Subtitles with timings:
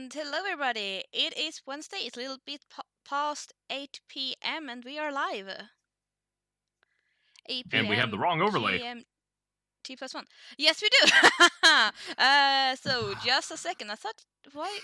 [0.00, 1.04] And hello, everybody.
[1.12, 1.98] It is Wednesday.
[1.98, 4.70] It's a little bit pa- past 8 p.m.
[4.70, 5.46] and we are live.
[7.46, 7.80] 8 p.m.
[7.80, 8.80] And we have the wrong overlay.
[9.84, 10.24] T plus one.
[10.56, 11.06] Yes, we do.
[12.18, 13.90] uh, so just a second.
[13.90, 14.78] I thought why.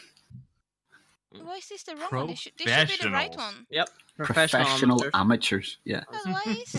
[1.31, 2.27] Why is this the wrong one?
[2.27, 3.67] This should, this should be the right one.
[3.71, 3.89] Yep.
[4.19, 5.11] Professional amateurs.
[5.15, 5.79] amateurs.
[5.85, 6.03] Yeah.
[6.13, 6.73] Otherwise,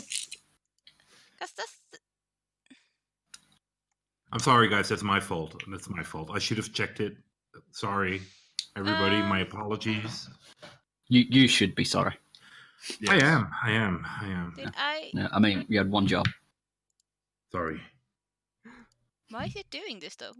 [1.33, 1.77] because that's
[4.31, 4.89] I'm sorry, guys.
[4.89, 5.59] That's my fault.
[5.71, 6.29] That's my fault.
[6.31, 7.17] I should have checked it.
[7.71, 8.21] Sorry,
[8.75, 9.17] everybody.
[9.21, 10.29] my Um, apologies.
[11.09, 12.15] You you should be sorry.
[13.09, 13.49] I am.
[13.63, 14.05] I am.
[14.21, 14.53] I am.
[14.55, 15.09] did I?
[15.13, 16.25] Yeah, I mean, you had one job.
[17.51, 17.81] Sorry.
[19.29, 20.33] Why is it doing this though?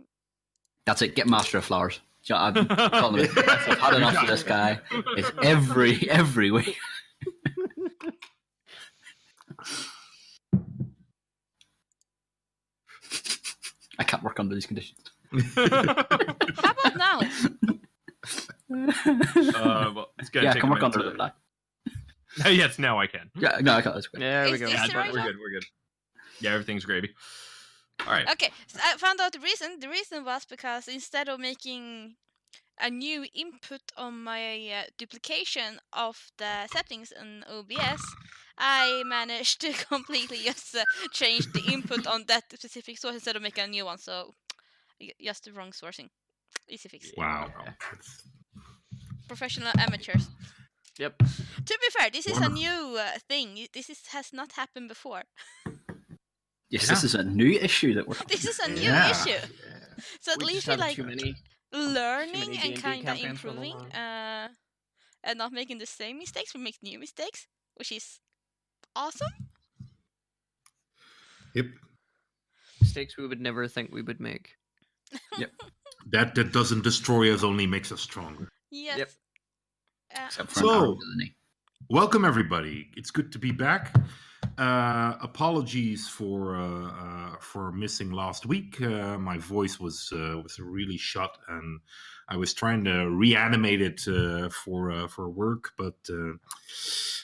[0.86, 1.16] That's it.
[1.16, 2.00] Get master of flowers.
[2.30, 4.80] I've, telling you, I've had enough of this guy.
[5.16, 6.76] It's every every week.
[14.00, 15.00] I can't work under these conditions.
[15.32, 17.20] How about now?
[18.72, 21.32] uh, well, it's gonna yeah, I take can a work minute under to- them.
[22.46, 23.32] Oh, yes, now I can.
[23.36, 23.96] Yeah, no, I can't.
[23.96, 24.20] That's okay.
[24.20, 24.66] There we Is go.
[24.68, 25.28] this Yeah, the we're right we're one?
[25.28, 25.36] good.
[25.40, 25.66] We're good.
[26.40, 27.10] Yeah, everything's gravy.
[28.06, 28.30] All right.
[28.30, 29.80] Okay, so I found out the reason.
[29.80, 32.16] The reason was because instead of making
[32.80, 38.04] a new input on my uh, duplication of the settings in OBS,
[38.58, 43.42] I managed to completely just uh, change the input on that specific source instead of
[43.42, 43.98] making a new one.
[43.98, 44.47] So, y-
[45.24, 46.10] just the wrong sourcing.
[46.70, 47.12] Easy fix.
[47.18, 47.52] Wow.
[49.28, 50.28] Professional amateurs.
[51.00, 51.18] Yep.
[51.20, 53.68] To be fair, this is a new uh, thing.
[53.74, 55.24] This is, has not happened before.
[56.70, 56.90] Yes, Yeah.
[56.96, 58.18] this is a new issue that we're.
[58.28, 59.10] This is a new Yeah.
[59.12, 59.40] issue.
[60.20, 61.34] So at We least we're like many.
[61.72, 64.50] learning and kind of improving uh,
[65.24, 68.20] and not making the same mistakes we make new mistakes which is
[68.96, 69.32] awesome
[71.56, 71.66] Yep.
[72.82, 74.56] Mistakes we would never think we would make.
[76.12, 78.50] That that doesn't destroy us, only makes us stronger.
[78.72, 79.12] yes Yep.
[80.16, 81.34] uh, Except for So- an arrow to the knee.
[81.90, 82.90] Welcome, everybody.
[82.98, 83.94] It's good to be back.
[84.58, 88.82] Uh, apologies for uh, uh, for missing last week.
[88.82, 91.80] Uh, my voice was uh, was really shot, and
[92.28, 96.34] I was trying to reanimate it uh, for uh, for work, but uh,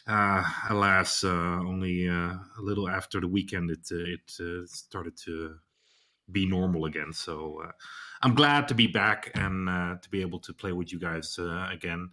[0.07, 1.29] uh, alas, uh,
[1.71, 5.55] only uh, a little after the weekend it uh, it uh, started to
[6.31, 7.13] be normal again.
[7.13, 7.71] So uh,
[8.21, 11.37] I'm glad to be back and uh, to be able to play with you guys
[11.39, 12.09] uh, again.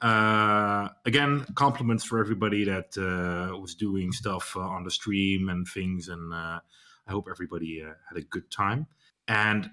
[0.00, 5.66] Uh, again, compliments for everybody that uh, was doing stuff uh, on the stream and
[5.68, 6.60] things, and I
[7.08, 8.86] hope everybody had a good time.
[9.28, 9.70] And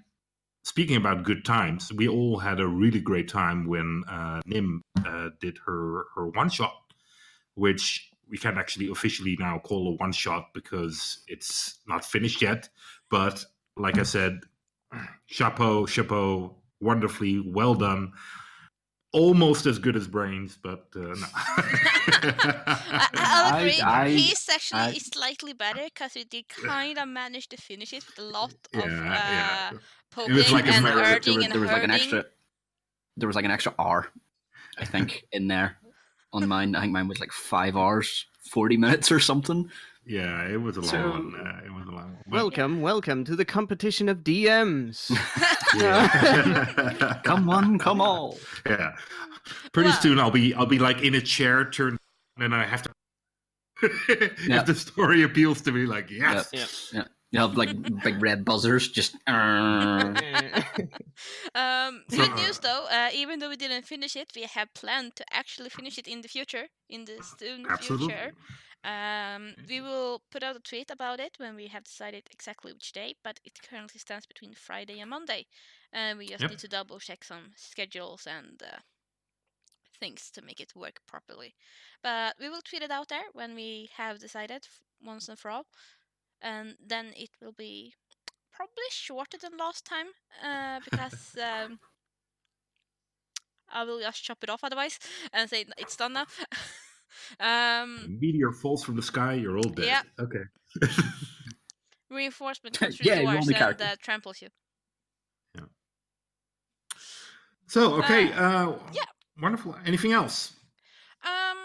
[0.64, 4.04] speaking about good times, we all had a really great time when
[4.46, 4.84] Nim
[5.40, 6.76] did her her one shot,
[7.54, 12.68] which we can't actually officially now call a one shot because it's not finished yet.
[13.10, 13.46] But
[13.80, 14.40] like I said,
[15.28, 18.14] chapeau, chapeau, wonderfully well done.
[19.14, 21.26] Almost as good as brains, but uh, no.
[21.34, 27.08] I, I'll agree I- he's actually I- is slightly better because we did kind of
[27.08, 29.72] manage to finish it with a lot yeah, of uh, yeah.
[30.12, 32.26] poking like and very- there hurting there was, there was like an extra
[33.16, 34.08] there was like an extra hour
[34.78, 35.78] i think in there
[36.34, 39.70] on mine i think mine was like five hours 40 minutes or something
[40.08, 41.36] Yeah, it was a long So- one.
[41.36, 42.18] Uh, it was a long one.
[42.28, 45.12] But- Welcome, welcome to the competition of DMs.
[47.24, 48.36] Come on come on
[48.66, 48.96] yeah.
[49.74, 51.98] Pretty Well- soon I'll be I'll be like in a chair turned
[52.38, 52.90] and I have to
[54.48, 54.62] Yeah.
[54.62, 56.50] if the story appeals to me like yes.
[56.94, 57.04] Yeah.
[57.32, 57.70] you have like
[58.04, 60.14] big red buzzers just uh,
[61.56, 65.26] Um, good news though, uh, even though we didn't finish it, we have planned to
[65.32, 68.08] actually finish it in the future, in the soon Absolutely.
[68.08, 68.32] future.
[68.88, 72.94] Um, we will put out a tweet about it when we have decided exactly which
[72.94, 75.48] day, but it currently stands between Friday and Monday,
[75.94, 76.50] and we just Yep.
[76.50, 78.78] need to double check some schedules and uh,
[80.00, 81.56] things to make it work properly.
[82.04, 84.68] But we will tweet it out there when we have decided
[85.04, 85.68] once and for all,
[86.42, 87.94] and then it will be
[88.52, 90.08] probably shorter than last time
[90.44, 91.80] uh, because um,
[93.70, 95.00] I will just chop it off otherwise
[95.34, 96.26] and say it's done now.
[97.40, 99.86] um, Meteor falls from the sky, you're all dead.
[99.86, 100.02] Yeah.
[100.20, 100.44] Okay.
[102.10, 104.50] reinforcement comes through Yeah, the you only and uh, tramples you.
[105.56, 105.66] Yeah.
[107.68, 109.04] So okay, uh, yeah.
[109.42, 109.76] wonderful.
[109.86, 110.54] Anything else?
[111.26, 111.58] Um,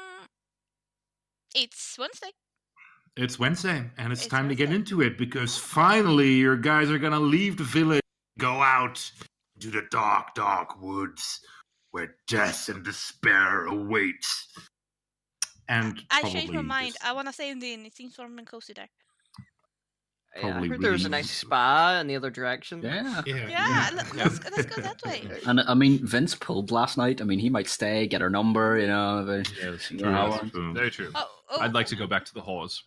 [1.54, 2.30] it's Wednesday.
[3.16, 6.98] It's Wednesday, and it's, It's time to get into it because finally your guys are
[6.98, 8.02] gonna leave the village,
[8.38, 9.10] go out
[9.60, 11.40] to the dark, dark woods
[11.90, 14.48] where death and despair awaits.
[15.68, 16.94] And I changed my mind.
[16.94, 17.86] just- I want to stay in the inn.
[17.86, 18.88] It seems warm and cozy there.
[20.34, 22.80] Yeah, I Probably heard there was a nice spa in the other direction.
[22.82, 23.22] Yeah.
[23.26, 23.48] Yeah.
[23.48, 25.28] Yeah, let- let's go, let's go that way.
[25.46, 27.20] And I mean, Vince pulled last night.
[27.20, 29.24] I mean, he might stay, get her number, you know.
[29.26, 30.72] but- Yes, you True, know, that's true.
[30.72, 31.10] very true.
[31.14, 32.82] Oh, oh, I'd like to go back to the halls.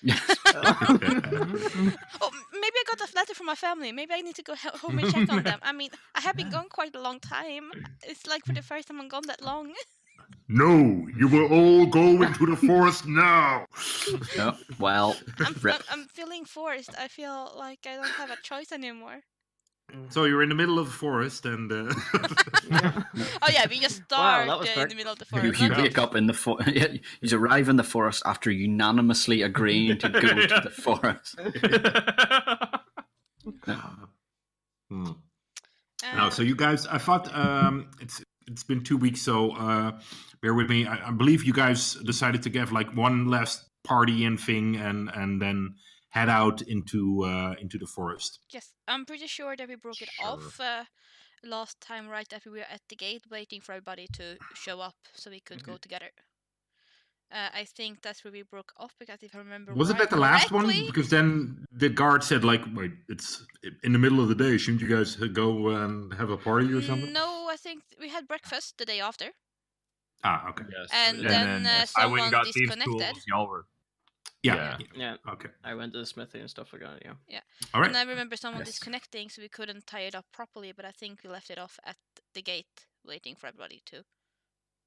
[0.08, 3.92] oh, maybe I got a letter from my family.
[3.92, 5.58] Maybe I need to go home and check on them.
[5.62, 7.70] I mean, I have been gone quite a long time.
[8.04, 9.72] It's like for the first time I'm gone that long.
[10.50, 13.66] No, you will all go into the forest now.
[14.34, 16.90] Yeah, Well, I'm, I'm, I'm feeling forced.
[16.98, 19.20] I feel like I don't have a choice anymore.
[20.10, 21.94] So you're in the middle of the forest, and uh,
[23.42, 25.60] Oh yeah, we just start that was uh, in the middle of the you, forest.
[25.62, 26.70] you That's- wake up in the forest.
[27.22, 31.36] You arrive in the forest after unanimously agreeing to go to the forest.
[34.90, 35.04] Hmm.
[36.04, 39.92] uh, No, so you guys, I thought um, it's it's been two weeks, so uh,
[40.42, 40.86] bear with me.
[40.86, 45.10] I, I believe you guys decided to give like one last party and thing, and
[45.14, 45.74] and then
[46.10, 48.40] head out into uh, into the forest.
[48.52, 50.84] Yes, I'm pretty sure that we broke it off uh,
[51.44, 54.96] last time, right after we were at the gate, waiting for everybody to show up
[55.14, 56.10] so we could go together.
[57.30, 60.08] Uh, I think that's where we broke off because if I remember, Was it that
[60.08, 60.66] the last one?
[60.66, 63.44] Because then the guard said like, "Wait, it's
[63.82, 64.56] in the middle of the day.
[64.56, 68.26] Shouldn't you guys go and have a party or something?" No, I think we had
[68.26, 69.26] breakfast the day after.
[70.24, 70.64] Ah, okay.
[70.72, 70.88] Yes.
[70.90, 73.14] And then, then, uh, I went and someone got thieves' disconnected.
[73.14, 73.24] tools.
[73.28, 73.66] Y'all were.
[74.42, 74.54] Yeah.
[74.78, 74.86] Yeah.
[74.96, 75.50] Yeah, Okay.
[75.64, 77.02] I went to the smithy and stuff like that.
[77.04, 77.40] Yeah.
[77.74, 77.88] All right.
[77.88, 78.68] And I remember someone Yes.
[78.68, 80.72] disconnecting, so we couldn't tie it up properly.
[80.72, 81.96] But I think we left it off at
[82.34, 84.04] the gate, waiting for everybody to.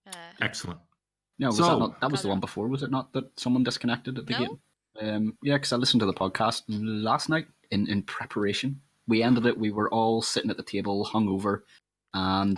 [0.07, 0.79] Uh, Excellent.
[1.41, 3.11] No, was So- that, not, that was the one before, was it not?
[3.13, 4.39] That someone disconnected at the No.
[4.39, 4.49] gate?
[5.01, 8.79] Um, yeah, because I listened to the podcast last night in, in preparation.
[9.07, 11.63] We ended it, we were all sitting at the table, hungover,
[12.13, 12.57] and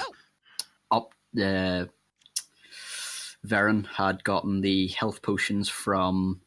[0.92, 0.98] Oh.
[0.98, 1.90] up the.
[3.46, 6.40] Varen had gotten the health potions from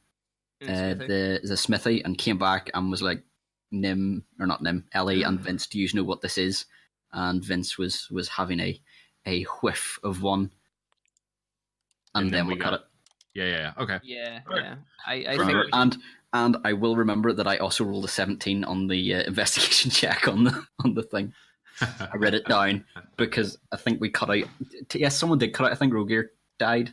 [0.62, 3.22] uh, the the smithy and came back and was like,
[3.70, 6.64] Nim or not Nim, Ellie and Vince, do you know what this is?
[7.12, 8.80] And Vince was was having a
[9.26, 10.50] a whiff of one,
[12.16, 12.86] and, And then, then we we cut got- it.
[13.34, 13.82] Yeah, yeah, yeah.
[13.82, 13.98] Okay.
[14.02, 14.62] Yeah, Right.
[14.62, 14.74] yeah.
[15.06, 15.96] I, I think Remember- should- and
[16.32, 20.26] and I will remember that I also rolled a seventeen on the uh, investigation check
[20.28, 21.32] on the on the thing.
[21.80, 22.84] I read it down
[23.18, 24.44] because I think we cut out.
[24.88, 25.72] t- Yes, someone did cut out.
[25.72, 26.92] I think Rogier died.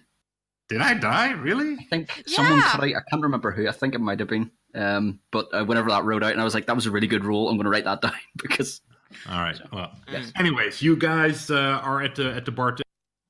[0.69, 1.31] Did I die?
[1.31, 1.73] Really?
[1.79, 2.87] I think someone cut out.
[2.89, 3.67] I can't remember who.
[3.67, 4.51] I think it might have been.
[4.75, 7.07] Um, but uh, whenever that wrote out, and I was like, that was a really
[7.07, 7.47] good roll.
[7.49, 8.81] I'm going to write that down because
[9.29, 9.59] All right.
[9.71, 10.31] Well, Yes.
[10.37, 12.83] anyways, you guys uh, are at the at the bar ta-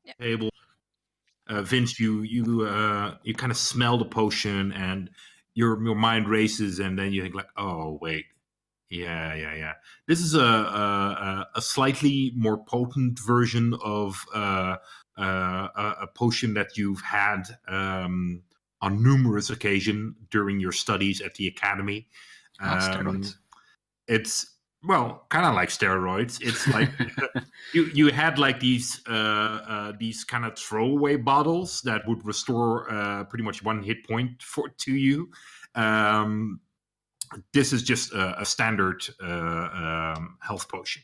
[0.05, 0.13] Yeah.
[0.19, 0.49] table.
[1.47, 5.09] Uh, Vince, you you uh, you kind of smell the potion, and
[5.53, 8.25] your your mind races, and then you think like, oh wait,
[8.89, 9.73] yeah, yeah, yeah.
[10.07, 14.77] This is a a, a- slightly more potent version of uh,
[15.17, 15.67] uh,
[16.01, 18.41] a, potion that you've had um,
[18.81, 22.07] on numerous occasions during your studies at the academy.
[22.59, 23.23] Um,
[24.07, 24.52] it's
[24.85, 26.39] well, kind of like steroids.
[26.41, 26.89] It's like
[27.73, 32.91] you you had like these uh, uh, these kind of throwaway bottles that would restore
[32.91, 35.29] uh, pretty much one hit point for to you.
[35.75, 36.59] Um,
[37.53, 41.01] this is just a, a standard uh, um, health potion.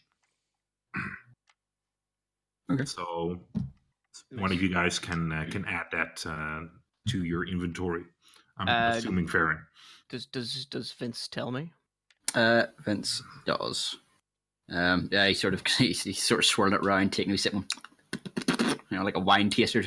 [2.72, 2.86] Okay.
[2.86, 3.40] So
[4.32, 6.68] one of you guys can uh, can add that uh,
[7.10, 8.04] to your inventory.
[8.58, 9.60] I'm Uh, assuming Farron.
[10.10, 11.72] does does does Vince tell me?
[12.36, 13.98] Uh, Vince does.
[14.72, 17.54] Um, yeah, he sort of he, he sort of swirled it around, taking a sip,
[17.54, 17.64] you
[18.92, 19.86] know, like a wine taster.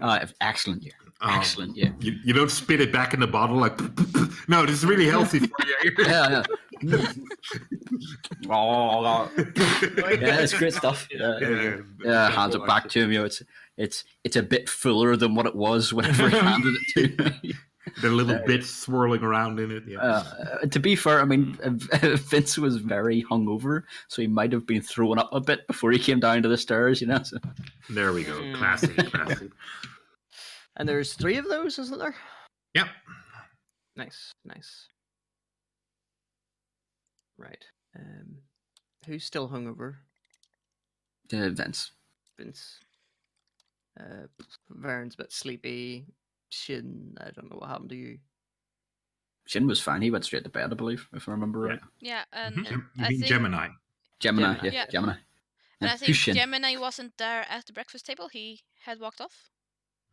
[0.00, 1.90] Uh, excellent, yeah, Um, excellent, yeah.
[2.00, 3.78] You, you don't spit it back in the bottle like
[4.48, 5.52] no this is really healthy for
[5.84, 6.42] you yeah,
[6.82, 7.06] yeah.
[8.50, 11.06] oh, yeah, it's great stuff.
[11.12, 12.30] Yeah, yeah, yeah.
[12.30, 13.12] hands it back to him.
[13.12, 13.42] You know, it's
[13.76, 17.54] it's it's a bit fuller than what it was whenever he handed it to me.
[18.00, 21.54] The little bits swirling around in it yeah Uh, to be fair, I mean
[22.30, 25.98] Vince was very hungover, so he might have been throwing up a bit before he
[25.98, 27.00] came down to the stairs.
[27.00, 27.36] You know, so.
[27.90, 28.54] there we go Mm.
[28.56, 29.50] classic classic
[30.76, 32.14] And there's three of those, isn't there?
[32.74, 32.88] Yep.
[33.96, 34.88] Nice, nice.
[37.38, 37.64] Right.
[37.96, 38.38] Um,
[39.06, 39.96] who's still hungover?
[41.32, 41.92] Uh, Vince.
[42.38, 42.78] Vince.
[43.98, 44.26] Uh,
[44.70, 46.06] Varen's a bit sleepy.
[46.54, 48.18] Shin, I don't know what happened to you.
[49.46, 50.00] Shin was fine.
[50.02, 51.80] He went straight to bed, I believe, if I remember right.
[52.00, 53.68] yeah, and You I mean think, Gemini
[54.20, 54.64] Gemini, Gemini.
[54.64, 54.86] yeah, Yeah.
[54.90, 55.12] Gemini.
[55.12, 55.20] and
[55.80, 56.36] Yeah, I think who's Shin?
[56.36, 58.28] Gemini wasn't there at the breakfast table.
[58.28, 59.50] He had walked off.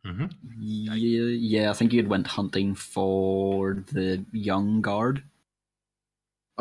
[0.04, 0.26] hmm
[0.58, 5.22] Yeah, yeah, I think he had went hunting for the young guard.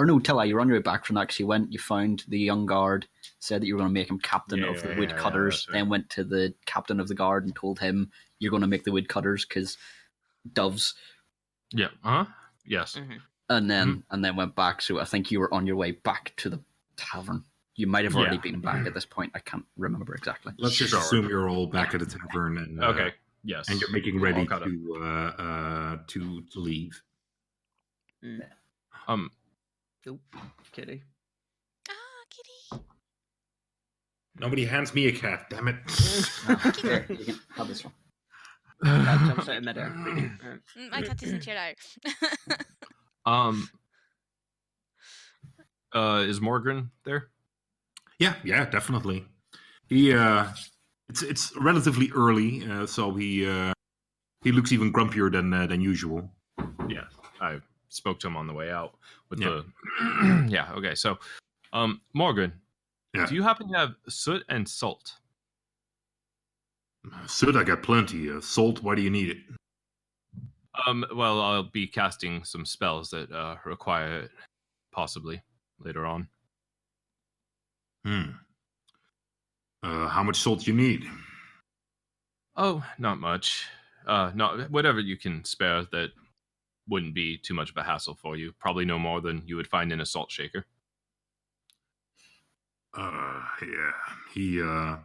[0.01, 1.77] Or no, Tilla, you were on your way back from that 'cause you went, you
[1.77, 4.81] found the young guard, said that you were going to make him captain Yeah, of
[4.81, 5.73] the yeah, yeah, woodcutters, that's right.
[5.77, 8.83] then went to the captain of the guard and told him you're going to make
[8.83, 9.77] the woodcutters because
[10.53, 10.95] doves.
[11.71, 11.89] Yeah.
[12.03, 12.25] Uh huh.
[12.65, 12.95] Yes.
[12.95, 13.21] Mm.
[13.49, 14.81] and then and then went back.
[14.81, 16.63] So I think you were on your way back to the
[16.95, 17.45] tavern.
[17.75, 18.41] You might have already Yeah.
[18.41, 19.31] been back at this point.
[19.35, 20.53] I can't remember exactly.
[20.57, 20.99] Let's just Sure.
[20.99, 23.13] assume you're all back at the tavern and uh, Okay.
[23.43, 23.69] Yes.
[23.69, 27.03] and you're making ready to uh, uh, to to leave.
[29.07, 29.31] Um.
[30.07, 30.19] Oh,
[30.71, 31.03] kitty.
[31.89, 31.93] Ah,
[32.29, 32.83] kitty.
[34.39, 35.45] Nobody hands me a cat.
[35.49, 35.75] Damn it!
[36.81, 37.93] Here, you can have this one.
[38.83, 39.89] Cat jumps out in midair.
[39.89, 42.57] Mm, My cat isn't here either.
[43.25, 43.69] Um.
[45.93, 47.27] Uh, is Morgan there?
[48.17, 49.25] Yeah, yeah, definitely.
[49.87, 50.47] He uh
[51.09, 53.73] it's it's relatively early, uh, so he uh
[54.43, 56.31] he looks even grumpier than uh, than usual.
[56.87, 57.05] Yeah,
[57.41, 57.59] I
[57.91, 58.95] spoke to him on the way out
[59.29, 59.61] with Yeah.
[60.01, 60.47] the.
[60.49, 60.71] yeah.
[60.73, 60.95] Okay.
[60.95, 61.17] So,
[61.73, 62.53] um, Morgan,
[63.13, 63.25] Yeah.
[63.25, 65.13] do you happen to have soot and salt?
[67.27, 68.29] Soot, I got plenty.
[68.29, 69.37] Uh, salt, why do you need it?
[70.87, 71.05] Um.
[71.15, 74.31] Well, I'll be casting some spells that uh, require it,
[74.91, 75.41] possibly
[75.79, 76.27] later on.
[78.05, 78.31] Hmm.
[79.83, 81.05] Uh, how much salt you need?
[82.55, 83.65] Oh, not much.
[84.05, 86.11] Uh, not whatever you can spare that
[86.87, 88.53] wouldn't be too much of a hassle for you.
[88.59, 90.65] Probably no more than you would find in a salt shaker.
[92.93, 93.91] Uh, yeah.
[94.33, 94.97] He uh,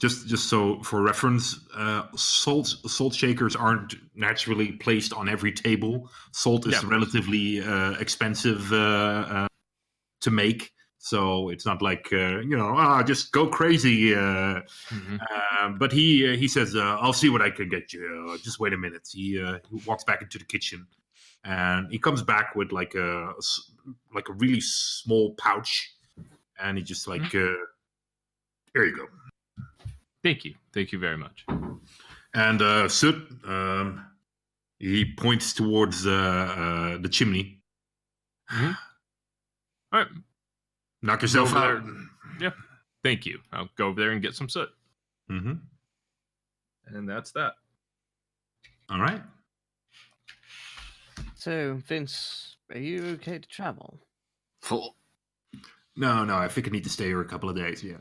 [0.00, 6.08] just just so for reference, uh, salt salt shakers aren't naturally placed on every table.
[6.32, 9.48] Salt is Yeah, relatively uh, expensive uh, uh,
[10.22, 14.14] to make, so it's not like uh, you know, ah, just go crazy.
[14.14, 14.60] Uh,
[15.62, 18.30] Um, but he uh, he says, uh, "I'll see what I can get you.
[18.34, 20.86] Uh, just wait a minute." He, uh, he walks back into the kitchen,
[21.44, 23.32] and he comes back with like a
[24.14, 25.92] like a really small pouch,
[26.60, 27.54] and he just like, uh,
[28.74, 29.06] "Here you go."
[30.22, 30.54] Thank you.
[30.72, 31.44] Thank you very much.
[32.34, 34.06] And uh, Soot, um,
[34.78, 37.60] he points towards uh, uh, the chimney.
[38.50, 38.74] All
[39.92, 40.06] right.
[41.02, 41.82] Knock yourself out.
[42.38, 42.54] there.
[43.02, 43.40] Thank you.
[43.52, 44.68] I'll go over there and get some soot.
[45.28, 45.54] hmm
[46.86, 47.54] And that's that.
[48.88, 49.20] All right.
[51.42, 53.98] So, Vince, are you okay to travel?
[54.60, 54.94] Full.
[55.96, 57.82] No, no, I think I need to stay here a couple of days.
[57.82, 57.96] Yeah.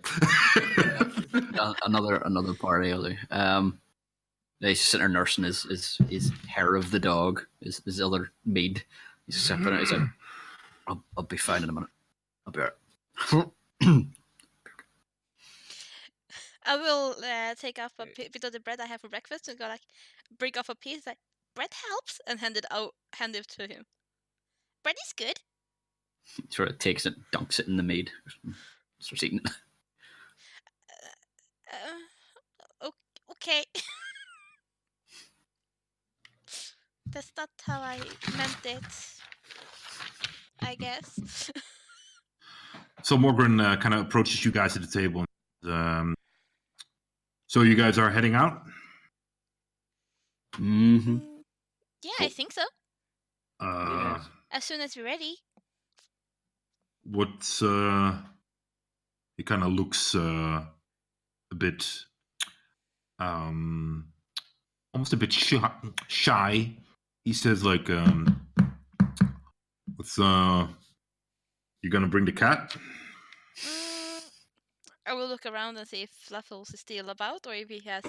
[1.83, 2.91] Another another party.
[2.91, 3.17] Other.
[3.31, 3.79] Um,
[4.59, 7.43] he's just sitting there nursing his his, his hair of the dog.
[7.61, 8.83] His his other mead.
[9.25, 9.79] He's sipping it.
[9.79, 10.07] He's like,
[10.87, 11.89] I'll, I'll be fine in a minute.
[12.45, 13.47] I'll be alright.
[16.63, 19.47] I will uh, take off a pi- bit of the bread I have for breakfast
[19.47, 19.81] and go like,
[20.37, 21.17] break off a piece like
[21.55, 23.85] bread helps and hand it out, hand it to him.
[24.83, 25.39] Bread is good.
[26.49, 28.11] sort of takes it, dunks it in the mead,
[28.99, 29.51] starts eating it.
[31.71, 31.99] Uh,
[32.81, 32.91] o-
[33.31, 33.63] okay.
[37.07, 37.97] That's not how I
[38.37, 38.83] meant it.
[40.61, 41.51] I guess.
[43.03, 45.25] So Morgan uh, kind of approaches you guys at the table.
[45.63, 46.15] And, um,
[47.47, 48.63] so you guys are heading out.
[50.55, 51.17] hmm
[52.03, 52.63] Yeah, I think so.
[53.59, 54.19] Uh,
[54.51, 55.35] As soon as we're ready.
[57.03, 57.59] What?
[57.61, 58.17] Uh,
[59.37, 60.63] he kind of looks uh,
[61.51, 61.87] a bit,
[63.19, 64.11] um,
[64.93, 65.71] almost a bit shy.
[66.07, 66.77] shy.
[67.23, 68.47] He says, "Like, um,
[69.95, 70.67] what's uh,
[71.81, 72.75] you gonna bring the cat?"
[73.63, 74.21] Mm,
[75.05, 78.03] I will look around and see if Fluffles is still about or if he has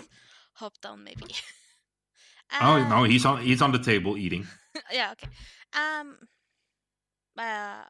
[0.55, 1.27] hopped down maybe.
[2.61, 4.47] Oh no, he's on he's on the table eating.
[4.93, 5.29] yeah, okay.
[5.75, 6.17] Um,
[7.39, 7.85] uh,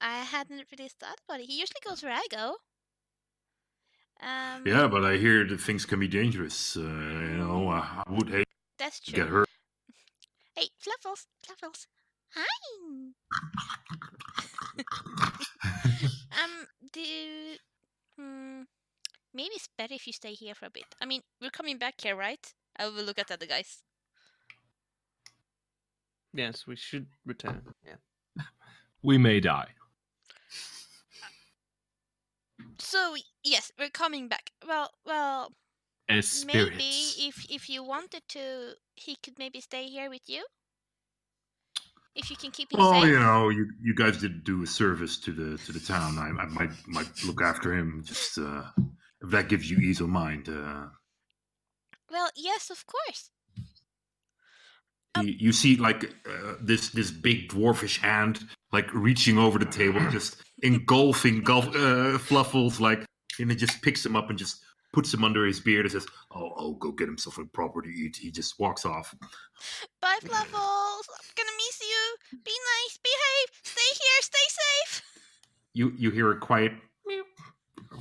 [0.00, 1.46] I hadn't really thought about it.
[1.46, 2.56] He usually goes where I go.
[4.22, 6.76] Um, Yeah, but I hear that things can be dangerous.
[6.76, 8.46] Uh, you know, uh, I would hate
[8.78, 9.22] that's to true.
[9.24, 9.48] get hurt.
[10.54, 11.86] Hey, Fluffles, Fluffles.
[12.34, 12.46] Hi.
[16.42, 17.56] um, do
[18.18, 18.62] hmm,
[19.36, 20.86] maybe it's better if you stay here for a bit.
[21.00, 22.44] I mean, we're coming back here, right?
[22.78, 23.82] I will look at the other guys.
[26.32, 27.62] Yes, we should return.
[27.84, 27.96] Yeah.
[29.02, 29.68] We may die.
[32.78, 33.14] So
[33.44, 34.50] yes, we're coming back.
[34.66, 35.52] Well, well,
[36.08, 36.70] As spirits.
[36.76, 40.44] maybe if if you wanted to, he could maybe stay here with you.
[42.14, 43.10] If you can keep him Well, safe.
[43.10, 46.18] you know, you you guys did do a service to the to the town.
[46.18, 48.02] I, I might might look after him.
[48.04, 48.62] Just uh,
[49.26, 50.48] if that gives you ease of mind.
[50.48, 50.86] Uh,
[52.10, 53.30] Well, yes, of course.
[55.22, 58.40] you, you see, like uh, this this big dwarfish hand,
[58.72, 63.04] like reaching over the table, just engulfing golf uh, Fluffles, like,
[63.40, 66.06] and it just picks him up and just puts him under his beard and says,
[66.30, 69.14] "Oh, oh, go get himself a proper to eat." He just walks off.
[70.00, 71.06] Bye, Fluffles.
[71.10, 72.38] I'm gonna miss you.
[72.44, 72.98] Be nice.
[73.02, 73.48] Behave.
[73.62, 74.20] Stay here.
[74.22, 75.02] Stay safe.
[75.74, 76.72] You you hear a quiet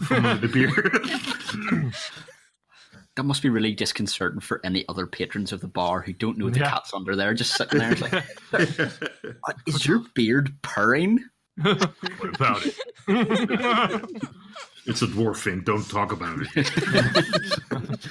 [0.01, 1.93] from the beard.
[3.15, 6.49] That must be really disconcerting for any other patrons of the bar who don't know
[6.49, 6.69] the Yeah.
[6.71, 7.95] cat's under there, just sitting there.
[7.95, 11.23] Like, "What, is your beard purring?
[11.61, 12.75] what about it?
[14.85, 15.61] it's a dwarf thing.
[15.61, 16.69] Don't talk about it.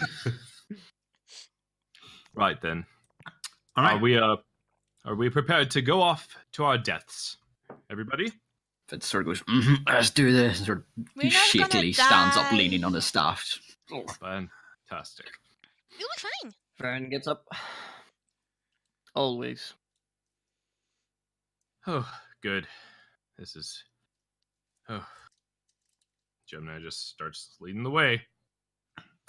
[2.34, 2.86] right then.
[3.76, 4.36] All Are we uh
[5.04, 7.36] are we prepared to go off to our deaths?
[7.90, 8.32] Everybody?
[8.88, 10.58] Fitz sort of goes, "Mhm, let's do this.
[10.58, 10.84] And sort of
[11.16, 13.58] We're shakily stands up, leaning on his staff.
[13.90, 15.30] Oh, Fantastic.
[15.98, 16.54] You'll be fine.
[16.78, 17.46] Vern gets up.
[19.14, 19.74] Always.
[21.86, 22.10] Oh,
[22.42, 22.66] good.
[23.38, 23.84] This is
[24.88, 25.06] oh
[26.46, 28.22] Gemini just starts leading the way.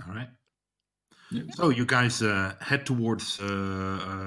[0.07, 0.29] All right.
[1.55, 4.25] So you guys uh, head towards uh, uh,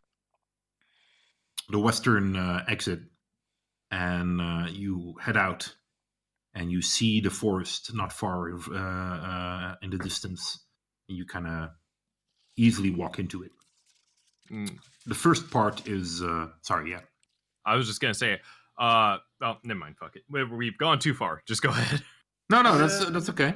[1.68, 3.00] the western uh, exit,
[3.90, 5.72] and uh, you head out,
[6.54, 10.64] and you see the forest not far uh, uh, in the distance.
[11.08, 11.70] And you kind of
[12.56, 13.52] easily walk into it.
[14.50, 14.76] Mm,
[15.06, 17.00] The first part is uh, sorry, yeah.
[17.64, 18.40] I was just gonna say,
[18.78, 20.22] uh oh never mind, fuck it.
[20.30, 21.42] We- We've gone too far.
[21.46, 22.02] Just go ahead.
[22.50, 23.54] No, no, that's Uh, that's okay.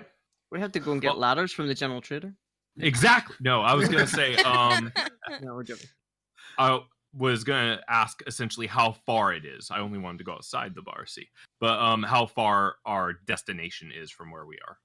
[0.50, 2.34] We have to go and get Well- ladders from the general trader.
[2.78, 3.36] Exactly.
[3.40, 4.92] No, I was gonna say, um
[5.42, 5.88] No, we're joking.
[6.58, 6.80] I
[7.14, 9.70] was gonna ask essentially how far it is.
[9.70, 11.28] I only wanted to go outside the bar, see,
[11.60, 14.78] but um, how far our destination is from where we are.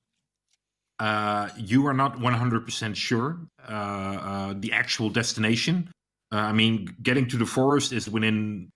[0.99, 5.89] Uh, you are not 100% sure uh, uh, the actual destination.
[6.31, 8.69] Uh, I mean, getting to the forest is within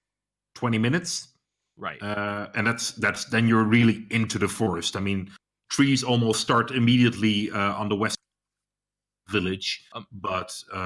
[0.55, 1.29] 20 minutes,
[1.77, 2.01] Right.
[2.01, 4.95] uh, and that's that's then you're really into the forest.
[4.95, 5.31] I mean,
[5.71, 8.17] trees almost start immediately uh, on the west
[9.29, 10.77] village, Um, but uh,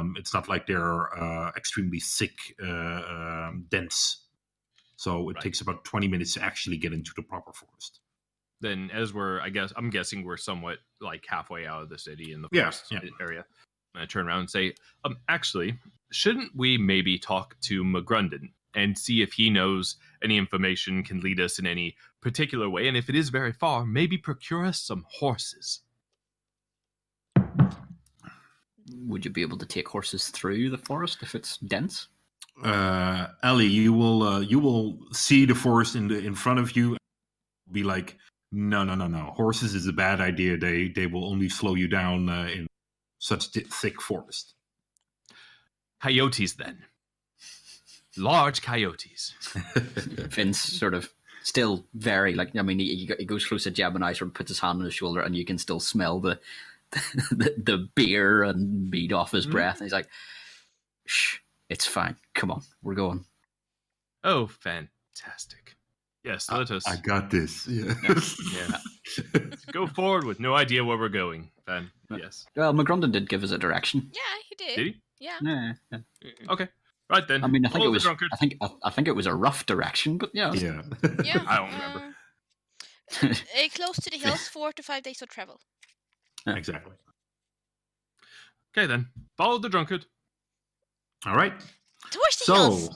[0.00, 4.22] um, it's not like they're uh, extremely thick, uh, um, dense.
[4.96, 5.42] So it Right.
[5.42, 8.00] takes about 20 minutes to actually get into the proper forest.
[8.60, 12.32] then as we're, I guess, I'm guessing we're somewhat like halfway out of the city
[12.32, 13.00] in the Yeah, forest yeah.
[13.20, 13.44] area.
[13.94, 14.74] And I turn around and say,
[15.04, 15.78] um, actually,
[16.12, 21.40] shouldn't we maybe talk to McGrunden and see if he knows any information can lead
[21.40, 22.88] us in any particular way?
[22.88, 25.80] And if it is very far, maybe procure us some horses.
[29.06, 32.08] Would you be able to take horses through the forest if it's dense?
[32.62, 36.76] uh Ellie, you will uh, you will see the forest in the in front of
[36.76, 36.96] you
[37.72, 38.16] be like
[38.52, 41.88] no no no no horses is a bad idea they they will only slow you
[41.88, 42.68] down uh, in
[43.18, 44.54] such thi- thick forest
[46.04, 46.84] Coyotes, then.
[48.18, 49.32] Large coyotes.
[49.74, 51.08] Vince sort of
[51.42, 54.34] still very like I mean he, he goes close to Jeb and I sort of
[54.34, 56.38] puts his hand on his shoulder and you can still smell the
[56.92, 59.50] the, the beer and meat off his Mhm.
[59.52, 60.08] breath and he's like
[61.06, 63.24] shh it's fine come on we're going
[64.26, 65.76] Oh, fantastic.
[66.24, 67.92] Yes, let us I got this yeah,
[68.54, 69.40] Yeah.
[69.70, 71.50] go forward with no idea where we're going.
[71.66, 72.46] Then, yes.
[72.56, 74.76] well McGrunden did give us a direction Yeah, he did.
[74.76, 75.00] Did he?
[75.20, 75.36] Yeah.
[75.42, 75.98] yeah, yeah.
[76.52, 76.68] Okay.
[77.10, 77.44] Right then.
[77.44, 78.30] I mean I think Follow it was drunkard.
[78.32, 80.80] I think I, I think it was a rough direction but yeah yeah
[81.22, 81.42] Yeah.
[81.46, 82.14] I don't remember.
[83.22, 85.60] uh, uh, close to the hills, four to five days of travel.
[86.46, 86.92] Exactly
[88.76, 89.08] Okay then.
[89.36, 90.04] Follow the drunkard.
[91.26, 91.52] all right
[92.10, 92.90] Towards the so hills.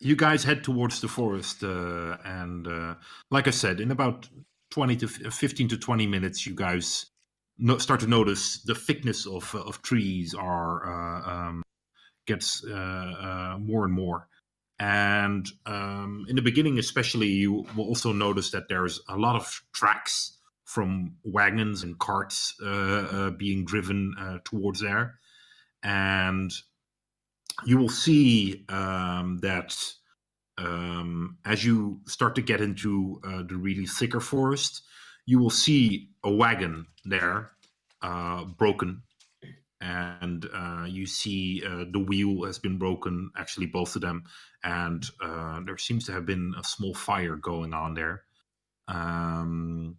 [0.00, 2.94] you guys head towards the forest uh, and uh,
[3.30, 4.28] like i said in about
[4.70, 7.06] 20 to f- 15 to 20 minutes you guys
[7.58, 11.62] no- start to notice the thickness of uh, of trees are uh, um,
[12.26, 14.28] gets uh, uh, more and more
[14.78, 19.62] and um, in the beginning especially you will also notice that there's a lot of
[19.72, 25.18] tracks from wagons and carts uh, uh, being driven uh, towards there
[25.82, 26.52] and
[27.64, 29.76] you will see um, that
[30.58, 34.82] um, as you start to get into uh, the really thicker forest,
[35.26, 37.50] you will see a wagon there
[38.02, 39.02] uh, broken.
[39.80, 44.24] And uh, you see the wheel has been broken, actually, both of them.
[44.62, 45.04] And
[45.66, 48.22] there seems to have been a small fire going on there.
[48.88, 49.96] Um,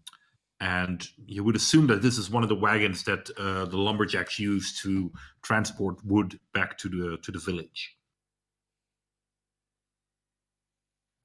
[0.60, 4.40] and you would assume that this is one of the wagons that uh, the lumberjacks
[4.40, 7.96] used to transport wood back to the to the village.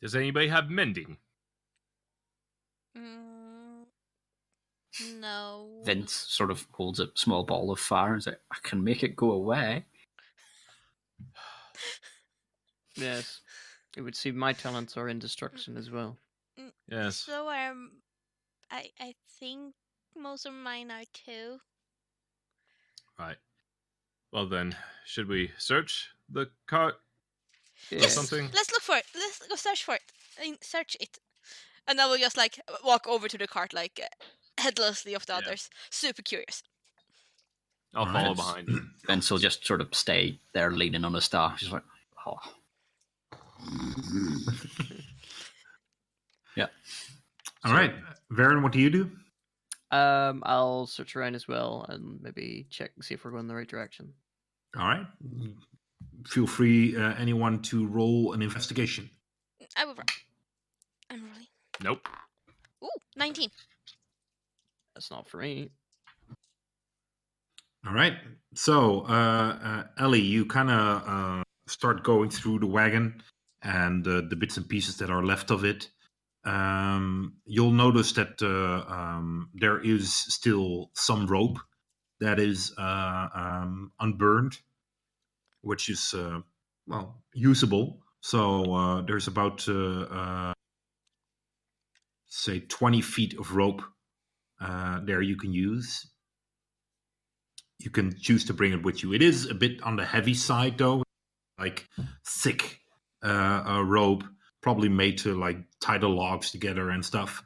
[0.02, 1.18] Does anybody have mending?
[2.96, 3.84] Mm,
[5.20, 5.82] no.
[5.84, 9.02] Vince sort of holds a small ball of fire and says, like I can make
[9.02, 9.84] it go away
[12.96, 13.40] Yes.
[13.96, 16.16] It would seem my talents are in destruction as well.
[16.88, 17.16] Yes.
[17.16, 17.92] So um,
[18.70, 19.74] I I think
[20.16, 21.58] most of mine are too.
[23.18, 23.36] Right.
[24.32, 26.94] Well then, should we search the cart
[27.92, 28.14] or Yes.
[28.14, 28.48] something?
[28.54, 29.04] Let's look for it.
[29.14, 30.02] Let's go search for it.
[30.38, 31.18] I mean, search it.
[31.88, 34.06] And I will just like walk over to the cart, like uh,
[34.62, 35.38] headlessly of the Yeah.
[35.38, 35.68] others.
[35.90, 36.62] Super curious.
[37.94, 38.36] I'll All follow right.
[38.36, 38.68] behind.
[38.68, 38.80] you.
[39.06, 41.58] Vince will just sort of stay there leaning on his staff.
[41.58, 41.82] She's like,
[42.26, 42.38] oh.
[47.64, 47.92] All right,
[48.32, 49.10] Varen, what do you do?
[49.90, 53.48] Um, I'll search around as well and maybe check and see if we're going in
[53.48, 54.12] the right direction.
[54.76, 55.06] All right,
[56.26, 59.10] feel free, uh, anyone, to roll an investigation.
[59.76, 60.04] I will roll.
[61.10, 61.46] I'm rolling.
[61.82, 62.08] Nope.
[62.84, 63.50] Ooh, 19.
[64.94, 65.70] That's not for me.
[67.86, 68.14] All right.
[68.54, 73.22] So, uh, uh, Ellie, you kind of uh, start going through the wagon
[73.62, 75.88] and uh, the bits and pieces that are left of it.
[76.44, 81.58] Um, you'll notice that uh, um, there is still some rope
[82.20, 84.58] that is uh, um, unburned,
[85.62, 86.40] which is, uh,
[86.86, 88.00] well, usable.
[88.20, 90.52] So, uh, there's about, uh, uh,
[92.26, 93.82] say, 20 feet of rope
[94.60, 96.06] uh, there you can use
[97.78, 99.14] you can choose to bring it with you.
[99.14, 101.02] It is a bit on the heavy side, though,
[101.58, 101.88] like
[102.26, 102.80] thick
[103.24, 104.22] rope,
[104.62, 107.42] probably made to like tie the logs together and stuff.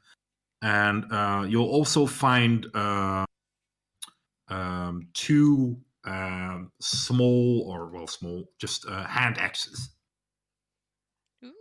[0.62, 3.24] And uh, you'll also find uh,
[4.48, 9.90] um, two um, small, or well, small, just uh, hand axes.
[11.44, 11.53] Ooh.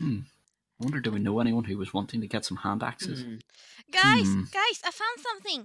[0.00, 3.22] I wonder, do we know anyone who was wanting to get some hand axes?
[3.22, 3.36] Hmm.
[3.90, 4.42] Guys, Hmm.
[4.52, 5.64] guys, I found something.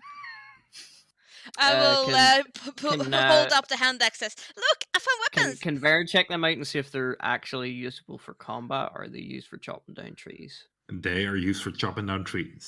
[1.58, 4.36] I Uh, will can- uh, p- p- can, hold uh, up the hand axes.
[4.56, 5.60] Look, I found Can, weapons.
[5.60, 9.10] can Varen check them out and see if they're actually usable for combat or are
[9.10, 10.68] they used for chopping down trees?
[10.90, 12.68] And they are used for chopping down trees.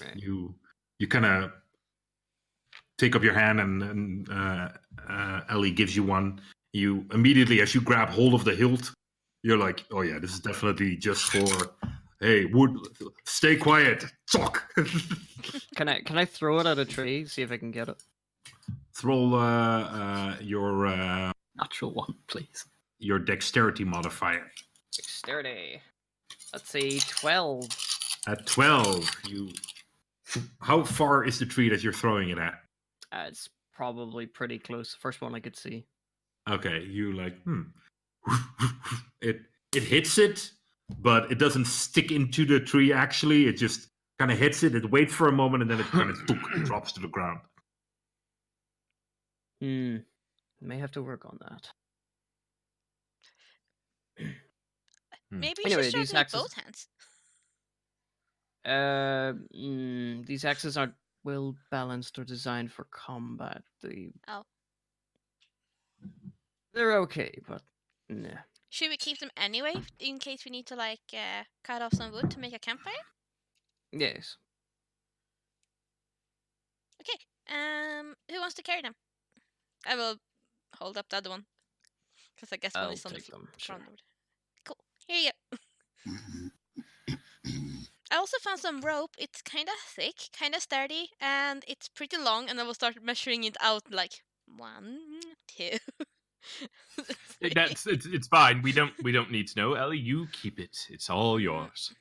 [0.00, 0.16] Right.
[0.16, 0.54] You
[0.98, 1.52] you kind of
[2.98, 4.68] take up your hand, and, and uh,
[5.08, 6.40] uh, Ellie gives you one.
[6.72, 8.92] You immediately, as you grab hold of the hilt,
[9.42, 11.46] you're like, "Oh yeah, this is definitely just for."
[12.20, 12.74] Hey, wood,
[13.26, 14.04] stay quiet.
[14.32, 14.64] Talk.
[15.76, 17.26] Can I can I throw it at a tree?
[17.26, 18.02] See if I can get it.
[18.94, 22.64] Throw uh, uh, your uh, Natural one, please.
[22.98, 24.46] your dexterity modifier
[24.94, 25.80] Dexterity.
[26.52, 27.66] Let's see, twelve.
[28.26, 29.10] at twelve.
[29.28, 29.50] You.
[30.60, 32.54] How far is the tree that you're throwing it at?
[33.12, 34.92] Uh, it's probably pretty close.
[34.92, 35.86] The first one I could see.
[36.48, 37.62] Okay, you like hmm.
[39.20, 39.40] It
[39.74, 40.50] it hits it,
[40.98, 42.92] but it doesn't stick into the tree.
[42.92, 43.88] Actually, it just
[44.18, 44.74] kind of hits it.
[44.74, 46.16] It waits for a moment, and then it kind of
[46.64, 47.40] drops to the ground.
[49.60, 49.96] Hmm.
[50.60, 51.70] May have to work on that.
[55.30, 56.88] Maybe you Anyway, should start these with axes- both hands.
[58.64, 63.62] Uh, mm, these axes aren't well balanced or designed for combat.
[63.82, 64.44] They Oh.
[66.72, 67.62] they're okay, but
[68.08, 68.38] nah.
[68.70, 72.12] Should we keep them anyway, in case we need to like uh, cut off some
[72.12, 72.94] wood to make a campfire?
[73.92, 74.36] Yes.
[77.00, 77.18] Okay.
[77.48, 78.94] Um, who wants to carry them?
[79.86, 80.16] I will
[80.78, 81.44] hold up the other one,
[82.34, 83.48] because I guess one I'll is on the take fl- them.
[83.56, 83.76] Sure.
[83.76, 84.64] ground over there.
[84.64, 84.76] Cool.
[85.06, 85.58] Here you go.
[88.10, 89.10] I also found some rope.
[89.18, 92.48] It's kind of thick, kind of sturdy, and it's pretty long.
[92.48, 95.00] And I will start measuring it out like one,
[95.48, 95.78] two.
[97.54, 98.62] That's it's it's fine.
[98.62, 99.98] We don't we don't need to know, Ellie.
[99.98, 100.86] You keep it.
[100.88, 101.92] It's all yours.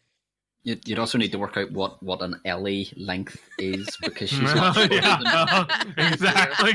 [0.65, 4.41] You'd, you'd also need to work out what, what an Ellie length is because she's
[4.55, 4.73] not.
[4.75, 5.65] shorter than- yeah,
[6.11, 6.73] exactly.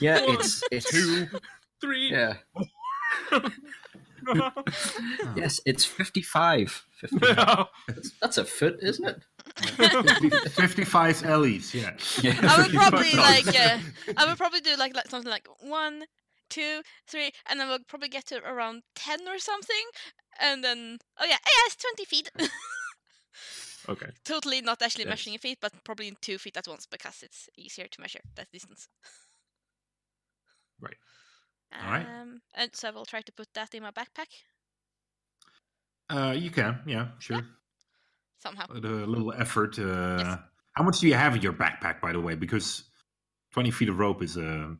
[0.00, 1.28] yeah, One, it's it's two,
[1.80, 2.10] three.
[2.10, 2.34] Yeah.
[5.36, 6.84] Yes, it's 55.
[6.94, 7.66] 55.
[8.20, 10.50] That's a foot, isn't it?
[10.52, 11.90] Fifty-five Ellie's, yeah.
[12.22, 12.38] Yeah.
[12.42, 13.78] I would probably like uh,
[14.16, 16.04] I would probably do like, like something like one,
[16.48, 19.84] two, three, and then we'll probably get to around ten or something,
[20.40, 22.30] and then oh yeah, yeah, it's twenty feet.
[23.88, 24.10] Okay.
[24.24, 25.10] totally not actually Yes.
[25.10, 28.20] measuring in feet, but probably in two feet at once because it's easier to measure
[28.36, 28.88] that distance.
[30.80, 30.96] Right.
[31.74, 32.06] Alright.
[32.06, 34.28] Um, and so I will try to put that in my backpack
[36.10, 37.40] Uh, you can, yeah, sure.
[38.38, 38.66] somehow.
[38.72, 39.78] With a little effort.
[39.78, 40.38] Uh,
[40.72, 42.34] How much do you have in your backpack, by the way?
[42.34, 42.84] Because
[43.52, 44.76] twenty feet of rope is a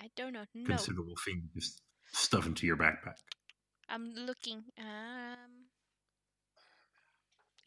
[0.00, 0.44] I don't know.
[0.54, 1.48] No, considerable thing.
[1.54, 1.80] to Just
[2.12, 3.16] stuff into your backpack.
[3.88, 4.64] I'm looking.
[4.78, 5.63] Um,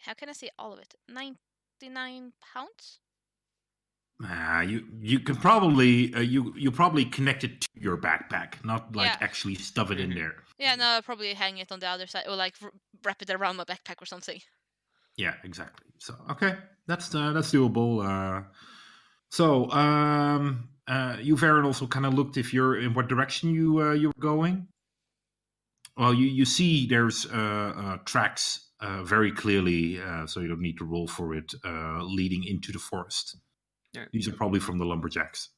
[0.08, 0.96] how can I see all of it?
[1.10, 3.00] Ninety-nine pounds.
[4.24, 8.96] Ah, you you can probably uh, you you probably connect it to your backpack, not
[8.96, 9.18] like Yeah.
[9.22, 10.16] actually stuff it in Mhm.
[10.16, 10.44] there.
[10.58, 12.56] Yeah, no, I'll probably hang it on the other side or like
[13.04, 14.42] wrap it around my backpack or something.
[15.18, 15.86] Yeah, exactly.
[16.00, 18.02] So okay, that's uh, that's doable.
[18.04, 18.44] Uh,
[19.30, 23.82] so um, uh, you, Varen, also kind of looked if you're in what direction you
[23.82, 24.68] uh, you're going.
[25.98, 30.62] Well, you you see there's uh, uh, tracks uh, very clearly, uh, so you don't
[30.62, 33.38] need to roll for it, uh, leading into the forest.
[33.94, 34.06] Yeah.
[34.12, 35.50] These are probably from the lumberjacks.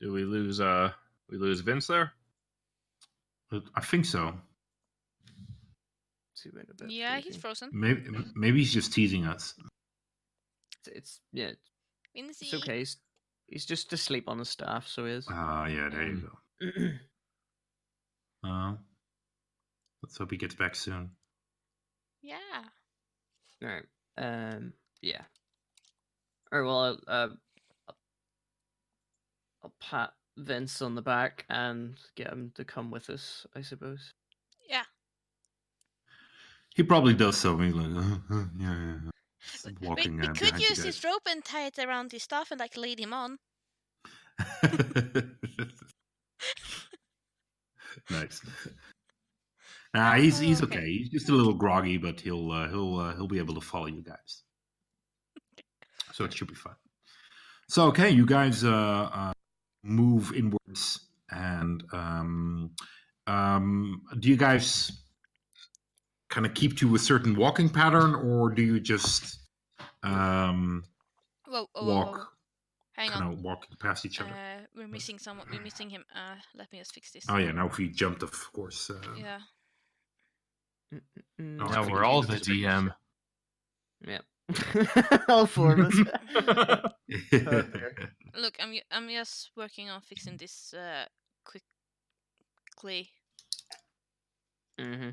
[0.00, 0.60] Do we lose?
[0.60, 0.92] Uh,
[1.28, 2.12] we lose Vince there.
[3.74, 4.32] I think so.
[6.34, 7.68] See bit Yeah, he's frozen.
[7.72, 8.02] Maybe
[8.34, 9.54] maybe he's just teasing us.
[10.86, 11.50] It's, it's yeah,
[12.14, 12.46] Vinci.
[12.46, 12.78] it's okay.
[12.78, 12.96] He's,
[13.48, 15.26] he's just asleep on the staff, so he is.
[15.28, 16.30] Ah, yeah, there you
[16.62, 16.82] Mm.
[16.82, 16.88] go.
[18.42, 18.72] Uh,
[20.02, 21.10] let's hope he gets back soon.
[22.22, 22.36] Yeah.
[23.62, 23.84] All right.
[24.18, 24.72] Um.
[25.02, 25.22] Yeah.
[26.52, 27.28] Or well, I'll, uh,
[27.88, 27.96] I'll,
[29.64, 33.46] I'll pat Vince on the back and get him to come with us.
[33.54, 34.12] I suppose.
[34.68, 34.82] Yeah.
[36.74, 37.56] He probably does so.
[37.58, 39.10] He's like, uh, uh, yeah, yeah, yeah.
[39.52, 40.18] Just We, walking.
[40.18, 40.84] we uh, could use guys.
[40.84, 43.38] his rope and tie it around his stuff and like lead him on.
[48.10, 48.40] nice.
[49.94, 50.78] Nah, he's he's Oh, okay.
[50.78, 50.86] okay.
[50.86, 53.86] He's just a little groggy, but he'll uh, he'll uh, he'll be able to follow
[53.86, 54.42] you guys.
[56.12, 56.74] So it should be fun.
[57.68, 59.32] So okay, you guys uh, uh,
[59.82, 62.70] move inwards, and um,
[63.26, 64.92] um, do you guys
[66.28, 69.38] kind of keep to a certain walking pattern, or do you just
[70.02, 70.84] um,
[71.48, 72.28] Whoa, whoa, whoa, whoa, walk
[72.92, 73.32] Hang kind on.
[73.32, 74.30] of walk past each other?
[74.30, 75.46] Uh, we're missing someone.
[75.50, 76.04] We're missing him.
[76.14, 77.24] Uh, let me just fix this.
[77.28, 78.90] oh yeah, now if jumped, of course.
[78.90, 79.38] Uh, Yeah.
[80.92, 80.98] Oh,
[81.40, 82.92] mm, Now we're all the DM.
[84.06, 84.24] Yep.
[85.28, 85.94] All four of us.
[88.36, 91.04] Look, I'm I'm just working on fixing this uh
[91.44, 93.10] quickly.
[94.80, 95.10] mm-hmm.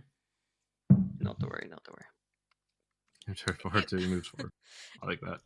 [1.19, 1.67] Not to worry.
[1.69, 3.35] Not to worry.
[3.35, 4.51] Turn forward to move forward.
[5.03, 5.39] I like that.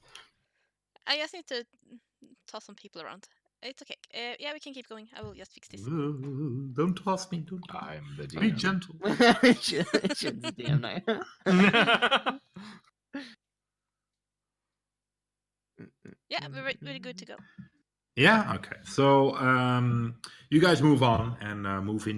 [1.08, 1.66] I just need to
[2.48, 3.28] toss some people around.
[3.64, 3.96] It's okay.
[4.14, 5.08] Uh, yeah, we can keep going.
[5.16, 5.82] I will just fix this.
[5.88, 7.40] Ooh, Don't toss me.
[7.40, 8.50] Don't toss I'm the me.
[8.50, 8.96] Be gentle.
[9.62, 12.40] Should- should the
[16.30, 17.36] Yeah, we're re- really good to go.
[18.16, 18.54] Yeah.
[18.56, 18.76] Okay.
[18.84, 20.16] So um,
[20.50, 22.18] you guys move on and uh, move in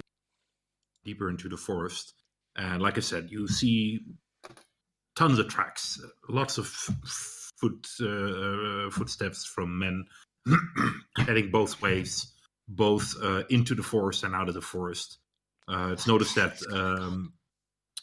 [1.04, 2.14] deeper into the forest.
[2.56, 4.00] And like I said, you see
[5.16, 10.04] tons of tracks, uh, lots of f- foot uh, footsteps from men
[11.18, 12.32] heading both ways,
[12.68, 15.18] both uh, into the forest and out of the forest.
[15.68, 17.32] Uh, it's noticed that um,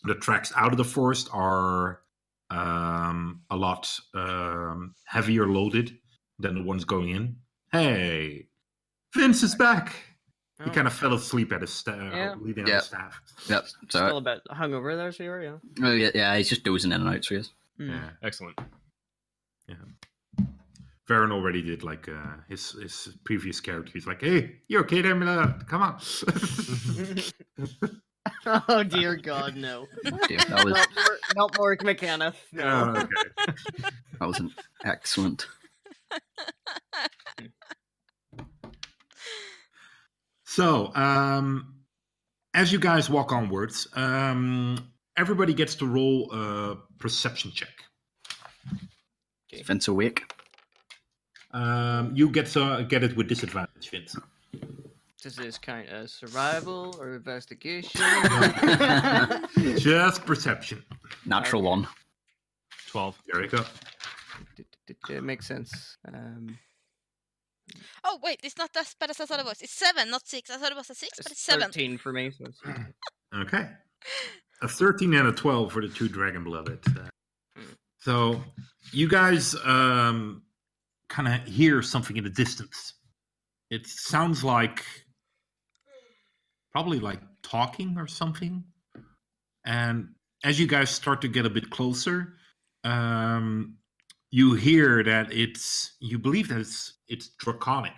[0.04, 2.02] the tracks out of the forest are
[2.50, 5.98] um, a lot um, heavier loaded
[6.40, 7.36] than the ones going in.
[7.72, 8.48] Hey,
[9.16, 9.96] Vince is back.
[10.64, 12.36] He Oh, kind of fell asleep at his sta- Yeah.
[12.40, 12.74] leading Yeah.
[12.74, 13.22] on the staff.
[13.48, 13.68] Yep.
[13.68, 15.58] Still So, a bit hungover there, so you're, yeah.
[15.84, 17.24] oh, yeah, yeah, he's just dozing in and out.
[17.26, 17.50] So he is.
[17.80, 17.90] Mm.
[17.90, 18.10] Yeah.
[18.22, 18.60] Excellent.
[21.12, 23.92] Varen already did like uh, his his previous character.
[23.94, 25.54] He's like, "Hey, you okay there, my?
[25.68, 26.00] Come on."
[28.70, 29.88] oh dear God, no!
[30.04, 32.34] Dear, that was not, more, not more McKenna.
[32.58, 33.08] Oh, okay.
[34.20, 34.54] that was an
[34.86, 35.48] excellent.
[40.46, 41.76] So, um,
[42.54, 44.78] as you guys walk onwards, um,
[45.18, 47.74] everybody gets to roll a perception check.
[49.52, 50.24] Is Vince awake?
[51.54, 54.16] Um, you get to get it with disadvantage, Vince.
[55.22, 58.02] Does this count as survival or investigation?
[59.78, 60.84] Just perception.
[61.26, 61.88] Natural one.
[62.88, 63.18] Twelve.
[63.32, 63.64] There you go.
[65.10, 65.98] it makes sense.
[66.08, 66.58] Um,
[68.04, 69.62] Oh wait, it's not as bad as I thought it was.
[69.62, 70.50] It's seven, not six.
[70.50, 71.68] I thought it was a six, but it's it's seven.
[71.68, 72.32] 13 for me.
[72.32, 72.60] So it's,
[73.36, 73.70] Okay.
[74.62, 76.80] A 13 and a 12 for the two dragon blooded.
[76.88, 77.08] Uh,
[77.56, 77.64] Hmm.
[78.00, 78.44] so
[78.92, 80.42] you guys um,
[81.12, 82.94] kind of hear something in the distance.
[83.70, 84.84] It sounds like
[86.72, 88.64] probably like talking or something.
[89.66, 90.10] And
[90.44, 92.34] as you guys start to get a bit closer,
[92.84, 93.76] um,
[94.32, 97.94] you hear that it's you believe that it's it's draconic.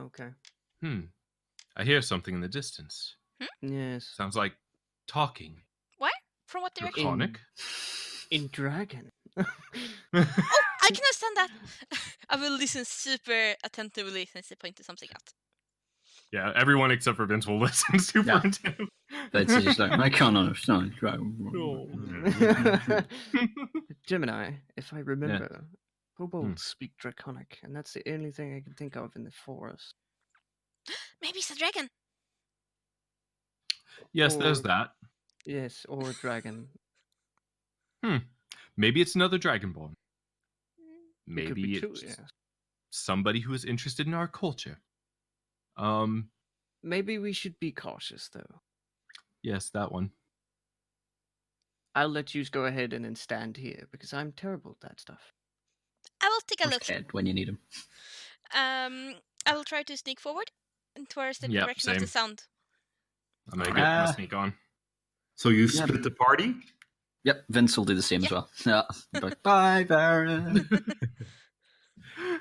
[0.00, 0.30] okay.
[0.82, 1.00] Hmm.
[1.76, 3.16] I hear something in the distance.
[3.62, 4.12] Yes.
[4.16, 4.52] Sounds like
[5.06, 5.56] talking.
[5.98, 6.12] What?
[6.46, 7.04] From what direction?
[7.04, 7.40] Draconic.
[8.30, 9.10] In dragon.
[10.84, 11.48] I can understand that.
[12.30, 15.32] I will listen super attentively since they pointed something out.
[16.32, 18.40] yeah, everyone except for Vince will listen super Yeah.
[18.44, 18.88] intently.
[19.32, 20.92] Vince is just like, I can't understand.
[24.06, 25.64] Gemini, if I remember,
[26.16, 29.94] kobolds speak draconic, and that's the only thing I can think of in the forest.
[31.22, 31.88] Maybe it's a dragon.
[34.12, 34.90] Yes, there's that.
[35.46, 36.68] Yes, or a dragon.
[38.02, 38.16] Hmm.
[38.76, 39.94] Maybe it's another Dragonborn.
[41.26, 42.20] It could be Maybe two, it's yes.
[42.90, 44.80] somebody who is interested in our culture.
[45.76, 46.30] Um,
[46.84, 48.60] Maybe we should be cautious, though.
[49.42, 50.12] yes, that one.
[51.94, 55.32] I'll let you go ahead and then stand here because I'm terrible at that stuff.
[56.20, 56.82] I will take a Or look.
[56.82, 57.58] scared when you need him.
[58.54, 60.50] Um, I will try to sneak forward
[60.96, 62.08] and towards the Yep, direction of the same.
[62.08, 62.44] sound.
[63.52, 64.14] I'm gonna get my Ah.
[64.14, 64.54] sneak on.
[65.36, 65.86] So you Yeah.
[65.86, 66.54] split the party.
[67.24, 68.48] Yep, Vince will do the same as well.
[68.66, 68.82] Yeah.
[69.12, 70.66] He'll like, Bye, Varen.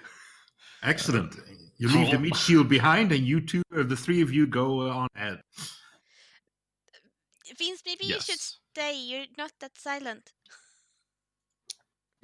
[0.84, 1.36] Excellent.
[1.78, 4.82] You leave the meat shield behind, and you two, or the three of you, go
[4.82, 5.39] uh, on ahead.
[7.58, 8.98] Vince, maybe you should stay.
[8.98, 10.32] You're not that silent.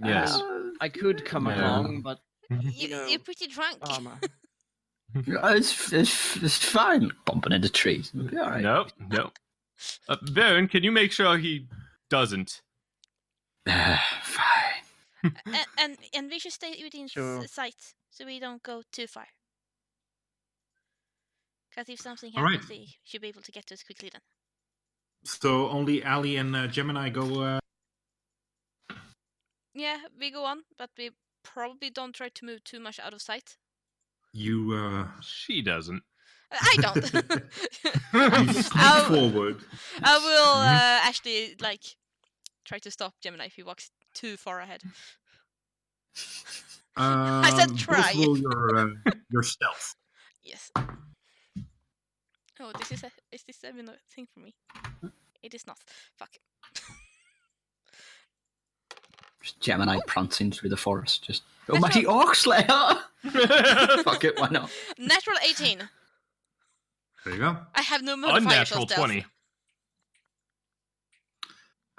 [0.03, 0.35] Yes.
[0.35, 1.59] Uh, I could come Yeah.
[1.59, 2.19] along, but
[2.49, 3.77] You, know, you're pretty drunk.
[3.81, 4.19] armor.
[5.25, 7.09] Yeah, it's, it's, it's fine.
[7.25, 8.11] Bumping into trees.
[8.13, 8.61] It'll be all right.
[8.61, 9.31] No, no.
[10.07, 11.67] Uh, Varen, can you make sure he
[12.09, 12.61] doesn't?
[13.67, 15.35] fine.
[15.45, 17.45] and, and and we should stay within s- Sure.
[17.47, 19.27] sight so we don't go too far.
[21.69, 22.53] Because if something All right.
[22.53, 24.21] happens, they should be able to get to us quickly then.
[25.23, 27.41] So only Ali and uh, Gemini go.
[27.41, 27.59] Uh,
[29.75, 31.11] Yeah, we go on, but we
[31.43, 33.57] probably don't try to move too much out of sight.
[34.33, 36.03] you uh, She doesn't.
[36.51, 36.95] Uh, I don't.
[38.47, 39.57] you sneak I'll- forward.
[40.01, 40.75] I will Mhm.
[40.75, 41.83] uh, actually like
[42.69, 44.83] try to stop Gemini if he walks too far ahead.
[46.97, 48.13] Um, said try.
[48.17, 48.87] roll your uh,
[49.31, 49.95] your stealth.
[50.43, 50.69] Yes.
[52.59, 54.53] Oh, this is a is this even a thing for me?
[55.41, 55.77] It is not.
[56.17, 56.31] Fuck.
[56.35, 56.41] It.
[59.41, 61.23] Just Gemini prancing through the forest.
[61.23, 62.97] Just, oh, That's mighty Oxlayer!
[64.03, 64.69] Fuck it, why not?
[64.97, 65.87] Natural 18.
[67.23, 67.57] There you go.
[67.75, 69.25] I have no modifiers for Unnatural stealth.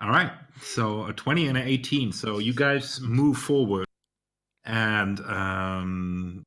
[0.00, 0.10] 20.
[0.10, 0.32] All right.
[0.62, 2.12] So a 20 and an 18.
[2.12, 3.86] So you guys move forward.
[4.64, 6.44] And um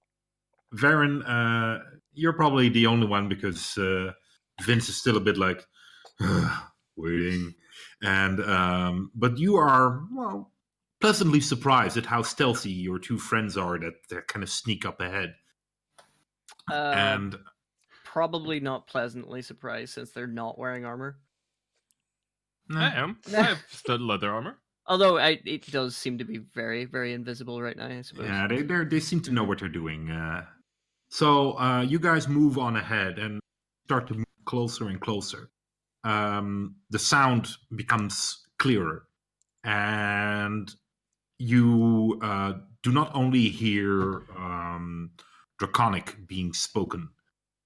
[0.75, 4.11] Varen, uh you're probably the only one because uh
[4.61, 5.65] Vince is still a bit like
[6.95, 7.53] waiting.
[8.01, 10.51] And um but you are well
[11.01, 15.01] pleasantly surprised at how stealthy your two friends are that they kind of sneak up
[15.01, 15.35] ahead.
[16.71, 17.35] Uh, and
[18.05, 21.17] probably not pleasantly surprised since they're not wearing armor.
[22.71, 23.17] I am.
[23.35, 24.57] I have stud leather armor.
[24.85, 27.87] Although I, it does seem to be very, very invisible right now.
[27.87, 28.25] I suppose.
[28.25, 30.09] Yeah, they they they seem to know what they're doing.
[30.09, 30.45] Uh,
[31.09, 33.39] so uh, you guys move on ahead and
[33.85, 35.49] start to move closer and closer.
[36.03, 39.03] Um, the sound becomes clearer,
[39.63, 40.73] and
[41.39, 45.11] you uh, do not only hear um,
[45.59, 47.09] draconic being spoken,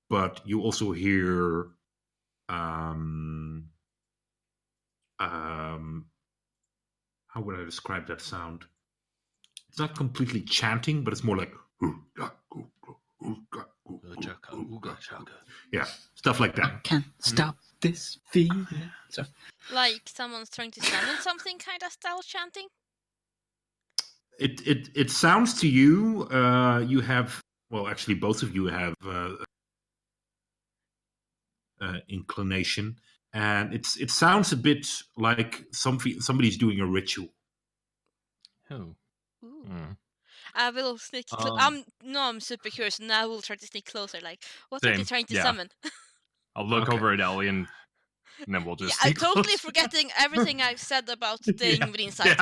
[0.09, 1.67] but you also hear
[2.49, 3.69] um,
[5.19, 6.05] um,
[7.27, 8.65] how would I describe that sound?
[9.69, 11.53] It's not completely chanting, but it's more like
[15.71, 16.83] yeah, stuff like that.
[16.83, 18.67] Can't stop this feeling.
[19.09, 19.23] So,
[19.73, 22.67] Like someone's trying to summon something kind of style chanting.
[24.39, 26.27] It it it sounds to you.
[26.31, 29.35] Uh, you have well, actually, both of you have uh,
[31.81, 32.97] uh, inclination,
[33.37, 37.27] and it's it sounds a bit like some somebody's doing a ritual.
[38.71, 38.95] Oh.
[39.45, 39.97] Mm.
[40.55, 41.25] I will sneak.
[41.29, 44.19] Cl- Um, I'm no, I'm super curious, and I will try to sneak closer.
[44.21, 45.43] Like, what are they trying to yeah.
[45.43, 45.69] summon?
[46.55, 46.97] I'll look Okay.
[46.97, 47.67] over at Ellie and,
[48.45, 49.05] and then we'll Yeah, just.
[49.05, 49.67] I'm sneak totally closer.
[49.67, 52.37] forgetting everything I've said about staying Yeah, within sight.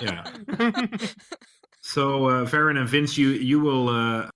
[0.00, 0.22] Yeah.
[1.86, 4.30] So, uh, Varen and Vince, you you will uh,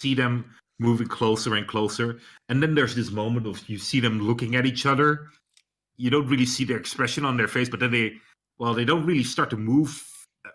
[0.00, 4.20] see them moving closer and closer, and then there's this moment of you see them
[4.20, 5.28] looking at each other.
[5.96, 8.12] You don't really see their expression on their face, but then they,
[8.58, 10.04] well, they don't really start to move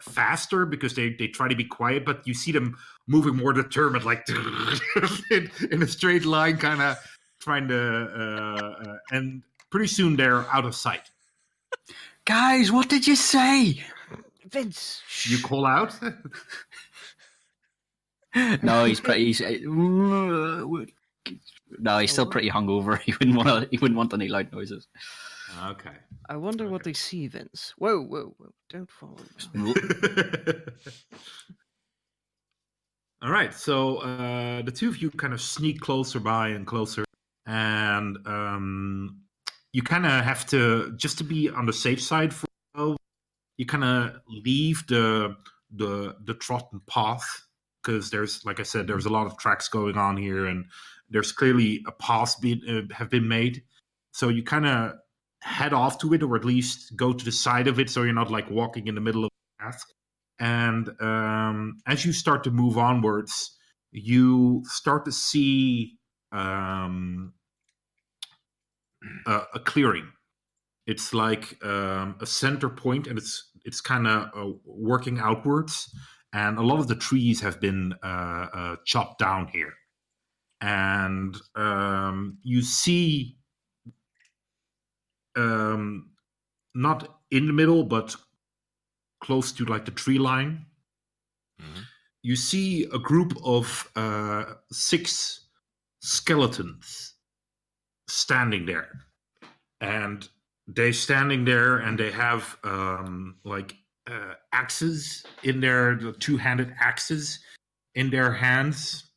[0.01, 2.77] faster because they they try to be quiet, but you see them
[3.07, 4.25] moving more determined, like
[5.31, 6.97] in, in a straight line, kind of
[7.39, 11.11] trying to, uh, uh, and pretty soon they're out of sight.
[12.25, 13.83] guys, what did you say?
[14.49, 15.97] Vince, You call out.
[18.63, 19.25] no, he's pretty.
[19.25, 19.57] He's, uh,
[21.79, 22.99] no, he's still pretty hungover.
[23.05, 23.67] He wouldn't want to.
[23.69, 24.87] He wouldn't want any loud noises.
[25.67, 25.91] okay.
[26.29, 27.73] I wonder what they see, Vince.
[27.77, 28.53] Whoa, whoa, whoa!
[28.69, 29.19] Don't fall.
[33.21, 37.05] All right, so uh, the two of you kind of sneak closer by and closer,
[37.45, 39.21] and um,
[39.71, 42.47] you kind of have to just to be on the safe side for
[43.57, 45.35] you kind of leave the
[45.75, 47.45] the the trodden path
[47.83, 50.65] because there's like I said, there's a lot of tracks going on here, and
[51.09, 53.63] there's clearly a being uh, have been made.
[54.11, 54.93] So you kind of
[55.41, 58.13] head off to it, or at least go to the side of it, so you're
[58.13, 59.83] not like walking in the middle of the path.
[60.39, 63.57] And um, as you start to move onwards,
[63.91, 65.97] you start to see
[66.31, 67.33] um,
[69.25, 70.09] a, a clearing.
[70.85, 75.93] It's like um, a center point, and it's it's kind of uh, working outwards.
[76.33, 79.73] And a lot of the trees have been uh, uh, chopped down here,
[80.61, 83.37] and um, you see
[85.35, 86.09] um,
[86.73, 88.15] not in the middle, but
[89.21, 90.65] close to like the tree line.
[91.61, 91.85] Mhm.
[92.23, 95.49] You see a group of uh, six
[96.01, 97.13] skeletons
[98.07, 99.05] standing there,
[99.81, 100.27] and
[100.65, 103.75] they're standing there, and they have um, like
[104.09, 107.39] uh, axes in their the two-handed axes
[107.95, 109.11] in their hands,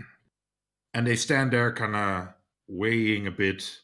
[0.94, 2.28] and they stand there, kind of
[2.68, 3.78] weighing a bit.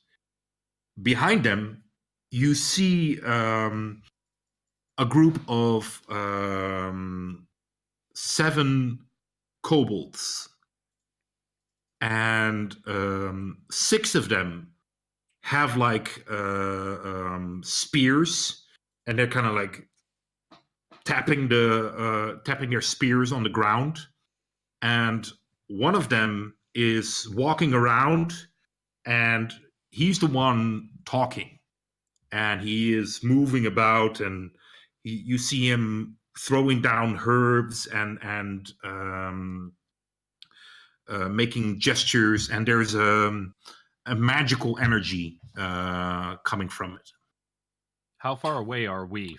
[1.03, 1.83] Behind them,
[2.31, 4.03] you see um,
[4.99, 7.47] a group of um,
[8.15, 8.99] seven
[9.63, 10.49] kobolds,
[12.01, 14.73] and um, six of them
[15.43, 18.67] have like uh, um, spears,
[19.07, 19.89] and they're kind of like
[21.11, 23.99] tapping the uh, tapping their spears on the ground,
[24.83, 25.29] and
[25.69, 28.33] one of them is walking around,
[29.07, 29.53] and
[29.91, 31.59] he's the one talking
[32.33, 34.51] and he is moving about and
[35.03, 39.73] he, you see him throwing down herbs and and um,
[41.09, 43.45] uh, making gestures and there's a,
[44.07, 47.11] a magical energy uh, coming from it
[48.19, 49.39] How far away are we?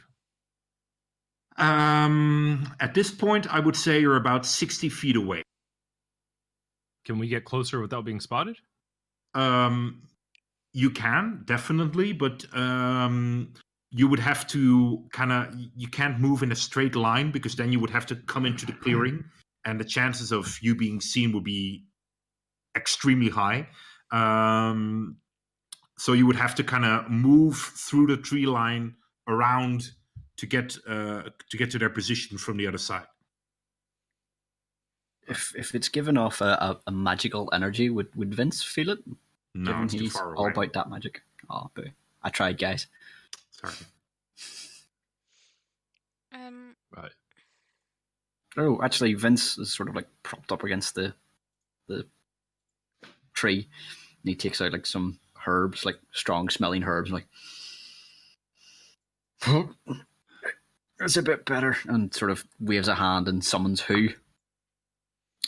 [1.58, 5.44] Um, at this point i would say you're about 60 feet away
[7.06, 8.58] Can we get closer without being spotted?
[9.34, 10.04] Um,
[10.74, 13.54] you can definitely, but um,
[13.92, 17.72] you would have to kind of you can't move in a straight line because then
[17.72, 19.24] you would have to come into the clearing,
[19.66, 21.86] and the chances of you being seen would be
[22.76, 23.68] extremely high.
[24.12, 25.18] Um,
[25.98, 28.96] so you would have to kind of move through the tree line
[29.28, 29.92] around
[30.42, 31.22] to get uh,
[31.52, 33.06] to get to their position from the other side.
[35.28, 39.00] If if it's given off a, a, a magical energy, would, would Vince feel it?
[39.54, 41.22] No, given it's too he's far all about that magic.
[41.48, 41.86] Oh, boo.
[42.24, 42.88] I tried, guys.
[43.52, 43.74] Sorry.
[46.34, 47.12] Um, Right.
[48.58, 51.14] Oh, actually, Vince is sort of like propped up against the
[51.88, 52.08] the
[53.36, 53.68] tree,
[54.24, 57.28] and he takes out like some herbs, like strong smelling herbs, like.
[61.02, 64.10] It's a bit better, and sort of waves a hand and summons who.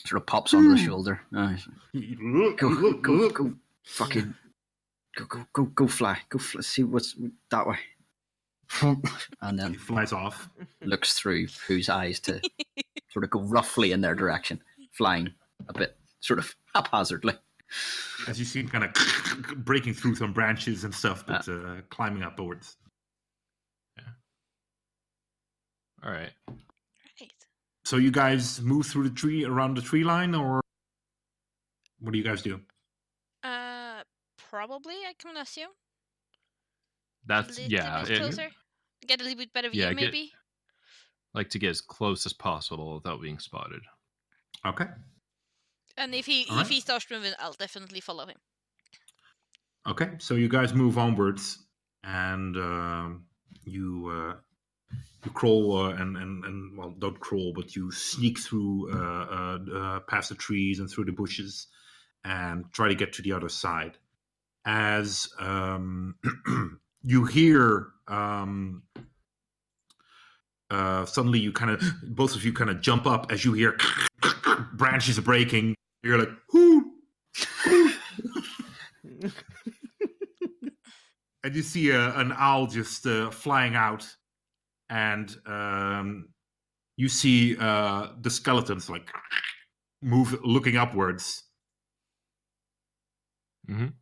[0.06, 1.22] Sort of pops onto the shoulder.
[1.34, 3.54] Oh, he's like, go, go, go,
[3.86, 4.34] fucking,
[5.16, 7.16] go, go, go, go, fly, go, fly, see what's
[7.52, 7.78] that way.
[9.42, 10.50] And then It flies off.
[10.84, 12.42] looks through whose eyes to
[13.12, 15.30] sort of go roughly in their direction, flying
[15.70, 17.36] a bit sort of haphazardly.
[18.28, 18.94] as you see him kind of
[19.64, 22.76] breaking through some branches and stuff, but uh, climbing upwards.
[26.06, 26.32] All right.
[26.50, 27.32] right.
[27.86, 30.62] So you guys move through the tree around the tree line, or
[32.00, 32.60] what do you guys do?
[33.44, 34.02] Uh,
[34.50, 35.70] probably I can assume.
[37.26, 38.02] That's a yeah.
[38.02, 38.50] bit it- closer.
[39.06, 40.32] Get a little bit better view, Yeah, get- maybe.
[41.34, 43.82] like to get as close as possible without being spotted.
[44.66, 44.86] Okay.
[45.98, 46.66] And if he Alright.
[46.66, 48.38] if he starts moving, I'll definitely follow him.
[49.86, 50.12] Okay.
[50.20, 51.66] So you guys move onwards,
[52.04, 53.26] and um,
[53.66, 54.36] you uh,
[55.26, 59.78] you crawl uh, and, and and well, don't crawl, but you sneak through uh, uh,
[59.78, 61.68] uh, past the trees and through the bushes,
[62.24, 63.98] and try to get to the other side.
[64.66, 66.16] As um,
[67.04, 68.84] you hear um,
[70.70, 73.78] uh, suddenly you kind of both of you kind of jump up as you hear
[74.74, 75.76] branches breaking.
[76.02, 76.92] You're like, whoo,
[81.44, 84.06] and you see a, an owl just uh, flying out,
[84.90, 86.30] and um,
[86.98, 89.10] you see uh, the skeletons like
[90.02, 91.44] move, looking upwards,
[93.70, 93.94] Mhm.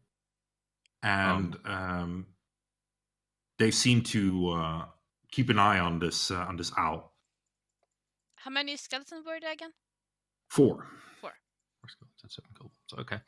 [1.04, 2.26] and um,
[3.60, 4.86] they seem to uh,
[5.32, 7.14] keep an eye on this uh, on this owl.
[8.38, 9.72] How many skeletons were there again?
[10.50, 10.88] Four.
[11.22, 11.32] Four
[11.88, 12.94] skeletons, seven kobolds.
[12.98, 13.20] Okay.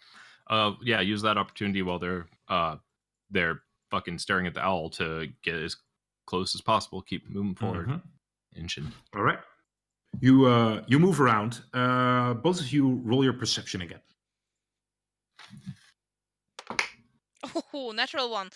[0.48, 1.02] Uh, yeah.
[1.02, 2.78] Use that opportunity while they're uh
[3.30, 5.76] they're fucking staring at the owl to get as
[6.26, 7.02] close as possible.
[7.02, 8.02] Keep moving forward, Mhm.
[8.56, 8.92] inching.
[9.16, 9.40] All right.
[10.20, 11.62] You uh, you move around.
[11.74, 14.02] Uh, both of you roll your perception again.
[17.74, 18.50] Oh, natural one.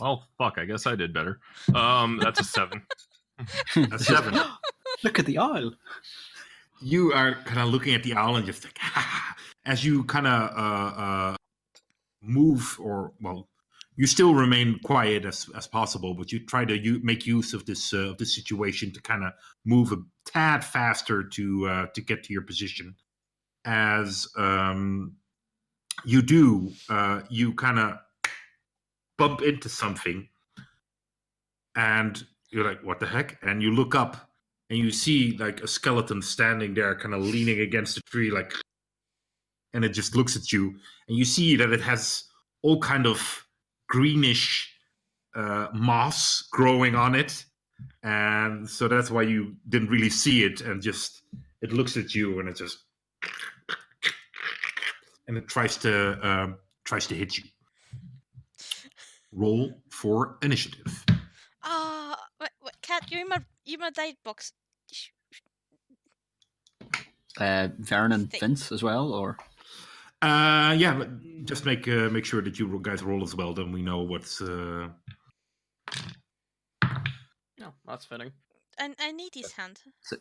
[0.00, 0.58] Well, fuck.
[0.58, 1.38] I guess I did better.
[1.74, 2.82] Um, that's a seven.
[3.92, 4.34] A seven.
[5.04, 5.72] Look at the owl.
[6.80, 8.78] you are kind of looking at the owl and just like
[9.66, 11.36] as you kind of uh, uh,
[12.22, 13.48] move or well
[13.96, 17.64] you still remain quiet as, as possible but you try to u- make use of
[17.66, 19.32] this uh, of this situation to kind of
[19.64, 22.94] move a tad faster to uh, to get to your position.
[23.64, 25.16] As um,
[26.04, 27.98] you do uh, you kind of
[29.18, 30.28] bump into something
[31.74, 33.38] and you're like what the heck?
[33.42, 34.30] And you look up
[34.68, 38.52] and you see like a skeleton standing there kind of leaning against a tree like
[39.72, 40.74] and it just looks at you.
[41.08, 42.24] And you see that it has
[42.62, 43.45] all kind of
[43.88, 44.72] greenish
[45.34, 47.44] uh, moss growing on it.
[48.02, 51.22] And so that's why you didn't really see it and just
[51.60, 52.78] it looks at you and it just
[55.28, 57.44] and it tries to um, tries to hit you.
[59.32, 61.04] Roll for initiative.
[61.62, 64.52] Ah, wait, wait, cat, you in my you in my dice box.
[67.38, 69.36] Uh, Varen and Vince as well, or
[70.22, 71.08] Uh, yeah, but
[71.44, 73.52] just make uh, make sure that you guys roll as well.
[73.54, 74.40] Then we know what's.
[74.40, 74.88] Uh...
[77.58, 78.32] No, that's fitting.
[78.78, 79.80] I I need his hand.
[80.12, 80.18] S-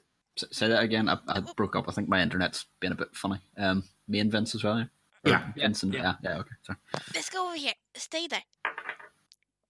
[0.52, 1.08] say that again.
[1.10, 1.86] I, I broke up.
[1.88, 3.40] I think my internet's been a bit funny.
[3.58, 4.80] Um, me and Vince as well.
[4.80, 4.90] Or
[5.24, 5.52] Yeah.
[5.56, 6.02] Vince and Yeah.
[6.02, 6.40] yeah, yeah.
[6.40, 6.80] Okay, sorry.
[7.14, 7.74] Let's go over here.
[7.96, 8.44] Stay there.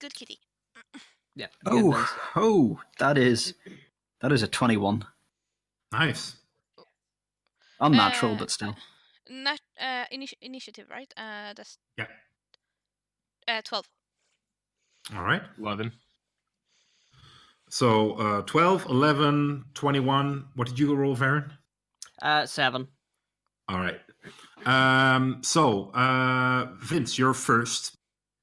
[0.00, 0.40] Good kitty.
[1.34, 1.46] Yeah.
[1.66, 2.08] Oh, Vince.
[2.36, 3.54] oh, that is
[4.20, 5.04] that is a twenty-one.
[5.92, 6.36] Nice.
[7.80, 8.74] Unnatural, Uh, but still.
[9.28, 11.12] Not uh initi- initiative, right?
[11.16, 12.06] Uh, that's Yeah.
[13.48, 13.86] uh twelve.
[15.14, 15.42] All right.
[15.58, 15.92] Eleven.
[17.68, 20.44] So uh, 12, 11, 21.
[20.54, 21.50] What did you roll, Varen?
[22.22, 22.86] Uh, seven.
[23.68, 23.98] All right.
[24.64, 27.94] Um, so uh, Vince, you're first.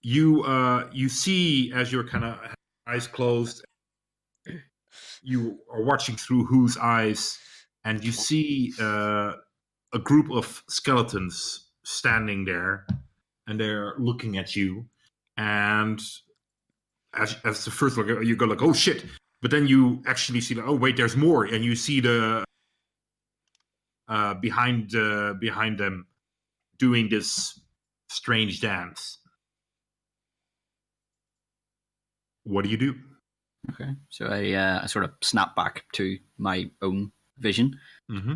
[0.02, 2.38] You uh, you see as you're kind of
[2.86, 3.64] eyes closed.
[5.22, 7.40] You are watching through whose eyes,
[7.86, 9.34] and you see uh,
[9.94, 12.86] a group of skeletons standing there,
[13.48, 14.86] and they're looking at you.
[15.38, 16.02] And
[17.14, 19.06] as as the first look, you go like, "Oh shit!"
[19.42, 22.44] But then you actually see, like, "Oh wait, there's more," and you see the
[24.08, 26.08] uh, behind uh, behind them
[26.78, 27.60] doing this
[28.10, 29.20] strange dance.
[32.44, 32.96] What do you do?
[33.72, 37.80] Okay, so I uh, I sort of snap back to my own vision.
[38.12, 38.34] Mm-hmm.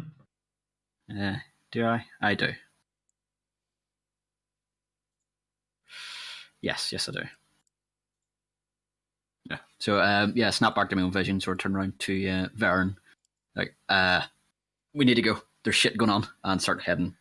[1.10, 1.36] Uh,
[1.72, 2.06] do I?
[2.22, 2.50] I do.
[6.62, 7.20] Yes, yes, I do.
[9.50, 9.58] Yeah.
[9.80, 11.40] So, um, yeah, snap back to my own vision.
[11.40, 12.96] Sort of turn around to uh, Varen,
[13.56, 14.22] like, uh,
[14.94, 15.42] we need to go.
[15.64, 17.16] There's shit going on, and start heading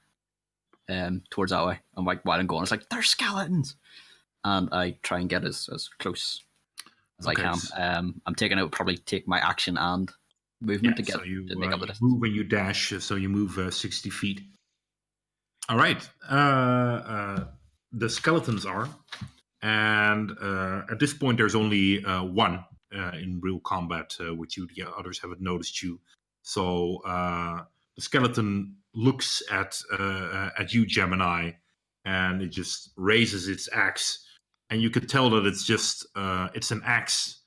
[0.88, 1.78] um towards that way.
[1.96, 3.76] I'm like, while I'm going, it's like there's skeletons,
[4.44, 6.42] and I try and get as as close
[7.20, 7.58] as Okay, I can.
[7.76, 10.10] Um, I'm taking out probably take my action and
[10.66, 12.12] movement to get so you, to make uh, up the you distance.
[12.12, 14.40] move and you dash, uh, so you move uh, 60 feet.
[15.68, 16.08] All right.
[16.30, 17.44] Uh, uh,
[17.92, 18.88] the skeletons are,
[19.62, 22.64] and uh, at this point, there's only uh, one
[22.94, 24.68] uh, in real combat uh, with you.
[24.76, 26.00] The others haven't noticed you.
[26.42, 27.64] So uh,
[27.96, 31.52] the skeleton looks at uh, at you, Gemini,
[32.04, 34.24] and it just raises its axe,
[34.70, 37.40] and you could tell that it's just uh, it's an axe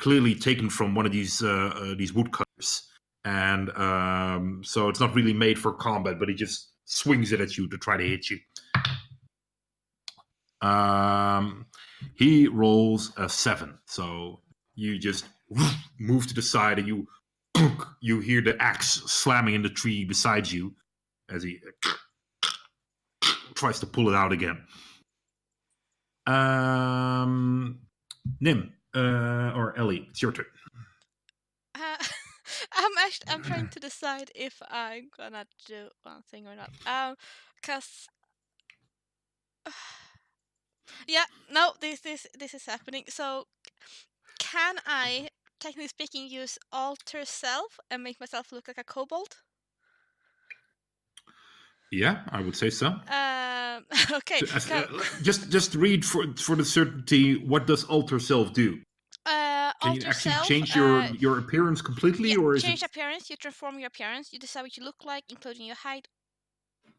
[0.00, 2.88] clearly taken from one of these uh, uh, these woodcutters,
[3.24, 7.56] and um, so it's not really made for combat, but he just swings it at
[7.56, 8.38] you to try to hit you.
[10.66, 11.66] Um,
[12.16, 14.40] he rolls a seven, so
[14.74, 15.26] you just
[15.98, 17.06] move to the side, and you
[18.00, 20.74] you hear the axe slamming in the tree beside you
[21.30, 21.60] as he
[23.54, 24.64] tries to pull it out again.
[26.26, 27.80] Um,
[28.40, 30.46] Nim, uh, or Ellie, it's your turn.
[31.74, 31.96] Uh,
[32.74, 36.70] I'm actually I'm trying to decide if I'm gonna do one thing or not.
[36.86, 37.16] Um,
[37.62, 38.08] cause
[41.08, 43.04] yeah, no, this this this is happening.
[43.08, 43.46] So,
[44.38, 45.28] can I,
[45.60, 49.36] technically speaking, use alter self and make myself look like a kobold?
[51.90, 52.86] Yeah, I would say so.
[52.86, 54.44] Um, okay.
[54.46, 57.36] So, uh, just just read for for the certainty.
[57.44, 58.78] What does alter self do?
[59.26, 60.46] uh, Can you actually self.
[60.46, 62.86] change your uh, your appearance completely, Yeah, or is change it?
[62.86, 63.28] appearance.
[63.30, 64.32] You transform your appearance.
[64.32, 66.06] You decide what you look like, including your height,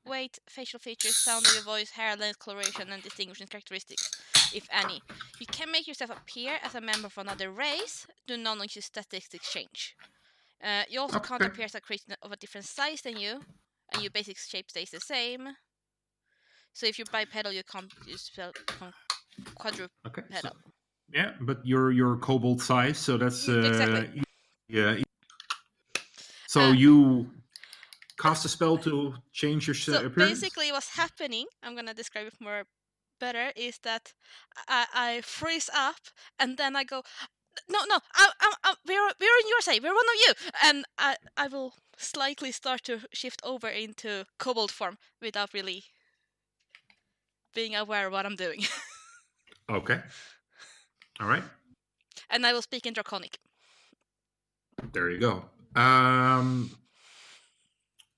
[0.05, 4.09] weight, facial features, sound of your voice, hair length, coloration, and distinguishing characteristics,
[4.53, 5.01] if any.
[5.39, 8.05] You can make yourself appear as a member of another race.
[8.27, 9.95] Do none of statistics change.
[10.63, 13.41] Uh, you also can't appear as a creature of a different size than you,
[13.93, 15.49] and your basic shape stays the same.
[16.73, 18.31] So if you're bipedal, you can't use
[19.55, 19.89] quadrupedal.
[20.07, 20.23] Okay.
[20.41, 20.49] so-
[21.13, 24.23] yeah, but you're you're kobold size, so that's uh, exactly.
[24.69, 24.95] yeah.
[26.47, 27.29] So Uh, you
[28.17, 30.39] cast a spell to change your so appearance.
[30.39, 31.47] basically, what's happening?
[31.63, 32.63] I'm gonna describe it more
[33.19, 33.51] better.
[33.55, 34.13] Is that
[34.67, 35.99] I, I freeze up
[36.39, 37.03] and then I go,
[37.69, 39.81] no, no, I, I, I, we're we're on your side.
[39.83, 40.33] We're one of you,
[40.63, 45.83] and I I will slightly start to shift over into kobold form without really
[47.53, 48.61] being aware of what I'm doing,
[49.69, 49.99] Okay.
[51.19, 51.43] All right.
[52.29, 53.37] and I will speak in draconic.
[54.93, 55.45] There you go.
[55.75, 56.71] Um,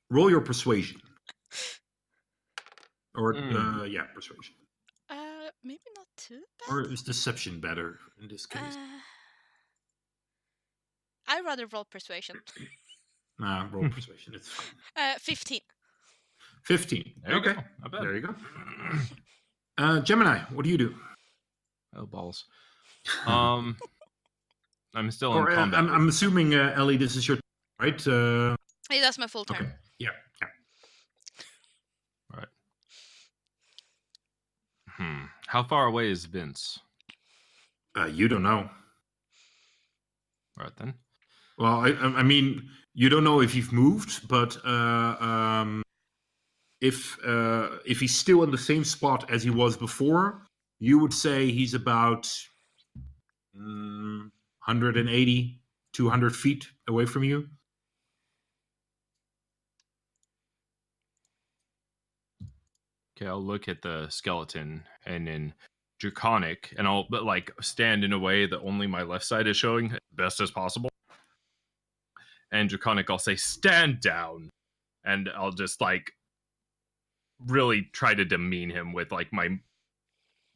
[0.10, 1.02] roll your persuasion.
[3.16, 3.82] Or Mm.
[3.82, 4.56] uh, yeah, persuasion.
[5.10, 6.74] Uh, maybe not too bad.
[6.74, 8.76] Or is deception better in this case?
[8.76, 9.00] Uh,
[11.28, 12.38] I rather roll persuasion.
[13.40, 14.34] nah, roll persuasion.
[14.36, 14.66] It's fine.
[14.96, 15.62] Uh, fifteen.
[16.64, 17.14] Fifteen.
[17.24, 17.54] There you okay.
[17.90, 18.00] go.
[18.00, 18.36] There you go.
[19.76, 20.94] Uh, Gemini, what do you do?
[21.96, 22.46] Oh balls.
[23.26, 23.76] Um,
[24.94, 25.80] I'm still Or in uh, combat.
[25.80, 27.40] I'm, I'm assuming uh, Ellie, this is your
[27.82, 28.08] right.
[28.08, 28.56] Uh,
[28.88, 29.58] Hey, that's my full turn.
[29.58, 29.72] okay.
[29.98, 30.10] Yeah.
[30.40, 30.48] Yeah.
[34.98, 35.26] Hmm.
[35.48, 36.80] How far away is Vince?
[37.98, 38.70] Uh, you don't know.
[40.58, 40.94] All right then.
[41.58, 45.84] Well, I, I mean, you don't know if you've moved, but uh, um,
[46.82, 50.42] if uh, if he's still in the same spot as he was before,
[50.80, 52.24] you would say he's about
[53.58, 54.20] mm,
[54.66, 55.62] 180,
[55.94, 57.48] 200 feet away from you.
[63.16, 65.54] Okay, I'll look at the skeleton and then
[66.00, 69.56] draconic, and I'll but like stand in a way that only my left side is
[69.56, 70.90] showing best as possible.
[72.54, 74.50] And draconic, I'll say stand down,
[75.04, 76.12] and I'll just like
[77.48, 79.50] really try to demean him with like my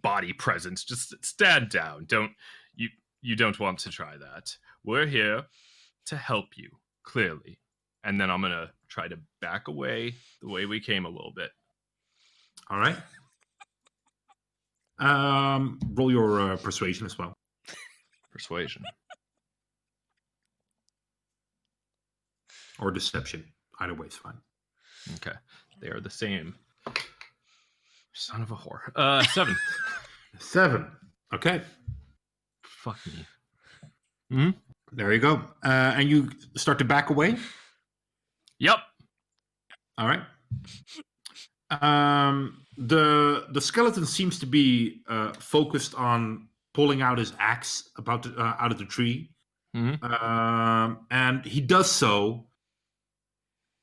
[0.02, 0.84] body presence.
[0.84, 2.06] Just stand down.
[2.06, 2.32] Don't
[2.76, 2.90] you
[3.22, 4.56] you don't want to try that.
[4.86, 5.44] We're here
[6.06, 6.70] to help you,
[7.04, 7.60] clearly.
[8.04, 11.50] And then I'm gonna try to back away the way we came a little bit.
[12.70, 12.96] All right.
[15.00, 17.34] Um, roll your uh, persuasion as well.
[18.32, 18.84] Persuasion.
[22.80, 23.46] Or deception.
[23.80, 24.38] Either way is fine.
[25.16, 25.36] Okay.
[25.82, 26.56] They are the same.
[28.14, 28.92] Son of a whore.
[28.96, 29.56] Uh seven.
[30.40, 30.86] Seven.
[31.34, 31.62] Okay,
[32.64, 33.00] Fuck
[34.30, 34.54] me.
[34.92, 35.42] there you go.
[35.64, 37.38] Uh, and you start to back away.
[38.60, 38.78] Yep.
[39.98, 40.22] All right.
[41.82, 48.26] Um, the the skeleton seems to be uh, focused on pulling out his axe about
[48.38, 49.32] uh, out of the tree,
[49.76, 50.02] Mhm.
[50.04, 52.46] um, and he does so.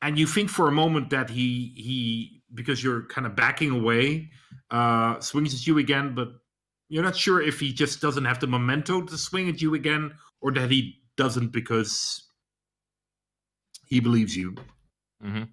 [0.04, 4.28] And you think for a moment that he he because you're kind of backing away,
[4.70, 6.28] uh, swings at you again, but
[6.90, 10.12] you're not sure if he just doesn't have the memento to swing at you again,
[10.42, 12.22] or that he doesn't because
[13.86, 14.54] he believes you.
[15.24, 15.44] Mm-hmm.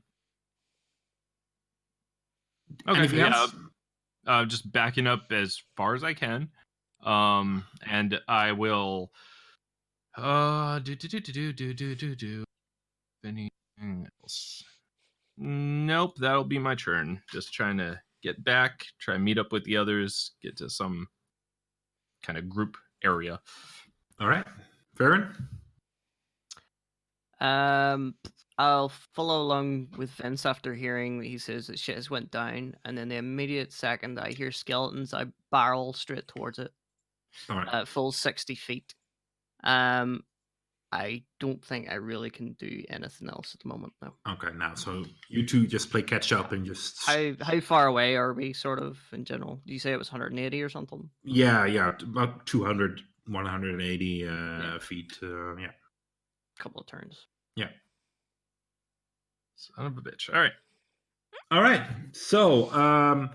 [2.90, 3.00] Okay.
[3.00, 3.56] Anything yeah, else?
[4.28, 6.50] uh, just backing up as far as I can.
[7.06, 9.12] Um, and I will.
[10.18, 12.44] Uh, do do do do do do do do.
[13.24, 13.50] Anything
[14.22, 14.64] else?
[15.38, 17.22] Nope, that'll be my turn.
[17.32, 21.08] Just trying to get back, try and meet up with the others, get to some
[22.22, 23.40] kind of group area.
[24.20, 24.46] All right,
[24.98, 25.34] Varen.
[27.40, 28.14] Um,
[28.60, 32.76] I'll follow along with Vince after hearing that he says that shit has went down,
[32.86, 36.72] and then the immediate second I hear skeletons, I barrel straight towards it
[37.50, 37.74] All right.
[37.74, 38.94] at full sixty feet.
[39.64, 40.24] Um,
[40.92, 43.94] I don't think I really can do anything else at the moment.
[44.02, 44.14] No.
[44.28, 48.16] Okay, now so you two just play catch up and just How how far away
[48.18, 49.62] are we, sort of in general?
[49.66, 51.10] Do you say it was 180 or something?
[51.24, 55.18] yeah, yeah, about 200, 180 uh, feet.
[55.24, 55.72] Uh, yeah.
[56.60, 57.28] couple of turns.
[57.56, 57.70] Yeah,
[59.56, 60.34] son of a bitch.
[60.34, 60.54] All right.
[61.52, 61.82] All right.
[62.14, 63.30] So, um,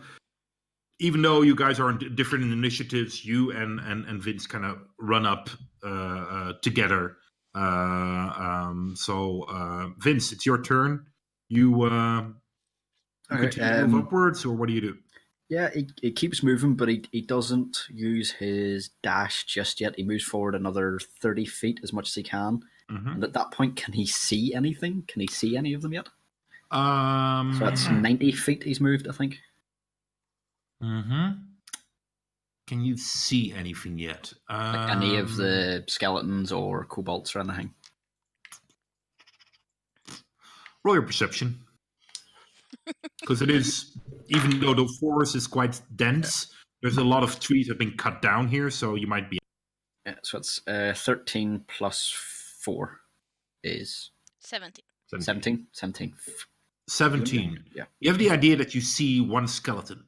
[0.98, 4.78] even though you guys are on different initiatives, you and and, and Vince kind of
[4.98, 5.50] run up
[5.84, 7.16] uh, uh, together.
[7.56, 11.06] Uh, um, so, uh, Vince, it's your turn.
[11.48, 12.22] You, uh,
[13.30, 14.98] you continue to um, move upwards, or what do you do?
[15.48, 19.94] Yeah, he, he keeps moving, but he, he doesn't use his dash just yet.
[19.96, 22.62] He moves forward another 30 feet as much as he can.
[22.90, 23.14] Mhm.
[23.14, 25.04] And at that point, can he see anything?
[25.08, 26.08] Can he see any of them yet?
[26.70, 29.38] Um, So that's 90 feet he's moved, I think.
[30.80, 31.30] hmm
[32.66, 34.32] Can you see anything yet?
[34.48, 37.74] Like any of Um, the skeletons or kobolds or anything.
[40.84, 41.58] roll your perception
[43.20, 43.98] because it is
[44.28, 46.52] even though the forest is quite dense
[46.82, 49.38] There's a lot of trees that have been cut down here, so you might be.
[50.04, 52.14] Yeah, so it's uh, 13 plus
[52.60, 53.00] 4
[53.64, 54.10] is
[54.40, 54.84] 17.
[55.08, 55.66] 17.
[55.72, 56.14] 17.
[56.88, 57.64] 17.
[57.74, 57.84] Yeah.
[57.98, 60.05] You have the idea that you see one skeleton.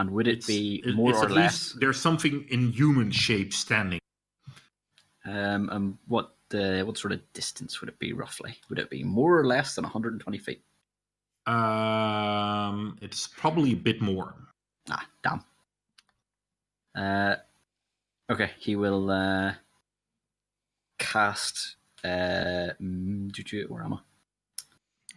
[0.00, 1.72] And would it It's- be more or less?
[1.72, 4.00] there's something in human shape standing.
[5.26, 8.56] Um, um, what uh, what sort of distance would it be roughly?
[8.70, 10.64] Would it be more or less than 120 feet?
[11.46, 14.34] Um, it's probably a bit more.
[14.88, 15.44] Ah, damn.
[16.94, 17.36] Uh,
[18.30, 19.54] okay, he will uh,
[20.98, 21.76] cast.
[22.02, 24.00] Uh, mm, where am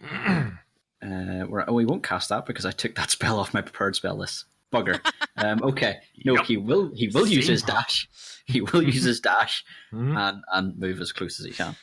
[0.01, 0.51] I?
[1.03, 3.93] Uh, where, oh, he won't cast that because I took that spell off my prepared
[3.93, 4.45] spell list.
[4.73, 4.99] Bugger.
[5.37, 6.45] Um, okay, no, Yep.
[6.45, 6.91] he will.
[6.93, 8.07] He will use his dash.
[8.45, 9.63] He will use his dash
[9.93, 10.17] Mhm.
[10.17, 11.75] and and move as close as he can.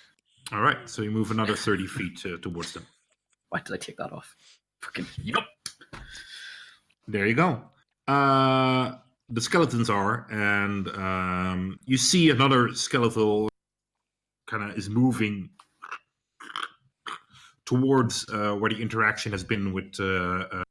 [0.53, 2.85] All right, so you move another 30 feet uh, towards them.
[3.51, 4.35] Why did I take that off?
[4.83, 5.45] Fucking Yep.
[7.07, 7.63] There you go.
[8.09, 8.97] Uh,
[9.29, 13.49] the skeletons are, and um, you see another skeletal
[14.49, 15.51] kind of is moving
[17.67, 20.05] towards uh, where the interaction has been with uh,
[20.51, 20.65] uh,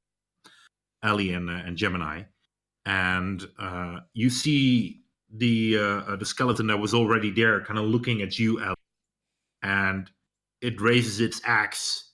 [1.03, 2.23] Ali and, uh, and Gemini,
[2.85, 8.21] and uh, you see the uh, the skeleton that was already there, kind of looking
[8.21, 8.61] at you,
[9.63, 10.09] and
[10.61, 12.11] it raises its axe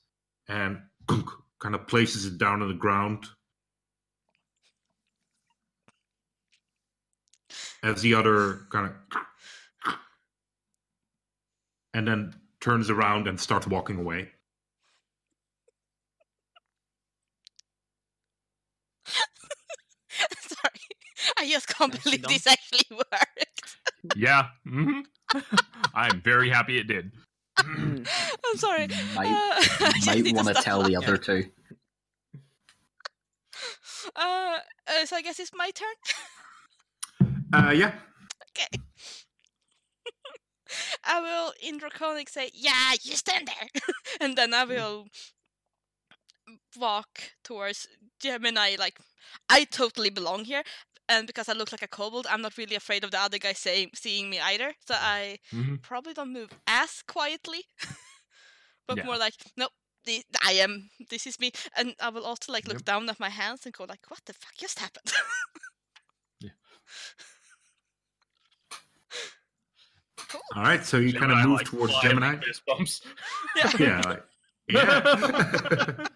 [0.47, 3.25] and kind of places it down on the ground.
[7.83, 9.15] As the other kind of
[11.93, 14.29] and then turns around and starts walking away
[21.38, 22.34] I just can't Nicely believe done.
[22.34, 23.78] this actually worked.
[24.15, 24.47] Yeah.
[24.67, 25.01] hmm
[25.93, 27.11] I'm very happy it did.
[27.57, 28.05] I'm
[28.57, 28.88] sorry.
[29.15, 29.55] Might- Uh,
[30.09, 30.97] I might want to tell the laughing.
[31.09, 31.43] other two.
[34.15, 34.57] Uh,
[34.88, 35.95] uh, so I guess it's my turn.
[37.53, 37.93] uh yeah
[38.51, 38.67] Okay.
[41.05, 43.69] I will in Draconic say, "Yeah, you stand there,"
[44.19, 45.07] and then I will
[46.78, 47.88] walk towards
[48.19, 48.76] Gemini.
[48.78, 48.99] Like
[49.49, 50.63] I totally belong here,
[51.09, 53.53] and because I look like a kobold, I'm not really afraid of the other guy
[53.53, 54.73] saying seeing me either.
[54.87, 55.81] So I Mhm.
[55.81, 57.65] probably don't move as quietly,
[58.87, 59.05] but Yeah.
[59.05, 59.71] more like, nope.
[60.05, 60.91] The, I am.
[61.09, 62.85] This is me, and I will also like look Yep.
[62.85, 65.11] down at my hands and go like, "What the fuck just happened?"
[66.39, 66.51] Yeah.
[70.29, 70.41] cool.
[70.55, 73.01] all right so you kind of move like, towards gemini like fist bumps.
[73.55, 73.71] Yeah.
[73.79, 74.23] yeah like,
[74.67, 76.07] yeah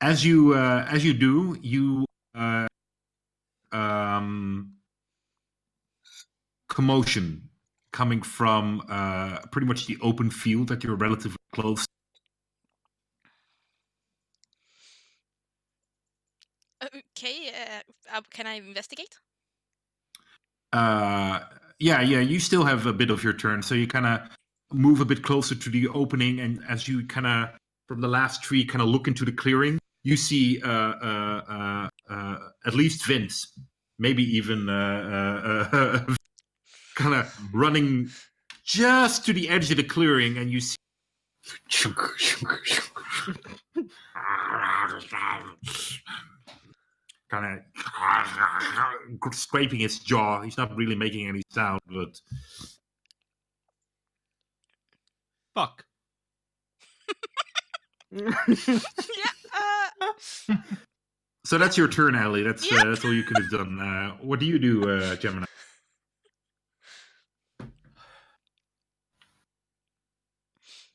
[0.00, 2.66] as you uh as you do you uh
[3.76, 4.72] um
[6.68, 7.48] commotion
[7.92, 11.84] coming from uh pretty much the open field that you're relatively close
[16.82, 19.18] Okay, uh, uh, can I investigate?
[20.72, 21.40] uh
[21.78, 24.20] yeah yeah you still have a bit of your turn so you kind of
[24.72, 27.48] move a bit closer to the opening and as you kind of
[27.88, 31.88] from the last tree kind of look into the clearing you see uh uh uh,
[32.08, 33.58] uh at least vince
[33.98, 36.14] maybe even uh, uh, uh
[36.94, 38.08] kind of running
[38.64, 40.76] just to the edge of the clearing and you see
[47.28, 47.60] kind
[49.24, 50.40] of scraping his jaw.
[50.42, 52.20] He's not really making any sound, but
[55.54, 55.84] Fuck.
[58.10, 58.30] yeah.
[61.46, 62.42] So that's your turn, Ali.
[62.42, 62.80] That's Yep.
[62.80, 63.78] uh, that's all you could have done.
[63.78, 65.46] Uh, what do you do, uh, Gemini?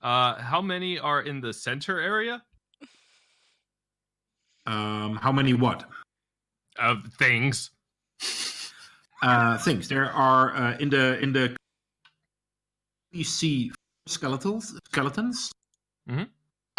[0.02, 2.42] Uh, how many are in the center area
[4.66, 5.86] Um, how many what
[6.78, 7.72] of things?
[9.22, 9.88] uh, things?
[9.88, 11.56] There are uh, in the in the
[13.12, 13.72] you see
[14.08, 15.52] skeletons skeletons
[16.10, 16.30] Mhm.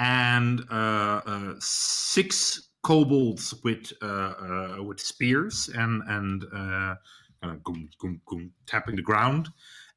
[0.03, 6.95] And uh, uh, six kobolds with uh, uh, with spears and and uh,
[7.41, 9.49] kind of goom, goom, goom, tapping the ground,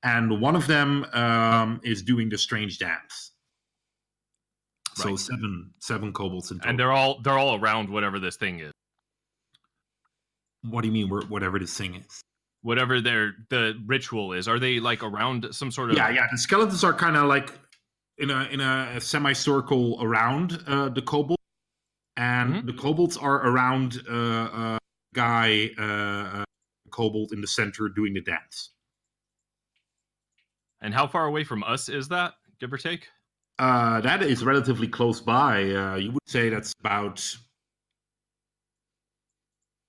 [0.04, 3.32] and one of them um, is doing the strange dance.
[4.94, 5.20] So Right.
[5.20, 6.70] seven seven kobolds in total.
[6.70, 8.72] And they're all they're all around whatever this thing is.
[10.62, 11.10] what do you mean?
[11.10, 12.22] Whatever this thing is.
[12.62, 14.48] Whatever their the ritual is.
[14.48, 16.28] Are they like around some sort of Yeah, yeah.
[16.32, 17.52] The skeletons are kind of like
[18.18, 21.40] in a in a semicircle around uh, the kobold,
[22.18, 22.66] and Mhm.
[22.66, 24.78] the kobolds are around uh, uh,
[25.14, 25.82] guy uh,
[26.42, 26.44] uh,
[26.92, 28.72] kobold in the center doing the dance.
[30.82, 33.10] And how far away from us is that, give or take?
[33.58, 35.72] Uh, that is relatively close by.
[35.72, 37.20] Uh, you would say that's about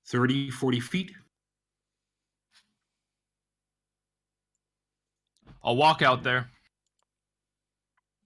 [0.06, 1.12] 30, 40 feet.
[5.62, 6.48] I'll walk out there,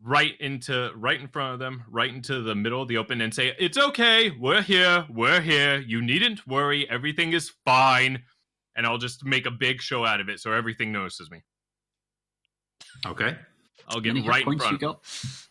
[0.03, 3.34] right into right in front of them, right into the middle of the open, and
[3.34, 4.30] say, "It's okay.
[4.30, 5.07] We're here.
[5.11, 5.78] We're here.
[5.80, 6.88] You needn't worry.
[6.88, 8.22] Everything is fine."
[8.76, 11.42] And I'll just make a big show out of it, so everything notices me.
[13.07, 13.36] Okay.
[13.88, 14.61] I'll get Any right in front.
[14.61, 14.92] you Of them.
[14.92, 15.46] got?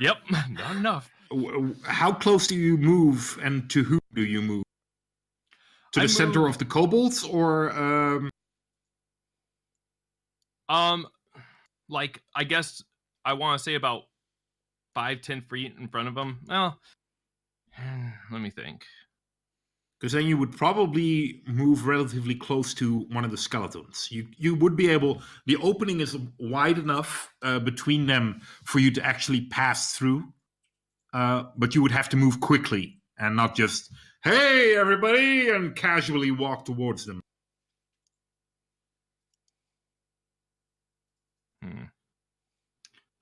[0.00, 0.16] Yep,
[0.50, 1.10] not enough.
[1.30, 4.62] W- w- How close do you move, and to who do you move?
[5.92, 8.30] To the I center move- of the kobolds, or um,
[10.68, 11.06] Um,
[11.88, 12.82] like I guess
[13.24, 14.04] I want to say about
[14.94, 16.40] five, ten feet in front of them.
[16.48, 16.80] Well,
[18.32, 18.84] let me think.
[20.00, 24.08] because then you would probably move relatively close to one of the skeletons.
[24.10, 25.22] You you would be able.
[25.46, 30.24] The opening is wide enough uh, between them for you to actually pass through,
[31.14, 33.92] uh, but you would have to move quickly and not just
[34.24, 37.22] "Hey, everybody!" and casually walk towards them.
[41.62, 41.84] Hmm.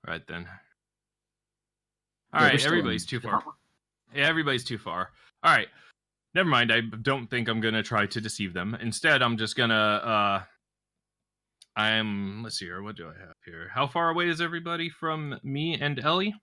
[0.07, 0.43] All right then.
[0.43, 0.49] Yeah,
[2.33, 3.43] All we're right, everybody's too far.
[4.15, 5.09] Yeah, everybody's too far.
[5.43, 5.67] All right.
[6.35, 6.71] Never mind.
[6.71, 8.75] I don't think I'm gonna try to deceive them.
[8.81, 10.43] Instead, I'm just gonna uh
[11.75, 13.69] I'm let's see here, what do I have here?
[13.73, 16.35] How far away is everybody from me and Ellie?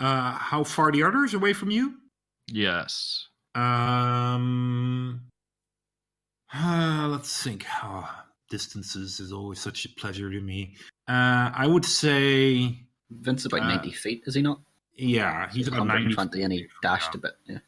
[0.00, 1.94] Uh, how far the others away from you?
[2.48, 3.28] Yes.
[3.54, 5.20] Um,
[6.52, 7.64] uh, let's think.
[7.82, 8.10] Oh,
[8.50, 10.74] distances is always such a pleasure to me.
[11.08, 12.78] Uh, I would say,
[13.10, 14.60] Vince is about Uh, 90 feet, is he not?
[14.94, 16.14] yeah, he's about ninety.
[16.14, 17.32] 120 and he dashed a bit.
[17.46, 17.58] Yeah.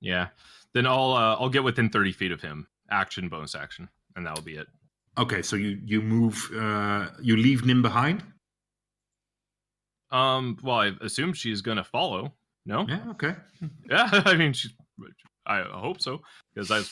[0.00, 0.28] Yeah.
[0.74, 2.68] Then I'll uh, I'll get within 30 feet of him.
[2.90, 3.88] Action bonus action.
[4.14, 4.68] And that'll be it.
[5.16, 6.36] Okay, so you you move.
[6.54, 8.22] Uh, you leave Nim behind.
[10.10, 12.34] Um well I assume she's gonna follow.
[12.66, 12.86] No?
[12.88, 13.02] Yeah.
[13.10, 13.34] Okay.
[13.90, 14.72] Yeah, I mean, she's.
[15.46, 16.20] I hope so
[16.54, 16.82] because I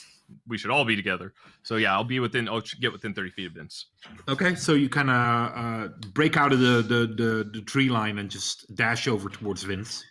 [0.47, 1.33] we should all be together.
[1.63, 2.47] So yeah, I'll be within.
[2.49, 3.87] I'll get within thirty feet of Vince.
[4.27, 8.17] Okay, so you kind of uh, break out of the, the the the tree line
[8.19, 10.03] and just dash over towards Vince.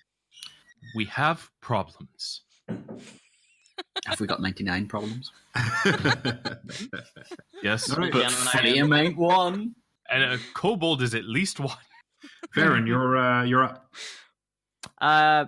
[0.94, 2.42] We have problems.
[4.06, 5.32] Have we got 99 problems?
[7.62, 8.12] Yes, All right.
[8.12, 9.74] but Gentlemen, I ain't one.
[10.10, 11.74] and a kobold is at least one.
[12.54, 13.90] Varen, you're uh, you're up.
[15.00, 15.46] Uh,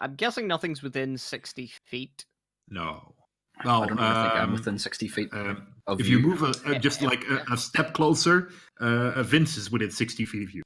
[0.00, 2.24] I'm guessing nothing's within 60 feet.
[2.68, 3.14] No.
[3.60, 5.28] I Well, don't even think I'm um, within 60 feet.
[5.32, 6.26] um, of if you you.
[6.26, 7.08] move a, a, just Yeah.
[7.08, 8.50] like a, a step closer,
[8.80, 10.62] uh, Vince is within sixty feet of you.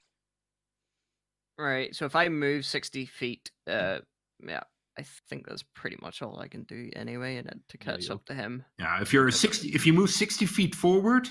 [1.58, 3.98] Right, so if I move 60 feet, uh,
[4.46, 4.60] yeah,
[4.96, 8.26] I think that's pretty much all I can do anyway, and to catch you'll- up
[8.26, 8.64] to him.
[8.78, 11.28] Yeah, if you're sixty, if you move sixty feet forward,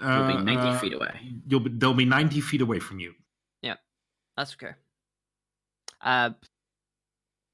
[0.00, 1.20] You'll uh, be 90 uh, feet away.
[1.48, 3.14] You'll be, they'll be ninety feet away from you.
[3.62, 3.74] Yeah,
[4.36, 4.74] that's okay.
[6.00, 6.30] Uh,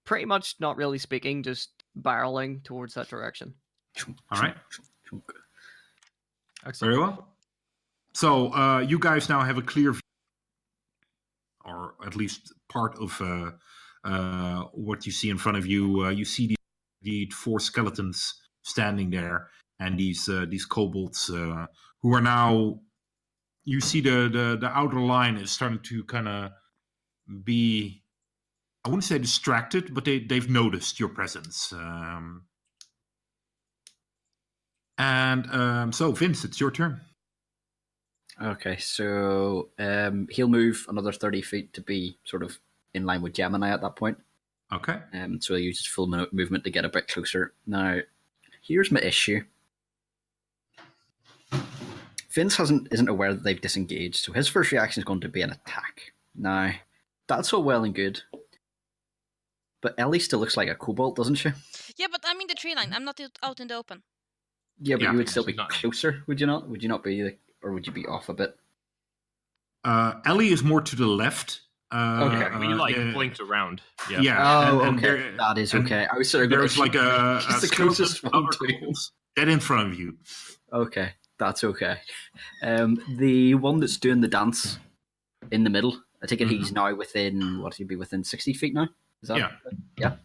[0.05, 3.55] pretty much not really speaking, just barreling towards that direction.
[4.30, 4.57] All right.
[6.66, 6.95] Excellent.
[6.95, 7.28] Very well.
[8.14, 10.01] So uh, you guys now have a clear view,
[11.64, 13.51] or at least part of uh,
[14.05, 16.05] uh, what you see in front of you.
[16.05, 16.57] Uh, you see the,
[17.03, 19.49] the four skeletons standing there,
[19.80, 21.66] and these uh, these kobolds uh,
[22.01, 22.80] who are now.
[23.64, 26.51] You see the, the the outer line is starting to kind of
[27.45, 28.03] be.
[28.85, 31.72] I wouldn't say distracted, but they they've noticed your presence.
[31.72, 32.43] Um,
[34.99, 37.01] and um, so, Vince, it's your turn.
[38.41, 42.59] Okay, so um, he'll move another 30 feet to be sort of
[42.93, 44.18] in line with Gemini at that point.
[44.72, 44.99] Okay.
[45.12, 47.53] Um, so he'll use his full mo- movement to get a bit closer.
[47.66, 47.99] Now,
[48.62, 49.45] here's my issue.
[52.30, 55.43] Vince hasn't isn't aware that they've disengaged, so his first reaction is going to be
[55.43, 56.12] an attack.
[56.35, 56.72] Now,
[57.28, 58.22] that's all well and good,
[59.85, 61.51] but Ellie still looks like a kobold, doesn't she?
[62.01, 62.93] Yeah, but I mean the tree line.
[62.95, 64.03] I'm not out- out in the open.
[64.80, 66.68] Yeah, but Yeah, you would still be not- closer, would you not?
[66.68, 68.57] Would you not be, like, or would you be off a bit?
[69.85, 71.61] Uh, Ellie is more to the left.
[71.93, 72.59] Uh, Okay.
[72.59, 73.82] we uh, like yeah, blinked around.
[74.11, 74.20] Yeah.
[74.20, 74.39] Yeah.
[74.72, 76.07] Oh, and- and okay, there- that is okay.
[76.12, 78.95] I was sort of There's like a, a the closest one other to
[79.37, 80.16] dead in front of you.
[80.72, 81.99] Okay, that's okay.
[82.62, 84.78] Um, the one that's doing the dance
[85.53, 88.74] in the middle, I take it he's now within what he'd be within sixty feet
[88.74, 88.89] now.
[89.24, 90.16] Is that Yeah.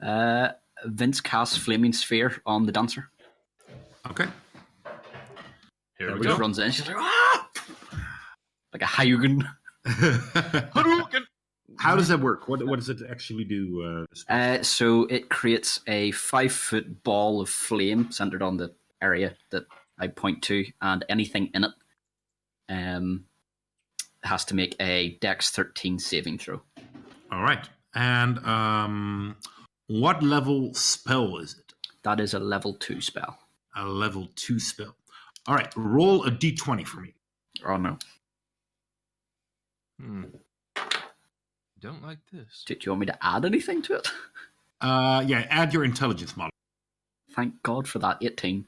[0.00, 0.06] yeah?
[0.08, 0.52] Uh,
[0.84, 3.10] Vince casts flaming sphere on the dancer.
[4.08, 4.26] Okay.
[5.98, 6.28] Here There we we go.
[6.30, 6.70] Just runs in.
[6.70, 7.50] She's like, ah!
[8.72, 9.42] like a Hayugen.
[9.86, 11.22] Hadouken!
[11.78, 12.48] How does that work?
[12.48, 14.06] What what does it actually do?
[14.28, 18.72] Uh, Uh, so it creates a five foot ball of flame centered on the
[19.02, 19.64] area that
[19.98, 21.72] I point to, and anything in it
[22.68, 23.24] um,
[24.22, 26.62] has to make a Dex 13 saving throw.
[27.32, 27.68] All right.
[27.94, 29.36] And um,
[29.88, 31.74] What level spell is it?
[32.04, 33.38] That is a level two spell.
[33.76, 34.96] A level two spell.
[35.46, 37.14] All right, roll a d20 for me.
[37.66, 37.98] Oh no.
[40.00, 40.24] Hmm.
[41.80, 42.64] Don't like this.
[42.66, 44.08] Do, do you want me to add anything to it?
[44.82, 46.50] Uh, yeah, add your intelligence model.
[47.36, 48.18] Thank God for that.
[48.22, 48.66] 18.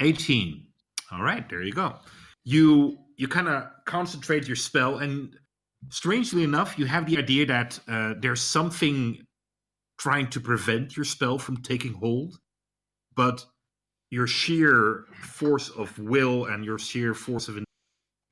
[0.00, 0.66] 18.
[1.12, 1.96] All right, there you go.
[2.44, 5.36] You you kind of concentrate your spell, and
[5.90, 9.18] strangely enough, you have the idea that uh, there's something
[9.98, 12.38] trying to prevent your spell from taking hold,
[13.14, 13.44] but
[14.10, 17.58] your sheer force of will and your sheer force of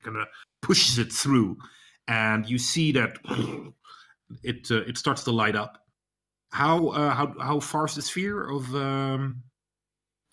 [0.03, 0.27] kind of
[0.61, 1.57] pushes it through,
[2.07, 3.17] and you see that
[4.43, 5.79] it uh, it starts to light up.
[6.51, 9.43] How uh, how how far is the sphere of um,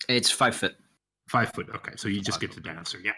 [0.07, 0.75] It's five foot.
[1.27, 1.67] five foot?
[1.75, 2.99] Okay, so you just get the answer.
[3.03, 3.11] Yeah.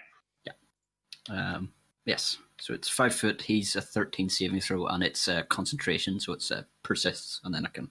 [0.46, 1.56] Yeah.
[1.56, 1.72] Um,
[2.06, 2.38] yes.
[2.60, 3.42] So it's five foot.
[3.42, 7.66] He's a 13 saving throw, and it's uh, concentration, so it's uh, persists, and then
[7.66, 7.90] I can.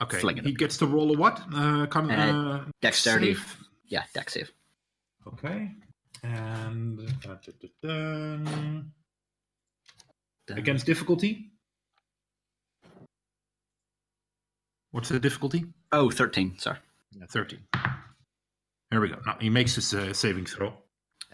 [0.00, 0.18] Okay.
[0.20, 0.58] Fling it He up.
[0.58, 1.40] gets to roll a what?
[1.52, 3.34] Uh, con- Uh, uh, Dexterity.
[3.34, 3.56] save?
[3.88, 4.52] Yeah, deck save.
[5.26, 5.72] Okay.
[6.22, 7.68] And da, da,
[10.46, 10.54] da.
[10.56, 11.50] Against difficulty.
[14.92, 15.64] What's the difficulty?
[15.92, 16.58] Oh, 13.
[16.58, 16.78] Sorry.
[17.12, 17.60] Yeah, Thirteen.
[18.90, 19.18] There we go.
[19.26, 20.72] Now he makes his uh, saving throw.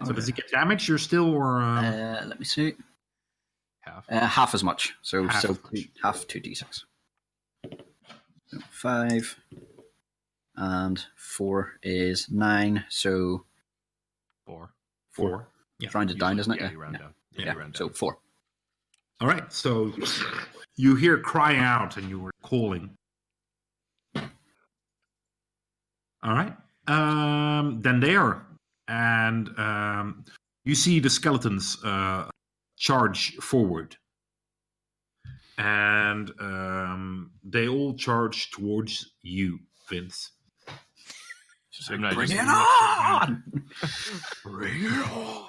[0.05, 0.89] So does it get damage?
[0.89, 2.75] You're still or um, Uh, let me see.
[3.81, 4.07] Half.
[4.11, 4.95] Uh, half as much.
[5.03, 5.73] So Half so as much.
[5.75, 6.85] two, half two d6.
[8.47, 9.39] So five
[10.57, 12.85] and four is nine.
[12.89, 13.45] So
[14.47, 14.71] Four.
[15.11, 15.49] four?
[15.79, 15.91] Yeah.
[15.95, 16.67] round it down, Usually- isn't it?
[16.67, 17.15] Yeah, you round down.
[17.33, 18.19] Yeah, you round So four.
[19.21, 19.51] All right.
[19.53, 19.93] So
[20.77, 22.97] you hear crying out, and you were calling.
[24.17, 24.23] All
[26.35, 26.57] right.
[26.87, 28.47] Um, then there,
[28.89, 30.25] and um,
[30.65, 32.29] you see the skeletons uh,
[32.77, 33.97] charge forward,
[35.59, 39.59] and um, they all charge towards you,
[39.89, 40.31] Vince.
[41.71, 42.33] So I'm not just-
[44.45, 45.47] Bring it on!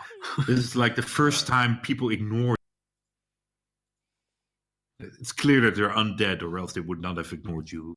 [0.47, 2.55] this is like the first time people ignore.
[4.99, 7.93] It's clear that they're undead, or else they would not have ignored you.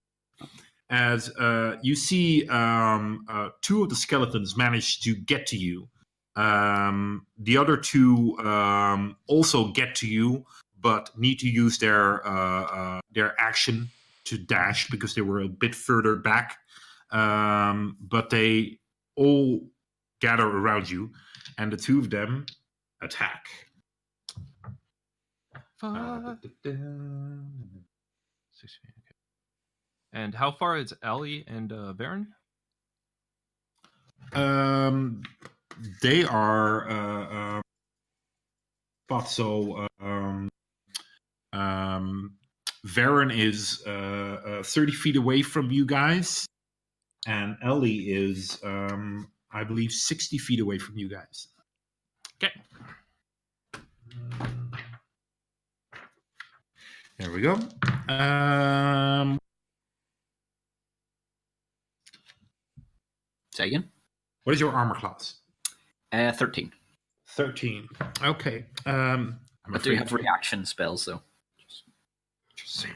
[0.91, 5.89] As uh, you see, um, uh, two of the skeletons manage to get to you.
[6.35, 10.47] Um, the other two um, also get to you,
[10.81, 13.89] but need to use their uh, uh, their action
[14.25, 16.57] to dash because they were a bit further back.
[17.11, 18.79] Um, but they
[19.17, 19.61] all
[20.21, 21.11] gather around you,
[21.59, 22.47] and the two of them
[23.03, 23.47] attack.
[25.79, 26.39] Five,
[28.53, 28.79] six.
[30.19, 32.27] And how far is Ellie and uh, Varen?
[34.33, 35.23] Um,
[36.03, 37.63] they are uh, uh,
[39.09, 40.49] but so um,
[41.53, 42.35] um,
[42.85, 46.45] Varen is uh, uh, thirty feet away from you guys,
[47.25, 51.47] and Ellie is, um, I believe, sixty feet away from you guys.
[52.43, 52.53] Okay.
[57.19, 57.57] There we go.
[58.09, 59.39] Um,
[63.59, 63.91] Say again.
[64.45, 65.35] what is your armor class?
[66.13, 66.71] Uh, 13.
[67.31, 67.89] 13.
[68.23, 68.65] Okay.
[68.87, 71.21] Um, I'm I do have reaction spells, though.
[72.55, 72.95] Just saying.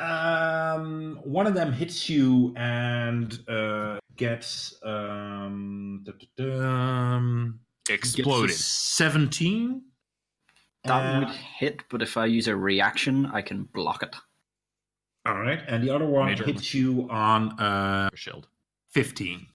[0.00, 6.04] Um, one of them hits you and uh, gets um,
[6.40, 8.56] um, Exploded.
[8.56, 9.82] 17.
[10.86, 14.16] That Uh, would hit, but if I use a reaction, I can block it.
[15.24, 16.44] All right, and the other one Major.
[16.44, 18.48] hits you on uh, Shield.
[18.92, 19.46] 15.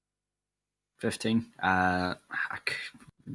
[0.97, 1.45] 15.
[1.61, 2.75] Uh, I c-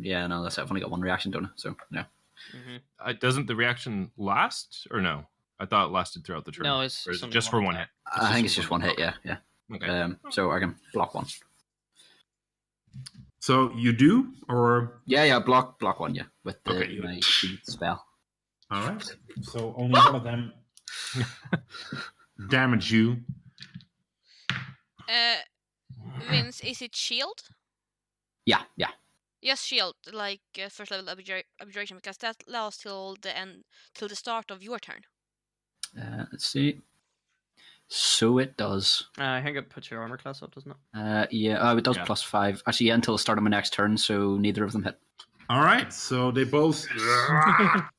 [0.00, 0.62] yeah, no, that's it.
[0.62, 1.48] I've only got one reaction, don't I?
[1.56, 2.04] So, no.
[2.52, 5.26] hmm Uh, doesn't the reaction last or no?
[5.58, 6.64] I thought it lasted throughout the turn.
[6.64, 7.90] No, it's Or is it only just for one attack.
[8.14, 8.22] hit.
[8.22, 9.12] I think it's just one hit, yeah.
[9.24, 9.36] yeah.
[9.74, 9.86] Okay.
[9.86, 11.26] Um, so I can block one.
[13.40, 17.58] So you do, or Yeah, yeah, block block one, yeah, with the, Okay, my shield
[17.64, 18.04] spell.
[18.70, 19.16] all right.
[19.42, 20.52] So only one of them
[22.48, 23.18] damage you.
[25.08, 25.36] Uh,
[26.30, 27.40] Vince, is it shield?
[28.46, 28.90] Yeah, yeah.
[29.42, 34.08] Yes, shield, like uh, first level abjura- abjuration, because that lasts till the end, till
[34.08, 35.00] the start of your turn.
[35.98, 36.80] Uh, let's see.
[37.88, 39.08] So it does.
[39.18, 40.76] Uh, I think it puts your armor class up, doesn't it?
[40.94, 42.04] Uh, yeah, oh, it does Yeah.
[42.04, 42.62] plus five.
[42.66, 44.98] Actually, yeah, until the start of my next turn, so neither of them hit.
[45.48, 46.86] All right, so they both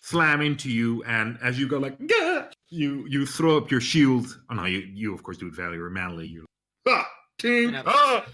[0.00, 4.40] slam into you, and as you go like, "Gah!" you you throw up your shield.
[4.48, 6.26] Oh no, you you of course do it very manly.
[6.26, 6.46] You
[6.88, 7.08] ah,
[7.38, 7.82] ting, Yeah.
[7.86, 8.26] ah!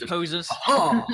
[0.00, 0.48] It poses.
[0.68, 1.04] Oh!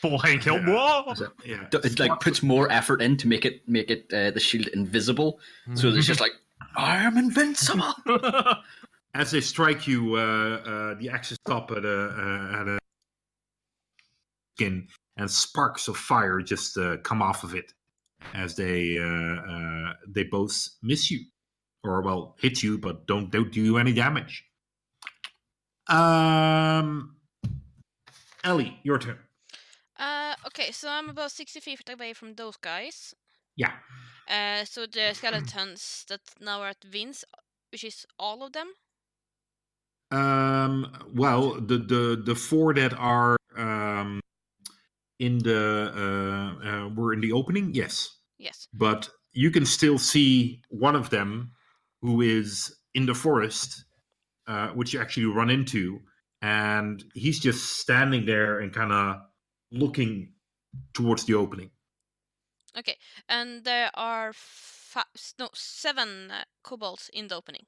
[0.00, 0.60] Full Hank Hill.
[0.60, 1.04] Yeah.
[1.04, 1.14] Whoa!
[1.44, 1.66] yeah.
[1.72, 5.40] it like puts more effort in to make it make it uh, the shield invisible.
[5.74, 6.32] So it's just like
[6.76, 7.94] I am invincible.
[9.14, 12.78] As they strike you, uh, uh, the axes stop at a uh, at a
[14.56, 17.72] skin, and sparks of fire just uh, come off of it
[18.32, 21.20] as they uh, uh, they both miss you,
[21.84, 24.44] or well, hit you, but don't don't do you any damage.
[25.88, 27.16] Um,
[28.42, 29.18] Ellie, your turn.
[29.98, 33.14] Uh, okay, so I'm about 60 feet away from those guys.
[33.56, 33.72] Yeah.
[34.28, 37.24] Uh, so the skeletons that now are at Vince,
[37.70, 38.68] which is all of them.
[40.10, 44.20] Um, well, the the the four that are um,
[45.18, 48.68] in the uh, uh, were in the opening, yes, Yes.
[48.72, 51.50] but you can still see one of them
[52.00, 53.84] who is in the forest,
[54.46, 56.00] uh, which you actually run into,
[56.42, 59.16] and he's just standing there and kind of
[59.72, 60.32] looking
[60.92, 61.70] towards the opening.
[62.76, 62.96] Okay,
[63.28, 67.66] and there are fi- s- no seven uh, kobolds in the opening.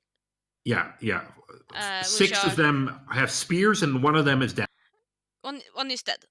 [0.65, 1.23] Yeah, yeah.
[1.75, 4.67] Uh, Six are- of them have spears, and one of them is dead.
[5.43, 6.25] One one is dead.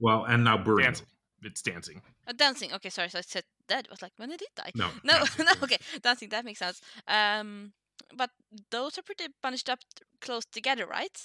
[0.00, 0.86] Well, and now burning.
[0.86, 1.06] dancing.
[1.42, 2.02] It's dancing.
[2.26, 2.72] Uh, dancing.
[2.72, 3.08] Okay, sorry.
[3.10, 3.86] So I said dead.
[3.88, 4.72] I was like, when did it die?
[4.74, 5.52] No, No, no.
[5.62, 6.28] Okay, dancing.
[6.30, 6.80] That makes sense.
[7.06, 7.72] Um,
[8.16, 8.30] but
[8.70, 9.80] those are pretty bunched up
[10.20, 11.16] close together, right?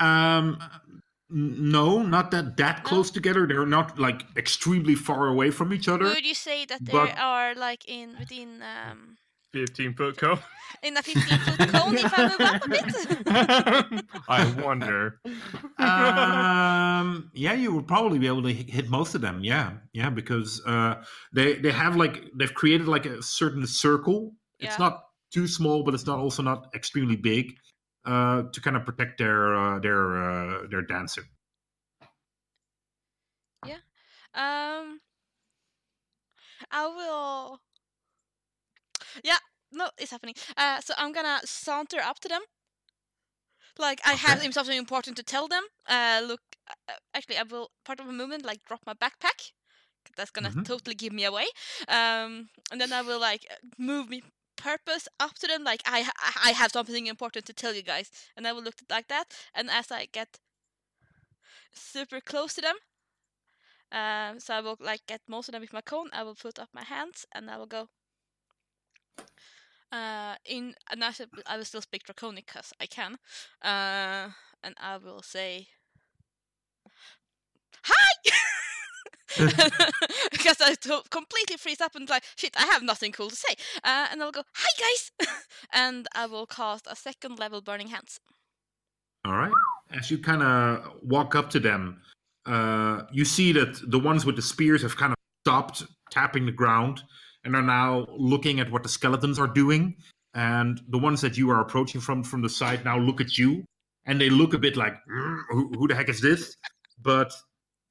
[0.00, 0.58] Um,
[1.30, 2.82] no, not that that No?
[2.84, 3.46] close together.
[3.46, 6.04] They're not like extremely far away from each other.
[6.04, 9.16] Would you say that they but- are like in within um
[9.52, 10.40] 15 foot cone.
[10.82, 14.04] in a 15 foot cone if I move up a bit?
[14.28, 15.20] I wonder.
[15.78, 19.44] um, yeah, you would probably be able to hit hit most of them.
[19.44, 24.34] Yeah, yeah, because uh, they they have like they've created like a certain circle.
[24.58, 24.84] It's Yeah.
[24.86, 25.03] not
[25.34, 27.56] too small, but it's not also not extremely big.
[28.06, 31.24] Uh, to kind of protect their uh, their uh, their dancer.
[33.64, 33.80] Yeah,
[34.34, 35.00] um,
[36.70, 37.60] I will.
[39.24, 39.38] Yeah,
[39.72, 40.34] no, it's happening.
[40.56, 42.42] Uh, so I'm gonna saunter up to them.
[43.78, 45.64] Like I have something important to tell them.
[45.86, 46.40] Uh, look,
[46.88, 49.52] uh, actually, I will part of a movement like drop my backpack
[50.16, 50.64] That's gonna Mhm.
[50.64, 51.46] totally give me away.
[51.88, 53.46] Um, and then I will like
[53.78, 54.22] move me
[54.64, 55.64] purpose up to them.
[55.64, 56.08] Like I,
[56.44, 59.26] I have something important to tell you guys, and I will look like that.
[59.54, 60.38] And as I get
[61.72, 62.76] super close to them,
[63.92, 66.10] um, so I will like get most of them with my cone.
[66.12, 67.88] I will put up my hands and I will go.
[69.92, 73.16] Uh, in and I, should- I will still speak draconic because I can.
[73.62, 74.30] Uh,
[74.62, 75.68] and I will say,
[77.84, 78.14] "Hi,"
[80.32, 80.76] because I
[81.10, 84.32] completely freeze up and like, "Shit, I have nothing cool to say." Uh, and I'll
[84.32, 85.28] go, "Hi, guys,"
[85.72, 88.20] and I will cast a second level burning hands.
[89.24, 89.52] All right.
[89.90, 92.00] As you kind of walk up to them,
[92.46, 96.52] uh, you see that the ones with the spears have kind of stopped tapping the
[96.52, 97.02] ground
[97.44, 99.96] and are now looking at what the skeletons are doing.
[100.34, 103.64] And the ones that you are approaching from from the side now look at you,
[104.04, 106.56] and they look a bit like, "Mm, who, "Who the heck is this?"
[107.00, 107.32] But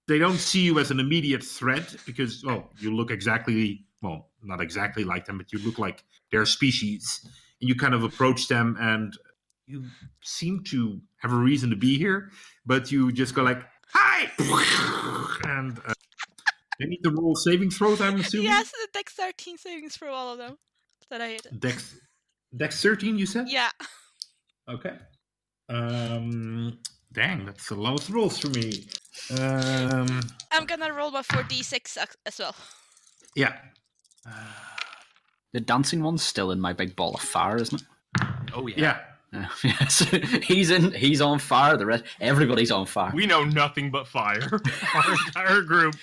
[0.08, 4.62] they don't see you as an immediate threat because, well, you look exactly, well, not
[4.62, 7.22] exactly like them, but you look like their species.
[7.62, 9.18] And you kind of approach them, and
[9.68, 9.86] you
[10.22, 12.30] seem to have a reason to be here,
[12.66, 13.62] but you just go like,
[13.94, 14.30] "Hi!"
[15.46, 15.94] and uh,
[16.80, 18.02] they need to roll saving throws.
[18.02, 18.48] I'm assuming.
[18.48, 20.58] Yes, the dex 13 savings for all of them
[21.10, 21.60] that I hit.
[21.60, 21.96] Dex,
[22.56, 23.18] Dex thirteen.
[23.18, 23.48] You said.
[23.50, 23.72] Yeah.
[24.70, 24.96] Okay.
[25.70, 26.80] Um.
[27.12, 28.86] Dang, that's a lot of rolls for me.
[29.40, 30.22] Um.
[30.52, 32.56] I'm gonna roll my 4d6 as well.
[33.36, 33.54] Yeah.
[34.28, 34.32] Uh,
[35.54, 37.88] The dancing one's still in my big ball of fire, isn't it?
[38.56, 38.76] Oh, yeah.
[38.78, 38.98] yeah.
[39.36, 40.00] Uh, yes,
[40.44, 40.92] he's in.
[40.94, 41.76] He's on fire.
[41.76, 43.12] The rest, everybody's on fire.
[43.16, 44.42] We know nothing but fire.
[44.96, 45.96] Our entire group.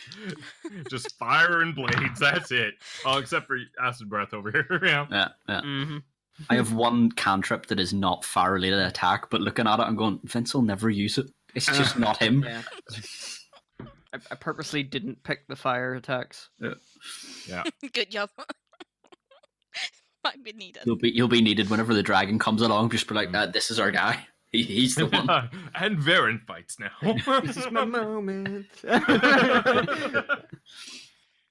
[0.90, 2.18] Just fire and blades.
[2.18, 2.74] That's it.
[3.06, 4.66] Oh, except for acid breath over here.
[4.82, 5.06] yeah.
[5.10, 5.60] Yeah, yeah.
[5.60, 5.98] Mm-hmm.
[6.48, 9.94] I have one cantrip that is not fire related attack, but looking at it, I'm
[9.94, 11.26] going, Vince will never use it.
[11.54, 12.44] It's just not him.
[12.44, 12.62] Yeah.
[14.12, 16.48] I, I purposely didn't pick the fire attacks.
[17.46, 17.62] Yeah.
[17.92, 18.30] Good job.
[20.24, 20.82] Might be needed.
[20.84, 22.90] You'll be you'll be needed whenever the dragon comes along.
[22.90, 24.26] Just be like, uh, this is our guy.
[24.52, 25.28] He, he's the one.
[25.76, 26.90] and Varen fights now.
[27.40, 28.66] This is my moment.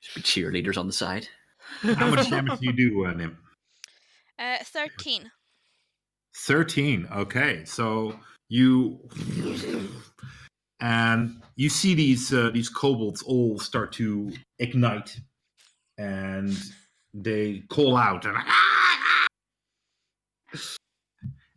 [0.02, 1.30] Just be cheerleaders on the side.
[1.82, 3.38] How much damage do you do, uh, Nim?
[4.38, 5.32] Uh, 13.
[6.36, 8.18] 13 okay so
[8.50, 9.00] you
[10.80, 15.18] and you see these uh, these kobolds all start to ignite
[15.98, 16.58] and
[17.14, 18.38] they call out and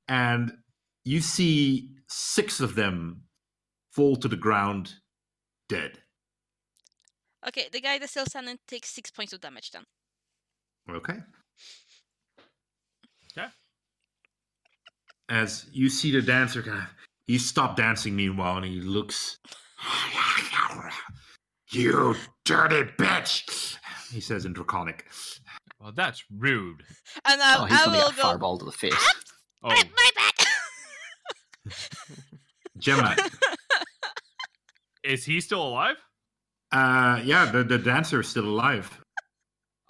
[0.09, 0.53] and
[1.05, 3.23] you see six of them
[3.91, 4.95] fall to the ground
[5.69, 5.99] dead
[7.45, 9.83] Okay, the guy that's still standing takes 6 points of damage then.
[10.89, 11.19] okay
[15.33, 16.85] as you see the dancer kind of
[17.27, 19.39] he stopped dancing meanwhile and he looks
[21.71, 22.15] you
[22.45, 23.77] dirty bitch
[24.13, 25.07] he says in draconic
[25.81, 26.83] Well, that's rude.
[27.25, 28.23] And I, oh, he's I gonna will get go.
[28.23, 28.95] fireball to the face.
[29.65, 31.75] Oh, "Ah, my back.
[32.79, 33.15] gemini
[35.05, 35.97] is he still alive?
[36.73, 38.99] uh yeah the, the dancer is still alive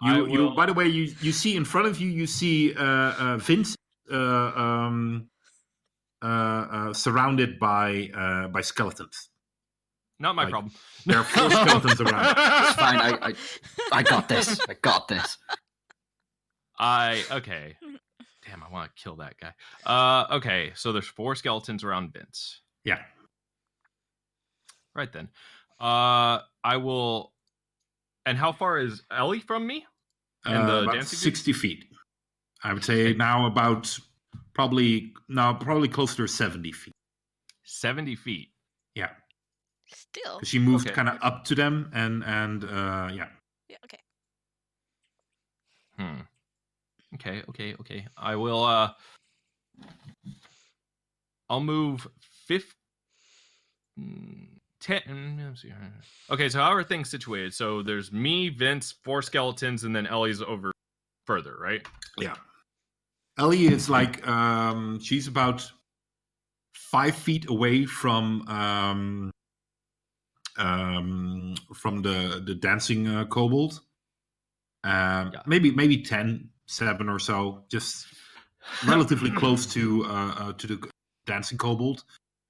[0.02, 2.85] you, you by the way you you see in front of you you see uh,
[2.85, 3.74] uh vince
[4.12, 4.16] uh
[4.64, 5.28] um
[6.93, 9.28] surrounded by uh by skeletons
[10.20, 10.73] Not my Like, problem.
[11.07, 12.27] there are four skeletons around.
[12.27, 12.99] It's fine.
[13.01, 13.35] I, I,
[13.93, 14.61] I got this.
[14.69, 15.36] I got this.
[16.78, 17.77] I okay.
[18.47, 19.53] Damn, I want to kill that guy.
[19.85, 22.61] Uh, okay, so there's four skeletons around Vince.
[22.85, 23.03] yeah
[24.94, 25.28] Right then.
[25.81, 27.32] Uh, I will.
[28.27, 29.85] And how far is Ellie from me?
[30.44, 31.23] And the uh, about dancing dude?
[31.36, 31.85] 60 feet
[32.65, 33.99] i would say now about
[34.55, 36.93] probably now probably closer to 70 feet
[37.65, 38.51] Seventy feet.
[38.95, 39.11] yeah
[39.87, 40.41] Still.
[40.45, 40.95] she moved Okay.
[40.95, 43.29] kind of up to them and and uh yeah
[43.69, 43.99] Yeah, okay.
[45.99, 46.20] Hmm.
[47.15, 48.07] Okay, okay, okay.
[48.16, 48.65] I will.
[48.65, 48.91] Uh,
[51.51, 52.07] I'll move
[52.47, 52.73] fifth.
[54.81, 55.01] Ten.
[55.07, 55.73] mm, let's see.
[56.31, 57.53] Okay, so how are things situated?
[57.55, 60.73] So there's me, Vince, four skeletons, and then Ellie's over
[61.27, 61.87] further, right?
[62.19, 62.35] yeah
[63.39, 65.71] ellie is like um she's about
[66.75, 69.31] five feet away from um
[70.59, 73.81] um from the the dancing uh, kobold.
[74.85, 75.43] Um Yeah.
[75.47, 78.07] maybe maybe 10 7 or so just
[78.87, 80.91] relatively close to uh, uh to the
[81.27, 82.05] dancing kobold.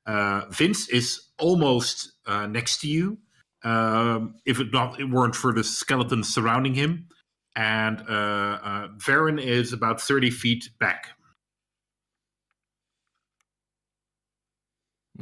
[0.06, 3.18] Uh vince is almost uh next to you.
[3.64, 7.08] Um if it not it weren't for the skeletons surrounding him
[7.56, 11.08] and uh uh Varen is about 30 feet back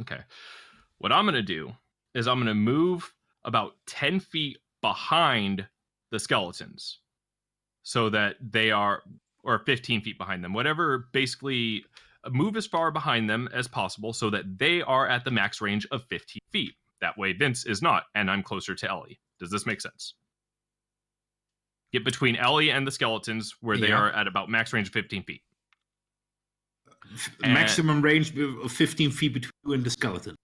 [0.01, 0.19] Okay.
[0.97, 1.73] What I'm going to do
[2.13, 3.13] is I'm going to move
[3.45, 5.67] about 10 feet behind
[6.11, 6.99] the skeletons
[7.83, 9.03] so that they are,
[9.43, 11.85] or 15 feet behind them, whatever, basically
[12.23, 15.61] uh, move as far behind them as possible so that they are at the max
[15.61, 16.73] range of 15 feet.
[16.99, 19.19] That way, Vince is not, and I'm closer to Ellie.
[19.39, 20.13] Does this make sense?
[21.91, 23.99] Get between Ellie and the skeletons where they Yeah.
[23.99, 25.41] are at about max range of 15 feet.
[27.43, 30.35] And- maximum range of 15 feet between you and the skeleton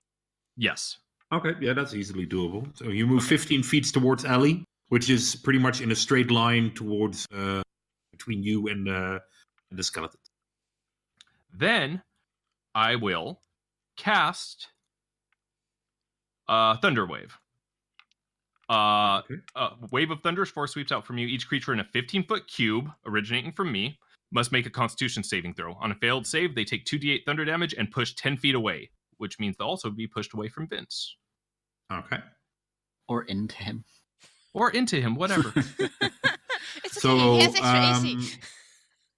[0.60, 0.98] Yes.
[1.32, 2.76] Okay, yeah, that's easily doable.
[2.76, 6.74] So you move 15 feet towards Ellie, which is pretty much in a straight line
[6.74, 7.62] towards uh,
[8.12, 9.20] between you and, uh,
[9.70, 10.20] and the skeleton.
[11.54, 12.02] Then
[12.74, 13.40] I will
[13.98, 14.70] cast
[16.48, 17.38] uh, Thunder Wave.
[18.70, 19.36] Uh, Okay.
[19.56, 21.26] uh, wave of Thunder's force sweeps out from you.
[21.28, 24.00] Each creature in a 15 foot cube originating from me
[24.32, 25.74] must make a Constitution saving throw.
[25.76, 29.40] On a failed save, they take 2d8 thunder damage and push 10 feet away, which
[29.40, 31.16] means they'll also be pushed away from Vince
[31.92, 32.20] Okay.
[33.08, 33.86] Or into him.
[34.54, 35.54] or into him, whatever.
[35.80, 36.10] it's okay.
[36.90, 37.80] So, he has extra
[38.10, 38.14] AC.
[38.16, 38.28] um,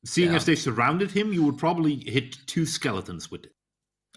[0.06, 0.36] seeing Yeah.
[0.36, 3.56] as they surrounded him, you would probably hit two skeletons with it.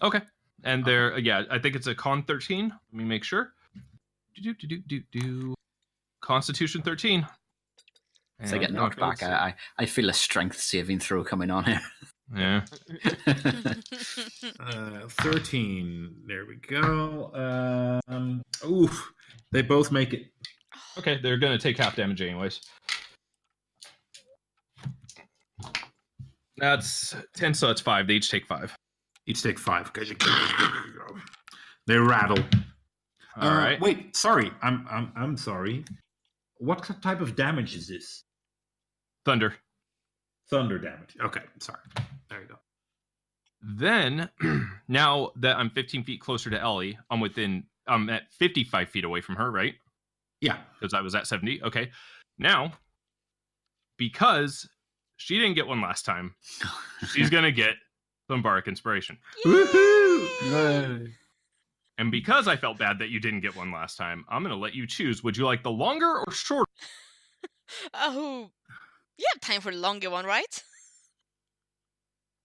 [0.03, 0.21] Okay.
[0.63, 2.69] And they're yeah, I think it's a con 13.
[2.69, 3.53] Let me make sure.
[4.35, 5.55] Do do do do do.
[6.21, 7.27] Constitution 13.
[8.39, 9.21] As I get knocked back.
[9.21, 11.81] I, I, I feel a strength saving throw coming on here.
[12.35, 12.61] Yeah.
[14.59, 16.15] Uh, 13.
[16.25, 17.99] There we go.
[18.07, 19.11] Um, oof.
[19.51, 20.31] They both make it.
[20.97, 22.61] Okay, they're gonna take half damage anyways.
[26.57, 28.07] That's ten, so it's five.
[28.07, 28.75] They each take five.
[29.27, 29.89] Each take five.
[29.89, 30.15] Okay.
[31.85, 32.37] They rattle.
[33.37, 33.81] All Uh, right.
[33.81, 34.51] Wait, sorry.
[34.61, 35.85] I'm, I'm, I'm sorry.
[36.57, 38.23] What type of damage is this?
[39.25, 39.55] Thunder.
[40.49, 41.15] Thunder damage.
[41.21, 41.79] Okay, sorry.
[42.29, 42.55] There you go.
[43.61, 44.29] Then,
[44.87, 47.63] now that I'm 15 feet closer to Ellie, I'm within.
[47.87, 49.75] I'm at 55 feet away from her, right?
[50.41, 50.57] Yeah.
[50.79, 51.63] Because I was at 70.
[51.63, 51.89] Okay.
[52.37, 52.73] Now,
[53.97, 54.67] because
[55.17, 56.35] she didn't get one last time,
[57.13, 57.75] she's gonna get
[58.29, 59.17] some Bardic Inspiration.
[59.45, 61.11] Woohoo!
[61.97, 64.73] And because I felt bad that you didn't get one last time, I'm gonna let
[64.73, 65.23] you choose.
[65.23, 66.69] Would you like the longer or shorter?
[67.93, 68.49] oh,
[69.17, 70.45] you have time for the longer one, right?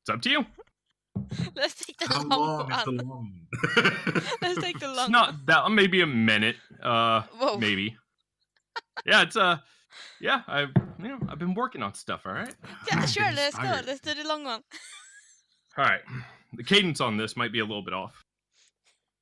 [0.02, 0.46] It's up to you.
[1.56, 2.96] Let's take the How long long is one.
[2.96, 3.32] the long?
[4.42, 5.42] Let's take the It's long not one.
[5.46, 7.56] that maybe a minute, uh, Whoa.
[7.58, 7.96] maybe.
[9.06, 9.58] Yeah, it's uh,
[10.20, 10.42] yeah.
[10.46, 12.22] I've you know I've been working on stuff.
[12.26, 12.54] All right.
[12.90, 13.30] Yeah, sure.
[13.32, 13.80] Let's go.
[13.86, 14.62] Let's do the long one.
[15.76, 16.00] All right.
[16.54, 18.24] The cadence on this might be a little bit off,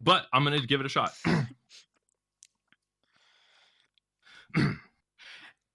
[0.00, 1.12] but I'm gonna give it a shot.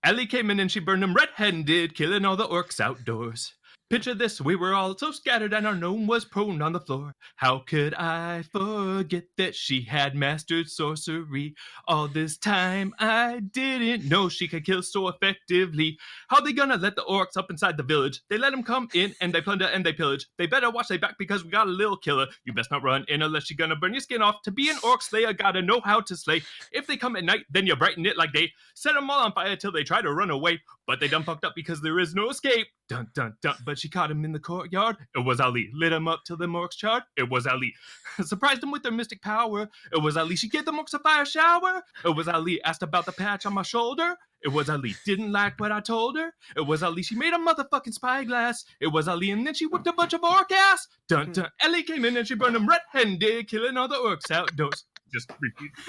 [0.04, 3.54] Ellie came in and she burned them red-handed, killing all the orcs outdoors.
[3.92, 7.14] Picture this, we were all so scattered and our gnome was prone on the floor.
[7.36, 11.56] How could I forget that she had mastered sorcery?
[11.90, 15.98] All this time I didn't know she could kill so effectively.
[16.30, 18.22] How they gonna let the orcs up inside the village?
[18.30, 20.26] They let them come in and they plunder and they pillage.
[20.38, 22.28] They better watch their back because we got a little killer.
[22.46, 24.42] You best not run in unless you're gonna burn your skin off.
[24.44, 26.44] To be an orc slayer, gotta know how to slay.
[26.72, 28.54] If they come at night, then you brighten it like day.
[28.74, 30.62] Set them all on fire till they try to run away.
[30.92, 32.68] But they done fucked up because there is no escape.
[32.90, 33.56] Dun dun dun.
[33.64, 34.98] But she caught him in the courtyard.
[35.16, 35.70] It was Ali.
[35.74, 37.04] Lit him up till the orcs charred.
[37.16, 37.74] It was Ali.
[38.22, 39.70] Surprised him with her mystic power.
[39.94, 40.36] It was Ali.
[40.36, 41.82] She gave the orcs a fire shower.
[42.04, 42.62] It was Ali.
[42.64, 44.18] Asked about the patch on my shoulder.
[44.44, 44.94] It was Ali.
[45.06, 46.34] Didn't like what I told her.
[46.58, 47.04] It was Ali.
[47.04, 48.66] She made a motherfucking spyglass.
[48.82, 49.32] It was Ali.
[49.32, 50.90] And then she whipped a bunch of orc ass.
[51.08, 51.32] Dun hmm.
[51.32, 51.50] dun.
[51.62, 54.84] Ellie came in and she burned him red-handed, killing all the orcs outdoors.
[55.14, 55.72] Just repeat.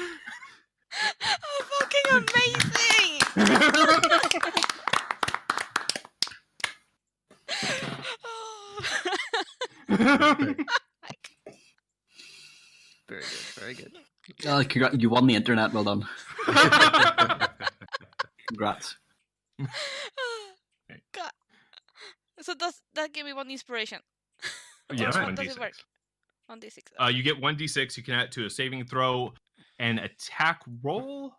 [1.24, 3.11] oh, fucking amazing!
[13.09, 13.24] Very good,
[13.59, 13.92] very good.
[14.46, 15.72] Oh, congrat- you won the internet.
[15.72, 16.06] Well done.
[18.48, 18.96] Congrats.
[21.12, 21.30] God.
[22.40, 23.98] So does that give me one inspiration?
[24.92, 25.50] yes, How one does d6.
[25.50, 25.72] it work?
[26.46, 26.92] One d six.
[27.00, 27.96] Uh, you get one d6.
[27.96, 29.32] You can add it to a saving throw,
[29.78, 31.34] an attack roll,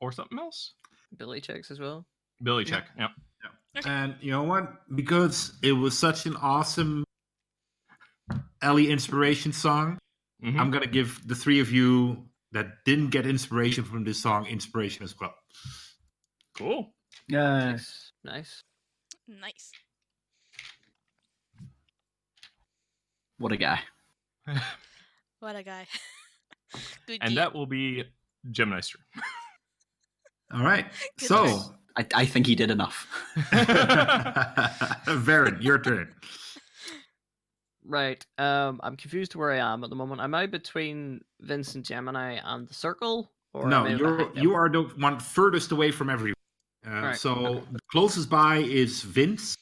[0.00, 0.74] or something else.
[1.16, 2.06] Billy checks as well.
[2.42, 3.08] Billy Check, Yeah.
[3.42, 3.52] check.
[3.74, 3.86] Yep.
[3.86, 4.72] And you know what?
[4.94, 7.04] Because it was such an awesome
[8.62, 9.98] Ellie inspiration song,
[10.42, 10.58] Mhm.
[10.58, 15.02] I'm gonna give the three of you that didn't get inspiration from this song inspiration
[15.04, 15.34] as well.
[16.54, 16.94] Cool.
[17.28, 17.72] Yeah.
[17.72, 18.62] Nice, nice.
[19.28, 19.72] Nice.
[23.38, 23.82] What a guy.
[25.40, 25.86] What a guy.
[27.08, 27.38] And deed.
[27.38, 28.04] that will be
[28.50, 28.96] Geminister.
[30.52, 30.86] All right.
[31.18, 31.70] Good so, choice.
[31.96, 33.06] I, I think he did enough.
[35.06, 36.14] Varen, your turn.
[37.84, 38.24] Right.
[38.38, 40.20] Um, I'm confused where I am at the moment.
[40.20, 43.30] Am I between Vince and Gemini and the circle?
[43.54, 46.34] Or no, you're you are the one furthest away from everyone.
[46.86, 47.62] Uh, Alright, So okay.
[47.72, 49.56] the closest by is Vince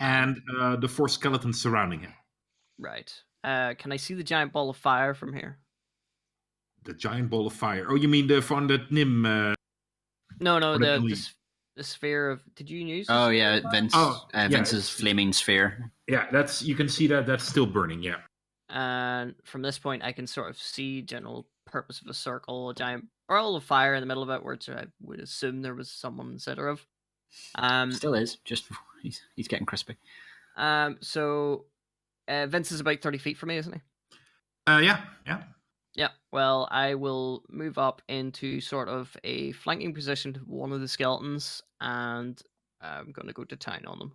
[0.00, 2.12] and uh, the four skeletons surrounding him.
[2.78, 3.12] Right.
[3.42, 5.58] Uh, can I see the giant ball of fire from here?
[6.84, 7.86] The giant ball of fire.
[7.88, 9.26] Oh, you mean the from the Nim?
[9.26, 9.54] Uh,
[10.40, 11.12] No, no, the the, the, Billy.
[11.12, 11.34] s-
[11.76, 12.42] the sphere of.
[12.54, 13.06] Did you use?
[13.08, 13.60] Oh yeah.
[13.70, 13.92] Vince.
[13.94, 15.90] Oh, uh, yeah, Vince's flaming sphere.
[16.08, 18.02] yeah, that's you can see that that's still burning.
[18.02, 18.16] Yeah.
[18.70, 22.74] And from this point, I can sort of see general purpose of a circle, a
[22.74, 25.90] giant ball of fire in the middle of it, which I would assume there was
[25.90, 26.84] someone in the center of.
[27.56, 28.36] Um, Still is.
[28.44, 28.64] Just
[29.02, 29.96] he's he's getting crispy.
[30.56, 30.98] um.
[31.00, 31.66] So,
[32.28, 33.80] uh, Vince is about thirty feet from me, isn't he?
[34.66, 35.42] Uh, yeah, yeah.
[35.94, 40.80] Yeah, well, I will move up into sort of a flanking position to one of
[40.80, 42.40] the skeletons, and
[42.80, 44.12] I'm going to go to town on them.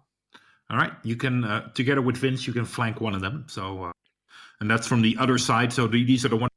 [0.70, 3.46] All right, you can uh, together with Vince, you can flank one of them.
[3.48, 3.92] So, uh,
[4.60, 5.72] and that's from the other side.
[5.72, 6.50] So the, these are the one.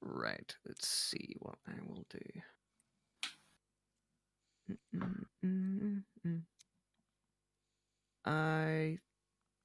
[0.00, 2.18] Right, let's see what I will do.
[4.94, 6.40] Mm, mm, mm, mm.
[8.26, 8.98] I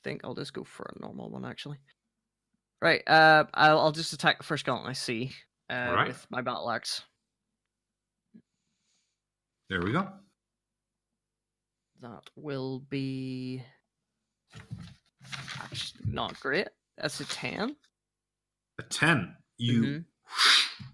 [0.10, 1.78] think I'll just go for a normal one, actually.
[2.82, 5.32] Right, uh, I'll, I'll just attack the first skeleton I see
[5.70, 6.08] uh, Alright.
[6.08, 7.04] with my battle axe.
[9.70, 10.08] There we go.
[12.02, 13.62] That will be
[15.62, 16.70] actually not great.
[16.98, 17.76] That's a ten.
[18.80, 19.36] A ten.
[19.58, 20.06] You Mhm.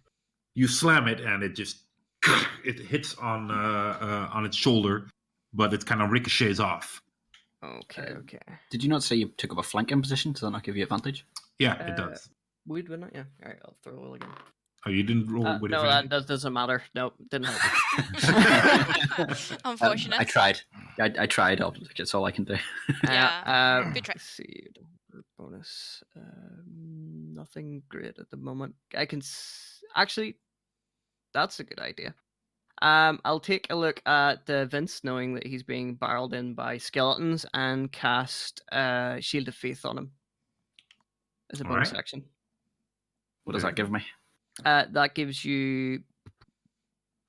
[0.56, 1.84] you slam it, and it just
[2.66, 5.08] it hits on uh, uh, on its shoulder,
[5.54, 7.02] but it kind of ricochets off.
[7.84, 8.40] Okay, Uh, okay.
[8.70, 10.32] Did you not say you took up a flanking position?
[10.34, 11.26] Does that not give you advantage?
[11.60, 12.30] Yeah, Uh, it does.
[12.68, 13.12] Would we not?
[13.14, 13.24] Yeah.
[13.44, 14.30] All right, I'll throw a roll again.
[14.88, 16.28] Oh, you didn't roll Uh, with no, that, advantage.
[16.28, 16.84] that doesn't matter.
[16.94, 17.62] Nope, didn't help.
[19.18, 20.20] Um, Unfortunate.
[20.20, 20.62] I tried.
[21.00, 21.62] I, I tried.
[21.62, 22.56] I'll, that's all I can do.
[23.04, 23.42] Yeah,
[23.86, 24.14] Uh, good try.
[24.16, 24.68] Let's see.
[25.38, 26.04] Bonus.
[26.16, 28.76] Um, nothing great at the moment.
[28.98, 30.36] I can s- actually.
[31.34, 32.14] That's a good idea.
[32.82, 36.78] Um, I'll take a look at uh, Vince, knowing that he's being barreled in by
[36.78, 40.12] skeletons, and cast uh, Shield of Faith on him
[41.54, 42.00] as a All bonus right.
[42.00, 42.24] action.
[43.46, 44.02] What does that give me?
[44.66, 46.02] Uh, that gives you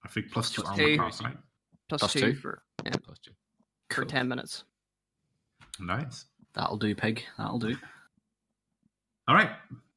[0.04, 0.96] I think plus two two.
[0.96, 1.36] class, right?
[1.88, 2.34] plus, Plus two, two?
[2.34, 3.32] for yeah, Plus two.
[3.90, 4.06] for Cool.
[4.10, 4.64] ten minutes.
[5.78, 6.24] Nice.
[6.54, 7.22] That'll do, pig.
[7.36, 7.76] That'll do.
[9.28, 9.50] All right.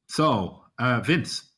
[0.08, 1.49] So, uh, Vince.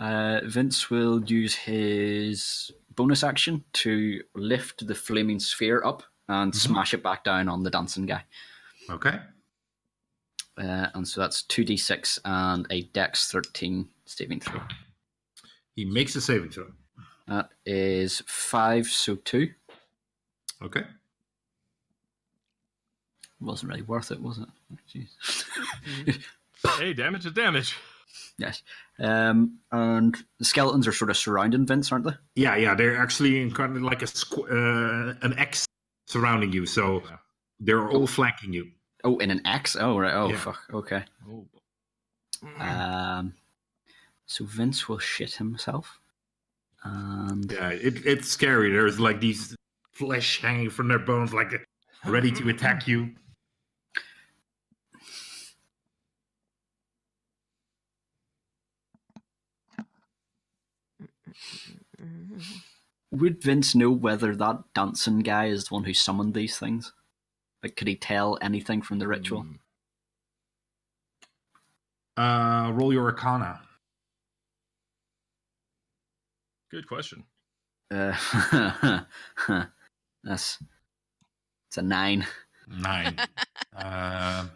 [0.00, 6.56] Uh, Vince will use his bonus action to lift the flaming sphere up and Mhm.
[6.56, 8.24] smash it back down on the dancing guy.
[8.88, 9.20] Okay.
[10.56, 14.66] Uh, and so that's 2d6 and a dex 13 saving throw.
[15.76, 16.72] He makes a saving throw.
[17.26, 19.54] That is 5, so 2.
[20.62, 20.86] Okay.
[23.38, 24.48] Wasn't really worth it, was it?
[24.88, 26.24] Jeez.
[26.78, 27.76] hey, damage is damage.
[28.38, 28.62] Yes.
[28.98, 32.14] Um, and the skeletons are sort of surrounding Vince, aren't they?
[32.34, 32.74] Yeah, yeah.
[32.74, 35.66] They're actually in kind of like a squ- uh, an X
[36.06, 37.02] surrounding you, so
[37.60, 38.70] they're all flanking you.
[39.04, 39.76] Oh, in an X.
[39.76, 40.12] Oh, right.
[40.12, 40.36] Oh, Yeah.
[40.36, 40.60] fuck.
[40.72, 41.04] Okay.
[41.30, 41.46] Oh.
[42.58, 43.34] Um,
[44.26, 45.98] so Vince will shit himself.
[46.84, 48.70] And Yeah, it, it's scary.
[48.70, 49.54] There's like these
[49.92, 51.52] flesh hanging from their bones, like
[52.06, 53.10] ready to attack you.
[63.10, 66.92] Would Vince know whether that dancing guy is the one who summoned these things?
[67.62, 69.46] Like, could he tell anything from the ritual?
[72.16, 73.60] Uh, roll your Arcana.
[76.70, 77.24] Good question.
[77.90, 78.12] Uh,
[80.22, 80.58] that's
[81.68, 82.26] it's a nine.
[82.68, 83.16] Nine.
[83.76, 84.46] uh,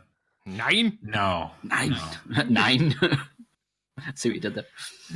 [0.46, 0.98] Nine?
[1.02, 1.50] no.
[1.62, 1.96] Nine.
[2.28, 2.42] No.
[2.48, 2.94] nine.
[4.14, 4.66] See what you did there.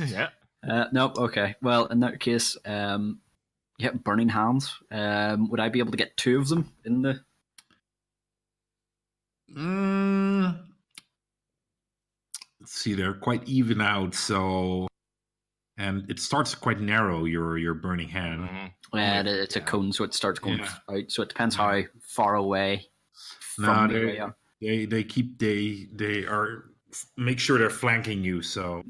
[0.07, 0.29] Yeah.
[0.67, 1.17] Uh, nope.
[1.17, 1.55] Okay.
[1.61, 3.19] Well, in that case, um,
[3.79, 4.75] yeah, burning hands.
[4.91, 7.19] Um, would I be able to get two of them in the?
[9.55, 10.63] Mm,
[12.59, 14.87] let's see, they're quite even out, so
[15.77, 17.25] and it starts quite narrow.
[17.25, 18.41] Your your burning hand.
[18.47, 18.67] Mhm.
[18.93, 19.65] Uh, it's a Yeah.
[19.65, 20.75] cone, so it starts going Yeah.
[20.89, 21.09] out.
[21.09, 22.91] So it depends how far away
[23.55, 24.27] from No, me they- they.
[24.61, 26.65] They they keep they they are
[27.15, 28.41] make sure they're flanking you.
[28.41, 28.83] So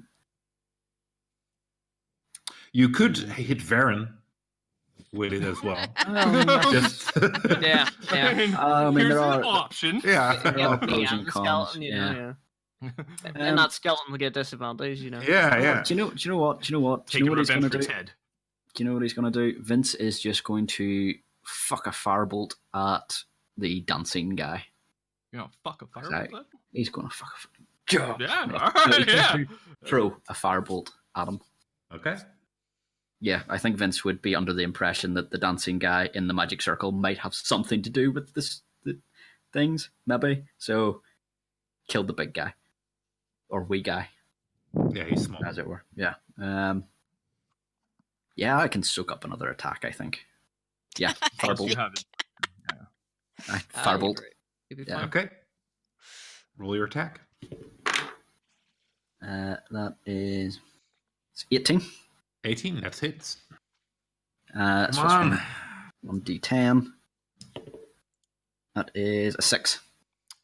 [2.74, 4.18] you could hit Varen
[5.14, 5.77] with it as well.
[6.07, 7.11] Um, Just
[7.61, 8.56] yeah, yeah.
[8.60, 10.02] I mean, Here's there an are- option.
[10.03, 12.14] yeah, Yeah, Yeah, pros yeah, and cons, skeleton, yeah.
[12.14, 12.34] yeah.
[12.81, 12.94] Um,
[13.36, 15.19] and that skeleton will get disadvantage, you know.
[15.22, 15.84] yeah, Oh, yeah.
[15.84, 16.10] Do you know?
[16.11, 16.61] Do you know what?
[16.61, 17.07] Do you know what?
[17.07, 17.80] Do you know what he's going to do?
[17.81, 18.11] Ted.
[18.73, 19.61] Do you know what he's going to do?
[19.61, 21.14] Vince is just going to
[21.44, 23.18] fuck a firebolt at
[23.57, 24.64] the dancing guy.
[25.34, 26.03] You know, fuck a fire.
[26.06, 26.41] Exactly.
[26.72, 27.98] He's going to fuck a.
[27.98, 28.19] that?
[28.22, 28.45] Yeah.
[28.45, 29.38] No, all no, right, yeah.
[29.86, 31.41] Throw a firebolt at him.
[31.94, 32.15] Okay.
[33.22, 36.34] Yeah, I think Vince would be under the impression that the dancing guy in the
[36.34, 38.98] magic circle might have something to do with this the
[39.52, 40.46] things, maybe.
[40.58, 41.02] So,
[41.90, 42.54] killed the big guy
[43.50, 44.10] or wee guy,
[44.94, 45.44] Yeah, he's small.
[45.46, 45.84] as it were.
[45.96, 46.14] Yeah.
[46.38, 46.86] Um.
[48.38, 49.84] Yeah, I can soak up another attack.
[49.84, 50.26] I think.
[50.98, 51.76] Yeah, Plus you firebolt.
[51.76, 52.06] have it.
[53.50, 54.16] Aye, Ah, you're firebolt.
[54.16, 54.34] great.
[54.78, 55.04] Be Yeah.
[55.06, 55.30] Okay.
[56.58, 57.20] Roll your attack.
[59.22, 60.60] Uh, that is
[61.34, 61.82] it's eighteen.
[62.44, 63.38] 18, that's hits.
[64.56, 65.30] Uh, Come on.
[65.30, 65.40] one-
[66.02, 66.88] one d10.
[68.76, 69.82] That is a six.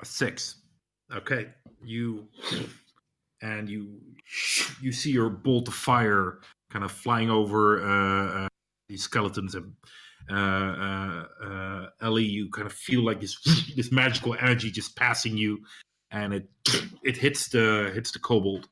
[0.01, 0.55] A six.
[1.13, 1.47] Okay.
[1.83, 2.27] You
[3.41, 3.99] and you
[4.81, 6.39] you see your bolt of fire
[6.71, 8.47] kind of flying over uh, uh,
[8.89, 9.73] these skeletons and
[10.29, 13.37] uh, uh, uh, Ellie, you kind of feel like this
[13.75, 15.59] this magical energy just passing you,
[16.11, 16.49] and it
[17.03, 18.67] it hits the hits the kobold,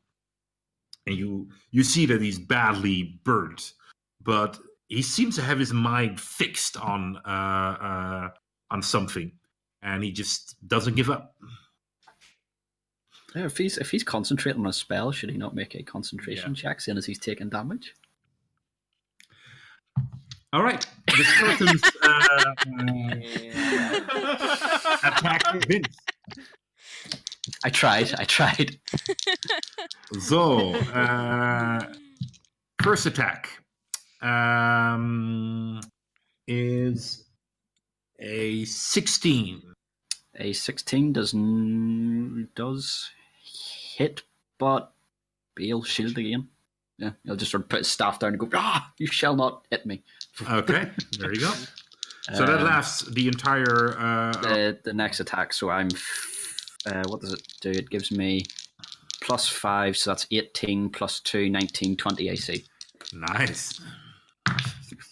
[1.05, 3.73] and you you see that he's badly burnt,
[4.21, 4.57] but
[4.87, 8.29] he seems to have his mind fixed on uh, uh,
[8.71, 9.31] on something,
[9.81, 11.35] and he just doesn't give up.
[13.35, 16.53] Yeah, if he's if he's concentrating on a spell, should he not make a concentration
[16.53, 17.95] check, seeing as he's taking damage?
[20.53, 22.53] All right, the skeletons uh,
[25.07, 25.97] attack Vince.
[27.63, 28.13] I tried.
[28.19, 28.79] I tried.
[30.19, 31.91] So, uh,
[32.83, 33.49] first attack
[34.21, 35.81] um,
[36.47, 37.23] is
[38.19, 39.61] a 16.
[40.39, 43.09] A sixteen does n- does
[43.95, 44.23] hit,
[44.59, 44.93] but
[45.57, 46.47] he'll shield again.
[46.97, 49.65] Yeah, he'll just sort of put his staff down and go, "Ah, you shall not
[49.69, 50.01] hit me."
[50.49, 51.53] Okay, there you go.
[52.33, 53.95] So that Um, lasts the entire.
[53.97, 55.53] Uh, the the next attack.
[55.53, 55.89] So I'm.
[56.85, 57.71] F- Uh, what does it do?
[57.71, 58.43] It gives me
[59.21, 62.65] plus five, so that's 18 plus 2, 19, 20 AC.
[63.13, 63.79] nice.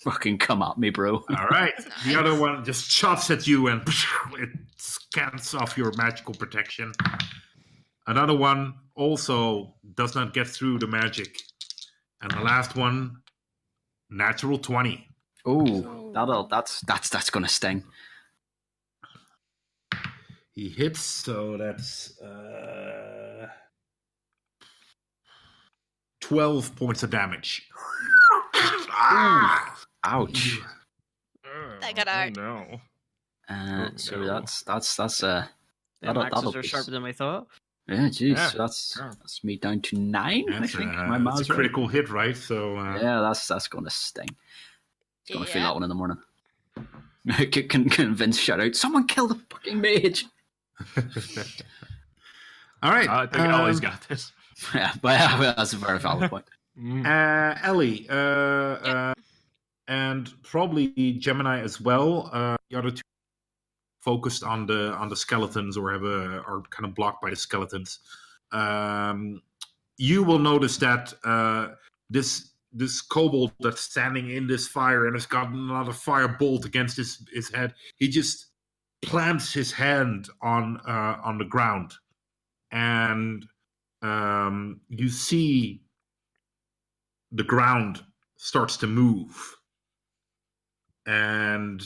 [0.04, 1.24] Fucking come at me, bro.
[1.38, 1.74] All right.
[2.06, 3.82] The other one just shots at you and
[4.34, 6.92] it scans off your magical protection.
[8.08, 11.38] Another one also does not get through the magic.
[12.22, 13.18] And the last one,
[14.10, 15.08] natural 20.
[15.46, 17.84] Oh, that'll that's that's that's gonna sting.
[20.54, 23.48] He hits, so that's uh,
[26.22, 27.68] 12 points of damage.
[28.94, 29.78] Ah!
[30.04, 30.60] Ouch.
[31.82, 32.08] That got
[32.38, 32.80] oh, no.
[33.50, 34.28] Uh, Oh, so no.
[34.28, 35.46] that's that's that's uh
[36.02, 37.48] The That'll- axes that'll are sharper than I thought.
[37.88, 38.36] yeah, jeez.
[38.38, 39.12] Yeah, so that's sure.
[39.20, 40.46] that's me down to nine.
[40.50, 41.56] That's, I think uh, my that's math's a right.
[41.56, 42.36] critical hit, right?
[42.38, 44.28] So uh, Yeah, that's that's gonna sting.
[45.26, 45.68] It's Gonna feel Yeah.
[45.70, 46.18] that one in the morning.
[47.52, 50.26] can, can convince shout out, someone kill the fucking mage.
[52.84, 53.08] All right.
[53.08, 54.32] I think Ellie's um, got this.
[54.76, 56.46] yeah, but yeah, that's a very valid point.
[56.80, 57.06] Mm.
[57.06, 59.14] Uh, Ellie, uh, uh,
[59.88, 62.30] and probably Gemini as well.
[62.32, 63.02] Uh, the other two
[64.02, 67.36] focused on the on the skeletons or have a are kind of blocked by the
[67.36, 68.00] skeletons.
[68.52, 69.42] Um,
[69.98, 71.70] you will notice that uh,
[72.10, 76.98] this this kobold that's standing in this fire and has got another fire bolt against
[76.98, 77.74] his his head.
[77.98, 78.48] He just
[79.02, 81.94] plants his hand on uh, on the ground,
[82.72, 83.46] and
[84.02, 85.82] um, you see
[87.32, 88.04] the ground
[88.38, 89.56] starts to move.
[91.08, 91.82] And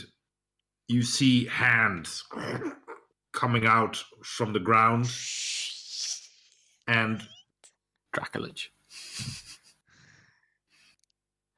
[0.87, 2.23] you see hands
[3.33, 5.09] coming out from the ground.
[6.87, 7.21] And
[8.15, 8.67] Draculage.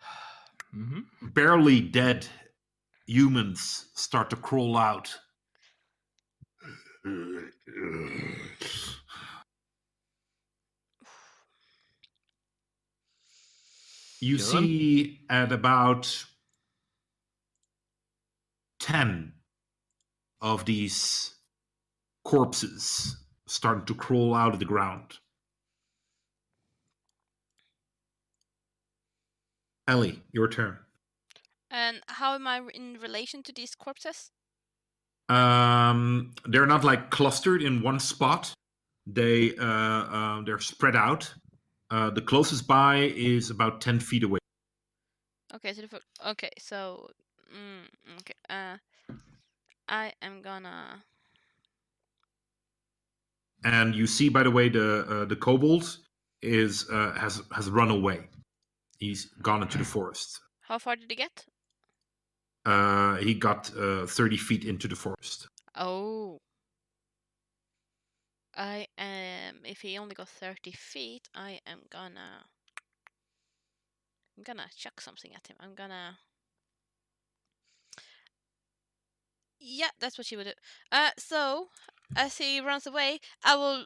[0.72, 2.28] hmm barely dead
[3.06, 5.16] humans start to crawl out
[14.22, 14.40] you Dylan?
[14.40, 16.26] see at about
[18.80, 19.34] 10
[20.42, 21.36] of these
[22.24, 23.18] corpses
[23.48, 25.20] starting to crawl out of the ground.
[29.88, 30.78] Ellie, your turn.
[31.72, 34.32] And how am I in relation to these corpses?
[35.30, 38.54] Um, they're not like clustered in one spot.
[39.06, 41.34] They uh, uh, they're spread out.
[41.90, 44.40] Uh, the closest by is about ten feet away.
[45.56, 47.10] Okay, so the okay, so
[47.54, 48.78] mm, okay, uh,
[49.88, 51.04] I am gonna
[53.64, 55.98] And you see, by the way, the uh, the kobold
[56.41, 58.30] is uh, has has run away.
[58.99, 60.40] He's gone into the forest.
[60.62, 61.45] How far did he get?
[62.68, 65.48] Uh, he got uh, thirty feet into the forest.
[65.73, 66.38] Oh.
[68.57, 69.60] I am.
[69.64, 72.44] If he only got thirty feet, I am gonna.
[74.38, 75.56] I'm gonna chuck something at him.
[75.61, 76.18] I'm gonna.
[79.61, 80.52] Yeah, that's what she would do.
[80.91, 81.69] Uh, so
[82.18, 83.85] as he runs away, I will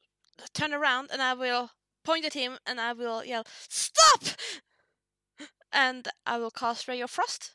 [0.55, 1.69] turn around and I will
[2.03, 4.23] point at him and I will yell, "Stop!"
[5.71, 7.53] And I will cast Ray of Frost.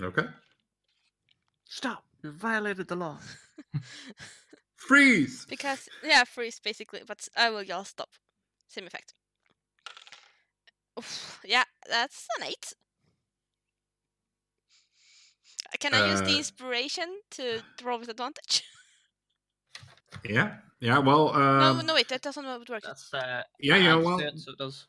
[0.00, 0.26] Okay.
[1.68, 2.04] Stop!
[2.22, 3.18] You violated the law.
[4.76, 5.44] Freeze.
[5.48, 8.08] Because yeah, freeze basically, but I will yell stop.
[8.68, 9.14] Same effect.
[10.98, 12.72] Oof, yeah, that's an eight.
[15.66, 18.62] Uh, Can I use the Uh, inspiration to roll with advantage?
[20.24, 20.56] Yeah.
[20.80, 20.98] Yeah.
[20.98, 21.32] Well.
[21.34, 22.82] no, Um, no, wait, that doesn't work.
[22.82, 24.86] That's uh, Yeah, yeah, well- it, so it does.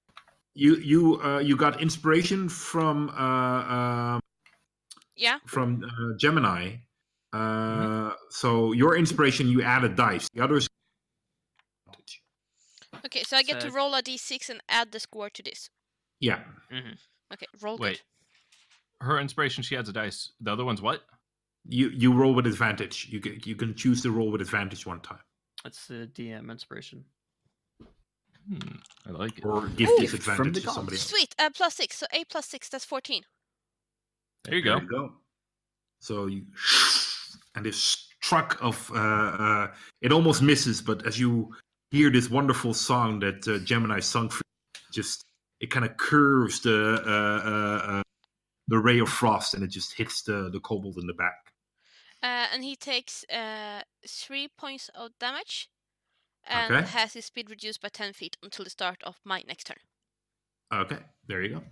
[0.55, 4.19] you you uh, you got inspiration from uh, uh,
[5.19, 6.77] Yeah, from uh, Gemini.
[7.33, 10.27] Uh, So your inspiration, you add a dice.
[10.33, 10.67] The others.
[13.05, 15.69] okay, so I get to roll a d6 and add the score to this.
[16.19, 16.39] Yeah.
[17.33, 18.01] Okay, roll Wait.
[19.01, 19.05] good.
[19.07, 20.31] Her inspiration, she adds a dice.
[20.41, 21.03] The other one's what?
[21.67, 23.07] You you roll with advantage.
[23.11, 25.23] You can you can choose to roll with advantage one time,
[25.63, 27.05] That's the DM inspiration.
[28.47, 29.45] Hmm, I like it.
[29.45, 29.97] or give Ooh.
[29.99, 31.07] disadvantage to somebody else.
[31.07, 33.23] Sweet, uh, plus six, so a plus six, that's 14.
[34.43, 34.81] There you There go.
[34.81, 35.13] you go.
[35.99, 36.45] So you
[37.55, 39.67] and this truck of uh, uh,
[40.01, 41.53] it almost misses, but as you
[41.91, 44.41] hear this wonderful song that uh, Gemini sung, for
[44.75, 45.25] you, just
[45.59, 48.03] it kind of curves the uh, uh, uh,
[48.67, 51.51] the ray of frost, and it just hits the the kobold in the back.
[52.21, 55.69] Uh, and he takes uh, three points of damage
[56.45, 56.87] and Okay.
[56.87, 59.77] has his speed reduced by 10 feet until the start of my next turn.
[60.73, 60.97] Okay,
[61.27, 61.63] there you go.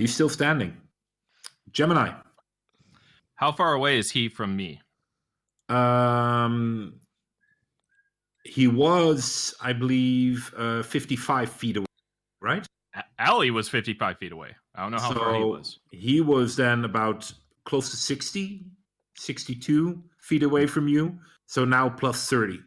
[0.00, 0.76] He's still standing.
[1.72, 2.12] Gemini.
[3.34, 4.80] How far away is he from me?
[5.68, 6.94] Um,
[8.44, 11.86] he was, I believe, uh, 55 feet away,
[12.40, 12.66] right?
[13.18, 14.56] Ali was 55 feet away.
[14.74, 15.78] I don't know how far he was.
[15.90, 17.30] He was then about
[17.64, 18.64] close to 60,
[19.18, 21.18] 62 feet away from you.
[21.46, 22.58] So now plus 30.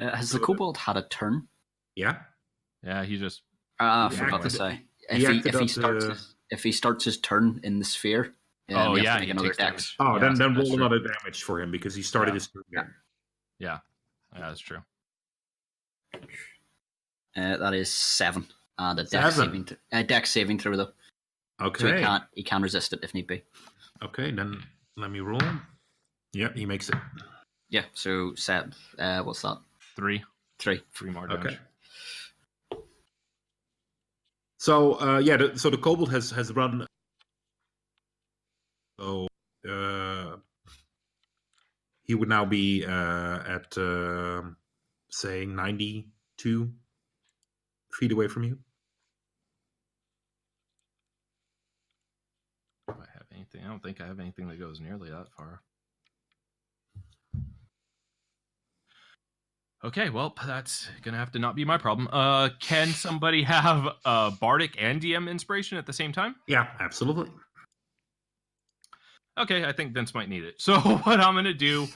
[0.00, 1.46] Uh, has the So- kobold had a turn?
[1.94, 2.18] Yeah.
[2.82, 3.42] Yeah, he just.
[3.78, 4.84] Ah, I He forgot to say.
[5.10, 7.78] He If he, acted if he starts the- his, if he starts his turn in
[7.78, 8.34] the sphere,
[8.72, 9.96] Oh, yeah, he another takes dex.
[9.96, 9.96] damage.
[9.98, 10.74] Oh, Yeah, then then roll true.
[10.76, 12.34] another damage for him because he started Yeah.
[12.34, 12.94] his turn again.
[13.58, 13.78] Yeah,
[14.34, 14.78] yeah that's true.
[17.36, 18.46] Uh, that is seven,
[18.78, 20.92] and a dex saving, th- uh, dex saving throw though,
[21.60, 23.42] so he can't he can resist it if need be.
[24.02, 24.62] Okay, then
[24.96, 25.40] let me roll.
[26.32, 26.96] Yep, he makes it.
[27.70, 27.84] Yeah.
[27.94, 28.66] So set.
[28.98, 29.58] Uh, what's that?
[29.96, 30.24] Three.
[30.58, 30.82] Three.
[30.92, 31.58] Three more Okay.
[34.60, 36.86] So uh, yeah, the, so the kobold has has run
[39.00, 39.26] So
[39.66, 40.36] uh,
[42.02, 44.42] he would now be uh, at uh,
[45.10, 46.70] say ninety-two
[47.94, 48.58] feet away from you.
[52.88, 53.64] Do I have anything?
[53.64, 55.62] I don't think I have anything that goes nearly that far.
[59.82, 62.08] Okay, well, that's gonna have to not be my problem.
[62.12, 66.36] Uh, can somebody have uh bardic and DM inspiration at the same time?
[66.46, 67.30] Yeah, absolutely.
[69.38, 70.56] Okay, I think Vince might need it.
[70.60, 71.86] So what I'm gonna do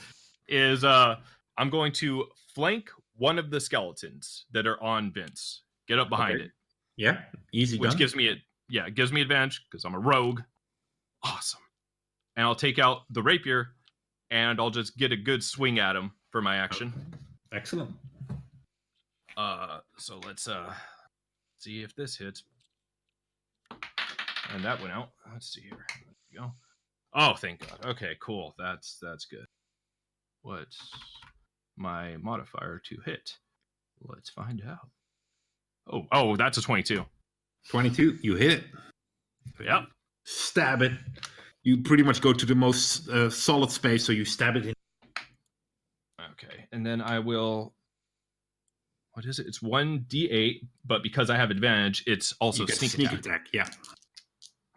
[0.47, 1.17] is uh
[1.57, 2.25] I'm going to
[2.55, 5.61] flank one of the skeletons that are on Vince.
[5.87, 6.45] Get up behind Okay.
[6.45, 6.51] it,
[6.97, 7.21] Yeah,
[7.53, 7.97] easy which done.
[7.99, 8.35] gives me a
[8.67, 10.41] yeah, it gives me advantage because I'm a rogue.
[11.23, 11.61] Awesome.
[12.35, 13.67] And I'll take out the rapier,
[14.31, 16.91] and I'll just get a good swing at him for my action.
[17.53, 17.91] Excellent.
[19.37, 20.73] Uh, so let's uh
[21.57, 22.43] see if this hits.
[24.53, 25.09] And that went out.
[25.31, 25.85] Let's see here.
[25.89, 26.51] There we go.
[27.13, 27.85] Oh, thank God.
[27.85, 28.53] Okay, cool.
[28.57, 29.45] That's that's good.
[30.41, 30.91] What's
[31.77, 33.31] my modifier to hit?
[34.01, 34.89] Let's find out.
[35.91, 37.05] Oh, oh, that's a 22.
[37.69, 38.19] Twenty-two.
[38.21, 38.63] You hit it.
[39.63, 39.85] Yep.
[40.23, 40.91] Stab it.
[41.63, 44.73] You pretty much go to the most uh, solid space, so you stab it in.
[46.35, 46.65] Okay.
[46.71, 47.73] And then I will
[49.13, 49.47] what is it?
[49.47, 53.47] It's 1d8, but because I have advantage, it's also sneak, sneak attack.
[53.53, 53.73] attack.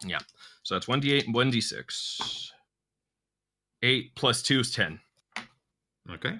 [0.07, 0.19] Yeah.
[0.63, 2.51] So that's 1d8 and 1d6.
[3.83, 5.01] 8 plus 2 is 10.
[6.13, 6.39] Okay.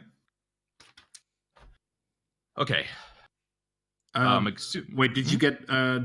[2.57, 2.87] Okay.
[4.15, 5.65] Um, Um, exu- wait, did you get?
[5.69, 6.01] Uh,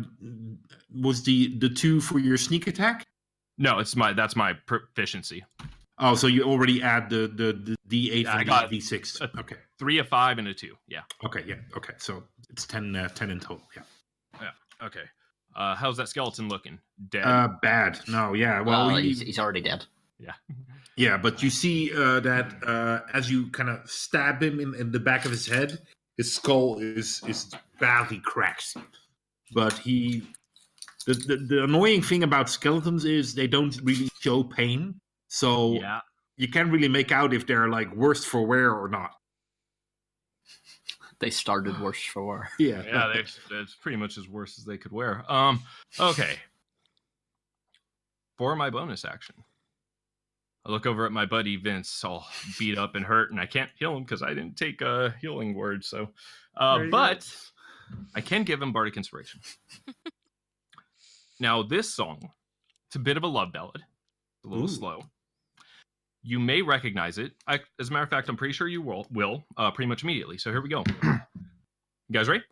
[0.93, 3.05] was the the two for your sneak attack?
[3.57, 5.43] no, it's my that's my proficiency.
[6.03, 9.19] Oh, so you already add the the the D eight and got- the D six.
[9.39, 9.55] Okay.
[9.79, 10.75] Three, a five, and a two.
[10.87, 11.01] Yeah.
[11.25, 11.43] Okay.
[11.47, 11.55] Yeah.
[11.75, 11.93] Okay.
[11.97, 13.61] So it's 10, uh, 10 in total.
[13.75, 13.83] Yeah.
[14.41, 14.85] Yeah.
[14.87, 15.03] Okay.
[15.55, 16.79] Uh, how's that skeleton looking?
[17.09, 17.23] Dead.
[17.25, 17.99] Uh, bad.
[18.07, 18.33] No.
[18.33, 18.61] Yeah.
[18.61, 19.85] Well, Well, he- he's, he's already dead.
[20.19, 20.33] Yeah,
[20.95, 24.91] Yeah, but you see uh, that uh, as you kind of stab him in, in
[24.91, 25.79] the back of his head,
[26.17, 28.77] his skull is is badly cracked.
[29.53, 30.23] But he,
[31.07, 35.01] the, the the annoying thing about skeletons is they don't really show pain,
[35.33, 36.01] so yeah.
[36.37, 39.09] you can't really make out if they're like worse for wear or not.
[41.19, 42.49] They started worse for wear.
[42.59, 43.11] Yeah, Yeah.
[43.11, 45.23] They, that's pretty much as worse as they could wear.
[45.27, 45.63] Um.
[45.99, 46.35] Okay.
[48.37, 49.35] For my bonus action,
[50.67, 52.27] I look over at my buddy Vince, all
[52.59, 55.55] beat up and hurt, and I can't heal him because I didn't take a healing
[55.55, 55.83] word.
[55.83, 56.09] So,
[56.57, 56.97] uh, There you go.
[56.97, 57.35] but
[58.13, 59.39] I can give him bardic inspiration.
[61.39, 62.29] now, this song,
[62.87, 63.81] it's a bit of a love ballad,
[64.45, 64.67] a little Ooh.
[64.67, 65.03] slow.
[66.23, 67.33] You may recognize it.
[67.47, 69.05] I, as a matter of fact, I'm pretty sure you will.
[69.11, 70.37] Will uh, pretty much immediately.
[70.37, 70.83] So here we go.
[71.03, 71.19] you
[72.11, 72.43] guys ready?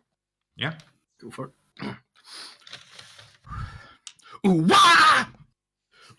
[0.56, 0.74] yeah.
[1.20, 1.52] Go for it.
[4.46, 5.24] Ooh, wah!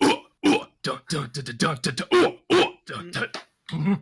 [0.03, 0.17] Ooh,
[0.47, 3.29] ooh, dun, dun, dun, dun, dun, dun, dun, ooh, ooh, dun, dun.
[3.71, 4.01] Mhm.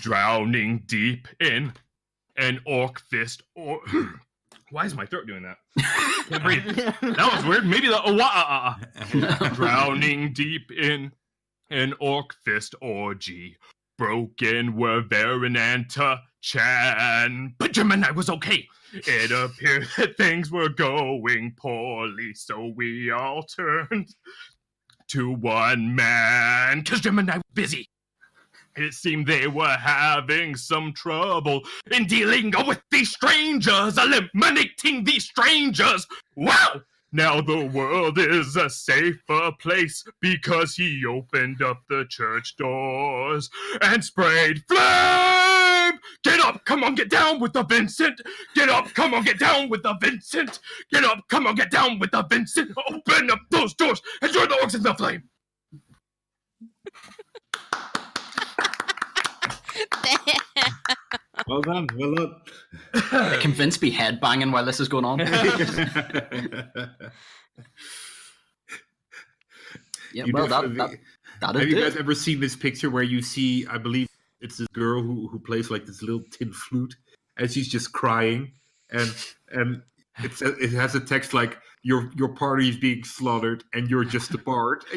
[0.00, 1.72] Drowning deep in
[2.36, 3.80] an orc fist or
[4.70, 5.58] why is my throat doing that?
[6.28, 6.64] Can't breathe.
[6.76, 7.66] That was weird.
[7.66, 9.48] Maybe the oh, wah, ah, ah, ah.
[9.54, 11.12] drowning deep in
[11.70, 13.56] an orc fist orgy.
[13.96, 17.54] Broken were Verenanta Chan.
[17.58, 18.66] But Gemini was okay.
[18.92, 24.08] It appeared that things were going poorly, so we all turned
[25.08, 26.84] to one man.
[26.84, 27.88] Cause Gemini was busy.
[28.78, 36.06] It seemed they were having some trouble in dealing with these strangers, eliminating these strangers.
[36.36, 36.82] Wow!
[37.10, 43.50] Now the world is a safer place because he opened up the church doors
[43.80, 45.98] and sprayed flame!
[46.22, 48.20] Get up, come on, get down with the Vincent!
[48.54, 50.60] Get up, come on, get down with the Vincent!
[50.92, 52.70] Get up, come on, get down with the Vincent!
[52.92, 55.24] Open up those doors and join the orcs in the flame!
[61.46, 61.86] Well done.
[61.96, 62.34] Well done.
[63.40, 65.20] Can Vince be headbanging while this is going on?
[70.12, 70.90] Yeah, You well, know, that, that,
[71.40, 71.82] that Have is you it.
[71.82, 74.08] guys ever seen this picture where you see, I believe
[74.40, 76.96] it's this girl who, who plays like this little tin flute
[77.36, 78.52] and she's just crying
[78.90, 79.14] and
[79.50, 79.82] and
[80.20, 84.04] it's a, it has a text like your your party is being slaughtered and you're
[84.04, 84.84] just a bard.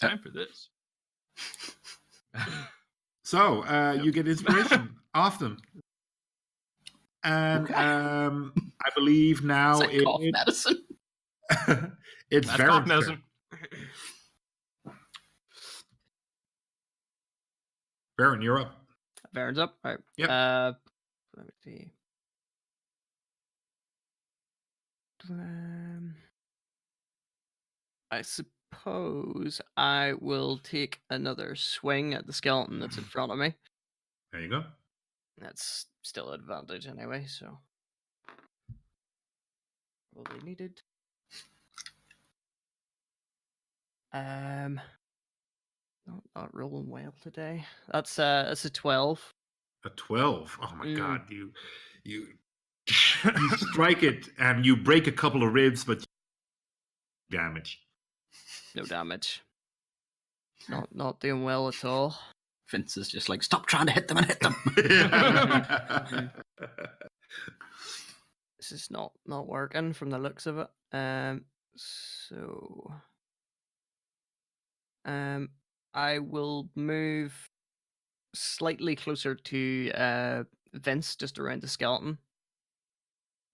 [0.00, 0.68] Time for this.
[3.24, 5.56] so uh, you get inspiration often.
[7.24, 7.74] And Okay.
[7.74, 8.52] um,
[8.84, 10.84] I believe now It's like cough it, medicine.
[12.30, 12.88] it's That's Varen's cough turn.
[12.88, 13.22] medicine.
[18.18, 18.72] Varen, you're up.
[19.34, 19.76] Varen's up.
[19.84, 19.98] Right.
[20.16, 20.30] Yep.
[20.30, 20.72] Uh,
[21.36, 21.92] let me see.
[25.28, 26.14] Um,
[28.10, 33.54] I suppose I will take another swing at the skeleton that's in front of me.
[34.32, 34.64] There you go.
[35.38, 37.58] That's still advantage anyway, so.
[40.14, 40.80] Will be needed.
[44.14, 44.80] Um,
[46.06, 47.64] not, not rolling well today.
[47.92, 49.20] That's uh, that's a twelve.
[49.84, 50.56] A twelve.
[50.62, 50.96] Oh my Mm.
[50.96, 51.52] god, you
[52.04, 52.28] you
[52.88, 56.04] you strike it and you break a couple of ribs, but
[57.30, 57.80] damage.
[58.74, 59.42] No damage.
[60.68, 62.16] Not not doing well at all.
[62.70, 64.56] Vince is just like, stop trying to hit them and hit them.
[68.58, 70.68] This is not not working from the looks of it.
[70.92, 71.44] Um,
[71.76, 72.90] so
[75.04, 75.50] um,
[75.96, 77.32] I will move
[78.34, 80.44] slightly closer to uh
[80.74, 82.18] Vince, just around the skeleton,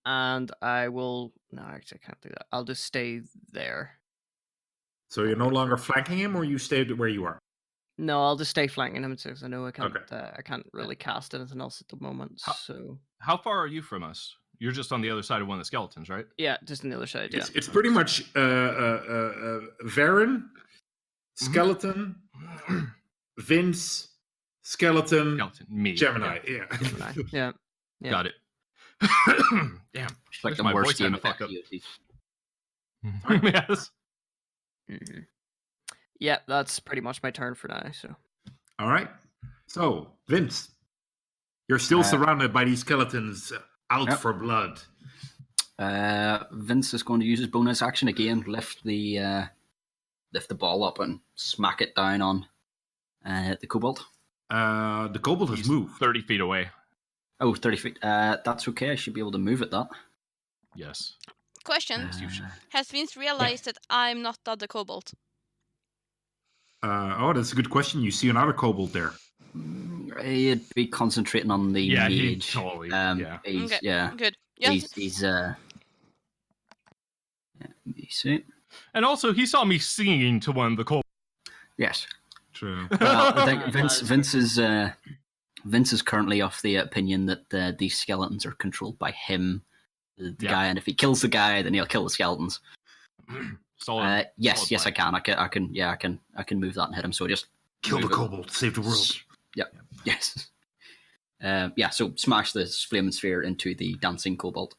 [0.04, 1.32] and I will.
[1.52, 2.46] No, actually, I can't do that.
[2.52, 3.20] I'll just stay
[3.52, 3.92] there.
[5.08, 7.38] so you're no longer flanking him, or you stayed where you are.
[7.98, 9.94] No, I'll just stay flanking him because I know I can't.
[9.94, 10.04] Okay.
[10.16, 12.40] Uh, I can't really cast anything else at the moment.
[12.44, 14.34] How- So How far are you from us?
[14.58, 16.26] You're just on the other side of one of the skeletons, right?
[16.38, 17.30] yeah, just on the other side.
[17.32, 17.40] Yeah.
[17.40, 20.48] It's, it's pretty much uh, uh, uh, uh, Varen,
[21.40, 21.50] Mm-hmm.
[21.52, 22.14] skeleton,
[23.38, 24.08] Vince,
[24.62, 25.92] skeleton, Skeleton, me.
[25.94, 26.38] Gemini.
[26.46, 26.76] Yeah.
[26.78, 27.12] Gemini.
[27.32, 27.52] yeah.
[28.00, 28.10] Yeah.
[28.10, 28.34] Got it.
[29.94, 30.16] Damn.
[30.32, 31.50] It's like the my worst voice game of fuck up.
[31.50, 31.82] FTOT.
[33.42, 33.90] yes.
[34.88, 35.18] hmm
[36.20, 37.90] Yeah, that's pretty much my turn for now.
[37.92, 38.14] So
[38.78, 39.08] All right.
[39.66, 40.70] So Vince,
[41.68, 43.58] you're still Uh, surrounded by these skeletons uh,
[43.90, 44.18] out Yep.
[44.18, 44.80] for blood.
[45.78, 49.44] Uh, Vince is going to use his bonus action again, lift the uh,
[50.32, 52.46] lift the ball up and smack it down on
[53.24, 54.04] uh, the kobold.
[54.50, 55.98] Uh, the kobold has He's moved.
[55.98, 56.68] 30 feet away.
[57.40, 57.98] Oh, 30 feet.
[58.02, 58.90] Uh, that's okay.
[58.90, 59.88] I should be able to move at that.
[60.74, 61.14] Yes.
[61.64, 62.00] Question.
[62.00, 65.10] Uh, Has Vince realized that I'm not the other kobold?
[66.82, 68.02] Uh, oh, that's a good question.
[68.02, 69.12] You see another kobold there.
[69.56, 72.90] mm, he'd be concentrating on the Yeah, he totally.
[72.90, 73.38] Um, yeah.
[73.44, 73.78] he's, Okay.
[73.82, 74.36] yeah, Good.
[74.58, 74.72] Yes.
[74.72, 75.54] he's, he's uh,
[77.60, 78.44] yeah, let me see.
[78.94, 81.02] And also, he saw me singing to one of the cold.
[81.78, 82.06] Yes.
[82.52, 82.86] True.
[83.00, 84.90] Well, I think Vince Vince is uh,
[85.64, 89.62] Vince is currently of the opinion that uh, these skeletons are controlled by him,
[90.18, 90.50] the, the Yeah.
[90.50, 92.60] guy, and if he kills the guy, then he'll kill the skeletons.
[93.78, 94.04] Solid.
[94.04, 95.14] Uh, yes, solid yes, I can.
[95.14, 95.38] I can.
[95.38, 95.74] I can.
[95.74, 96.20] Yeah, I can.
[96.36, 97.12] I can move that and hit him.
[97.12, 97.46] So just
[97.82, 98.50] Kill the move kobold.
[98.50, 99.12] Save the world.
[99.56, 99.64] Yeah.
[100.04, 100.48] Yes.
[101.42, 101.90] Uh, yeah.
[101.90, 104.74] So smash this flaming sphere into the dancing kobold.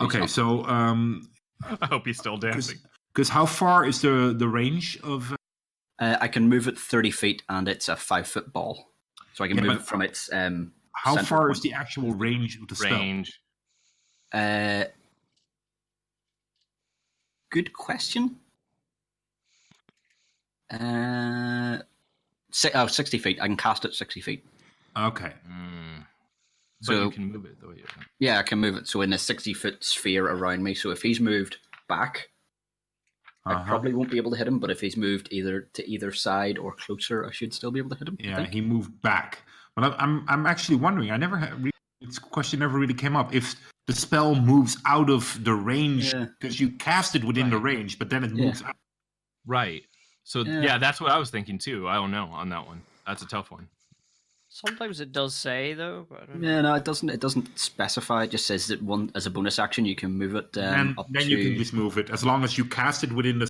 [0.00, 0.28] Okay, up.
[0.28, 1.28] so um,
[1.82, 2.78] I hope he's still dancing.
[3.18, 5.34] Because how far is the the range of?
[5.98, 8.92] Uh, I can move it thirty feet, and it's a five foot ball,
[9.34, 10.32] so I can Yeah, move it from its.
[10.32, 12.90] Um, How Center far is the actual range of the spell?
[13.00, 13.40] Range.
[14.32, 14.84] uh,
[17.50, 18.36] good question.
[20.70, 21.78] Uh,
[22.52, 23.40] si- oh, 60 feet.
[23.40, 24.46] I can cast it sixty feet.
[24.96, 25.32] Okay.
[25.50, 26.06] Mm.
[26.82, 28.04] But So you can move it the way you can.
[28.20, 28.86] yeah, I can move it.
[28.86, 30.74] So in a sixty foot sphere around me.
[30.74, 31.56] So if he's moved
[31.88, 32.28] back,
[33.48, 33.64] I Uh-huh.
[33.64, 34.58] probably won't be able to hit him.
[34.58, 37.90] But if he's moved either to either side or closer, I should still be able
[37.90, 38.16] to hit him.
[38.20, 39.42] Yeah, he moved back.
[39.74, 41.10] But I- I'm I'm actually wondering.
[41.10, 41.70] I never had re-
[42.00, 43.34] this question never really came up.
[43.34, 43.54] If
[43.86, 46.26] the spell moves out of the range Yeah.
[46.38, 48.44] because you cast it within the range, but then it Yeah.
[48.46, 48.76] moves out.
[49.46, 49.84] Right.
[50.24, 50.60] So Yeah.
[50.60, 50.78] yeah.
[50.78, 51.88] that's what I was thinking too.
[51.88, 52.82] I don't know on that one.
[53.06, 53.66] That's a tough one.
[54.66, 56.06] Sometimes it does say though.
[56.08, 56.48] But I don't know.
[56.48, 57.08] Yeah, no, it doesn't.
[57.10, 58.24] It doesn't specify.
[58.24, 60.56] It just says that one as a bonus action you can move it.
[60.56, 63.04] Um, and up then to, you can just move it as long as you cast
[63.04, 63.48] it within the.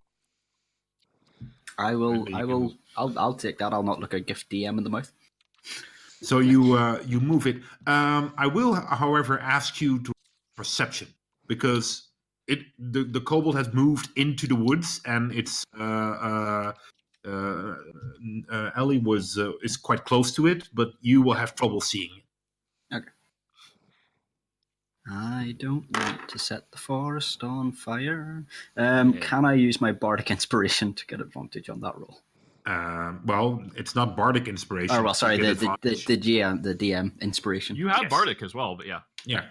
[1.78, 2.22] I will.
[2.34, 2.60] I can will.
[2.60, 2.72] move.
[2.96, 3.18] I'll.
[3.18, 3.72] I'll take that.
[3.72, 5.12] I'll not look a gift DM in the mouth.
[6.22, 7.56] So you uh, you move it.
[7.86, 10.12] Um, I will, however, ask you to
[10.56, 11.08] perception
[11.46, 12.08] because
[12.48, 16.72] it the the kobold has moved into the woods and it's uh, uh,
[17.28, 21.80] uh, uh, Ellie was uh, is quite close to it, but you will have trouble
[21.80, 22.96] seeing it.
[22.96, 23.06] Okay.
[25.10, 28.44] I don't want to set the forest on fire.
[28.76, 29.20] Um, Yeah.
[29.20, 32.20] Can I use my bardic inspiration to get advantage on that roll?
[32.66, 34.94] Um, well, it's not bardic inspiration.
[34.94, 37.76] Oh well, sorry, the the, the, the GM the DM inspiration.
[37.76, 38.10] You have Yes.
[38.10, 39.00] Bardic as well, but yeah.
[39.24, 39.44] yeah.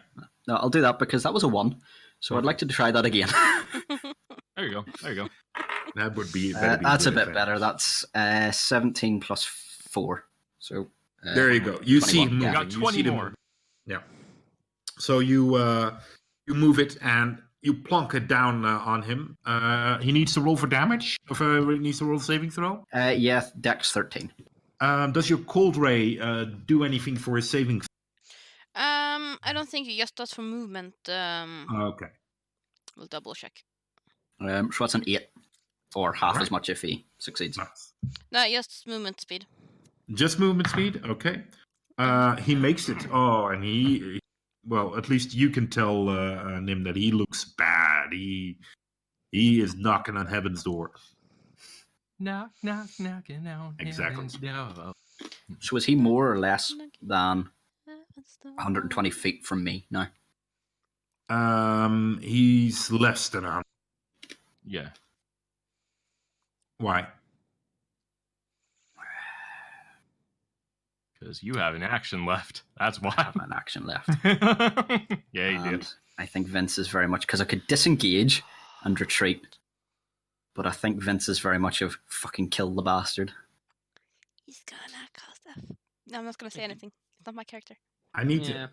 [0.47, 1.77] No, I'll do that because that was a one.
[2.19, 3.29] So I'd like to try that again.
[4.57, 4.85] There you go.
[5.01, 5.29] There you go.
[5.95, 6.53] That would be.
[6.53, 7.59] Uh, be that's a good bit better.
[7.59, 10.25] That's uh, seventeen plus four.
[10.59, 10.88] So
[11.25, 11.79] uh, There you go.
[11.84, 12.47] You see 21, him yeah.
[12.51, 12.53] moving.
[12.53, 13.23] Got You 20 see them more.
[13.25, 13.35] moving.
[13.85, 13.99] Yeah.
[14.97, 15.99] So you uh,
[16.47, 19.38] you move it and you plonk it down uh, on him.
[19.45, 21.17] Uh, he needs to roll for damage.
[21.29, 22.84] If uh, he needs to roll saving throw.
[22.93, 24.31] Uh, yeah, Dex thirteen.
[24.81, 27.81] Um, does your cold ray uh, do anything for his saving?
[28.75, 30.93] Um, I don't think it just does for movement.
[31.09, 32.07] Um, Okay.
[32.95, 33.53] we'll double check.
[34.39, 35.30] Um, so that's an eight,
[35.95, 37.57] or half as much if he succeeds.
[37.57, 37.93] Nice.
[38.31, 39.45] No, just movement speed.
[40.14, 41.01] Just movement speed.
[41.05, 41.41] Okay.
[41.97, 43.07] Uh, he makes it.
[43.11, 44.19] Oh, and he.
[44.65, 48.11] Well, at least you can tell uh, uh, Nim that he looks bad.
[48.11, 48.57] He
[49.31, 50.91] he is knocking on heaven's door.
[52.19, 54.15] Knock, knock, knocking on Exactly.
[54.15, 54.93] heaven's door.
[55.59, 57.49] So is he more or less than
[58.43, 60.07] 120 feet from me now?
[61.30, 63.64] Um, he's less than hundred.
[64.68, 64.89] Yeah.
[66.80, 67.07] Why?
[71.19, 72.61] Because you have an action left.
[72.77, 73.11] That's why.
[73.18, 74.10] I have an action left.
[74.23, 75.69] yeah, you do.
[75.69, 78.44] And I think Vince is very much because I could disengage
[78.84, 79.41] and retreat,
[80.53, 83.31] but I think Vince is very much of fucking kill the bastard.
[84.45, 85.64] He's gonna cause F.
[86.06, 86.91] No, I'm not gonna say anything.
[87.19, 87.76] It's not my character.
[88.14, 88.68] I need Yeah.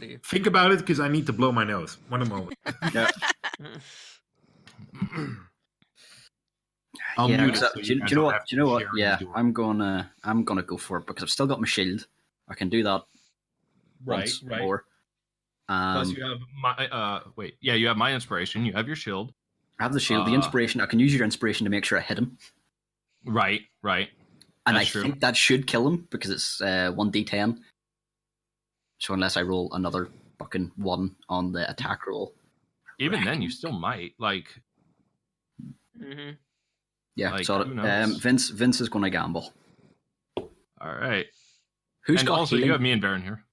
[0.00, 1.98] to think about it because I need to blow my nose.
[2.08, 2.56] One moment.
[7.16, 8.24] I'll yeah, mute 'cause it I- so do, you you- guys do you know don't
[8.24, 8.34] what?
[8.34, 8.82] have Do you know to what?
[8.82, 9.36] share Yeah, his door.
[9.36, 12.06] I'm gonna I'm gonna go for it because I've still got my shield.
[12.48, 13.02] I can do that
[14.04, 14.84] once more.
[15.68, 16.88] Plus, Um, you have my.
[16.88, 17.56] Uh, wait.
[17.60, 18.64] Yeah, you have my inspiration.
[18.66, 19.32] You have your shield.
[19.78, 20.80] I have the shield, the uh, inspiration.
[20.80, 22.36] I can use your inspiration to make sure I hit him,
[23.24, 23.62] Right.
[23.82, 24.10] Right.
[24.66, 25.02] and That's I true.
[25.02, 27.60] think that should kill him because it's uh, one d10.
[28.98, 32.34] So unless I roll another fucking one on the attack roll,
[32.98, 34.12] Even then, you still might.
[34.18, 34.60] Like,
[36.02, 36.30] hmm
[37.16, 37.32] yeah.
[37.32, 38.18] Like, so who um.
[38.18, 39.52] Vince Vince is going to gamble.
[40.36, 41.26] all right.
[42.06, 42.66] Who's and got also, healing?
[42.66, 43.44] you have me and Varen here.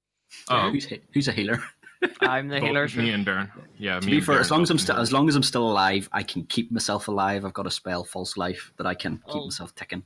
[0.49, 1.61] Yeah, Oh, who's, who's a healer?
[2.21, 2.87] I'm the both healer.
[2.95, 3.51] Me and Varen.
[3.77, 3.99] Yeah.
[3.99, 5.35] To me be and fair, Varen as long as I'm can still as long as
[5.35, 7.43] I'm still alive, I can keep myself alive.
[7.43, 9.45] I've got a spell, false life, that I can keep Oh.
[9.45, 10.03] myself ticking.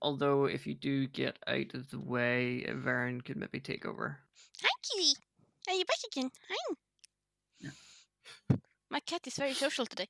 [0.00, 4.18] Although, if you do get out of the way, Varen could maybe take over.
[4.62, 5.14] Hi, kitty.
[5.68, 6.30] Are you back again?
[6.48, 6.74] Hi.
[7.60, 8.56] Yeah.
[8.90, 10.08] My cat is very social today.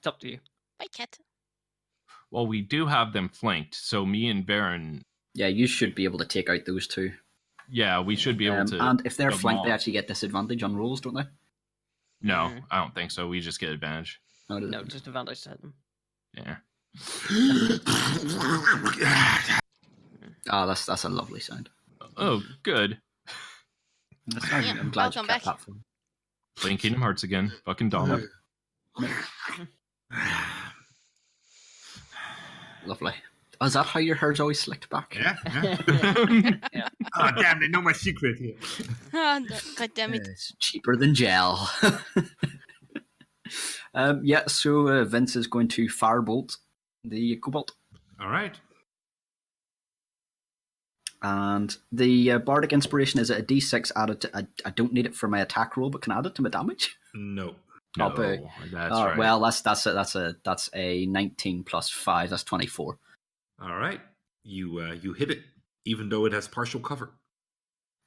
[0.00, 0.38] It's up to you.
[0.78, 1.18] Bye, cat.
[2.30, 5.02] Well, we do have them flanked, so me and Varen.
[5.34, 7.12] Yeah, you should be able to take out those two.
[7.70, 8.80] Yeah, we should be able Um, to.
[8.82, 11.26] and if they're flanked, they actually get disadvantage on rolls, don't they?
[12.20, 12.64] No, Mhm.
[12.70, 13.28] I don't think so.
[13.28, 14.20] We just get advantage.
[14.48, 15.74] No, No, just advantage to hit them.
[16.34, 16.56] Yeah.
[20.50, 21.68] Ah, that's that's a lovely sound.
[22.16, 23.00] Oh, good.
[24.26, 25.44] That's Yeah, I'm glad you welcome kept back.
[25.44, 25.80] that for me.
[26.56, 27.52] Playing Kingdom Hearts again.
[27.64, 28.28] Fucking dumb.
[32.86, 33.14] Lovely.
[33.60, 35.16] Oh, is that how your hair's always slicked back?
[35.16, 36.52] yeah, yeah.
[36.72, 36.88] yeah.
[37.16, 38.54] Oh, damn, they know my secret here.
[39.12, 39.40] Ah,
[39.76, 40.28] God damn it.
[40.28, 41.68] It's cheaper than gel.
[43.94, 46.56] um, yeah, so uh, Vince is going to firebolt
[47.02, 47.72] the kobold.
[48.20, 48.54] All right.
[51.22, 54.36] And the uh, bardic inspiration is a d6 added to.
[54.36, 56.42] I, I don't need it for my attack roll, but can I add it to
[56.42, 56.96] my damage.
[57.14, 57.56] No.
[57.98, 59.18] No, Up that's Oh, right.
[59.18, 62.30] Well, that's that's a that's a that's a 19 plus five.
[62.30, 62.98] That's 24.
[63.60, 64.00] All right.
[64.44, 65.40] You uh, you hit it,
[65.84, 67.10] even though it has partial cover.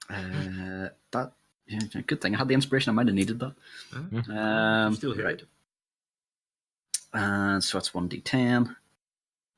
[0.10, 1.34] Uh, that
[1.68, 2.90] yeah, good thing I had the inspiration.
[2.90, 3.54] I might have needed that.
[3.92, 4.34] Huh?
[4.34, 5.42] Um, Still hit right.
[5.42, 5.48] it.
[7.14, 8.76] And so that's one d10.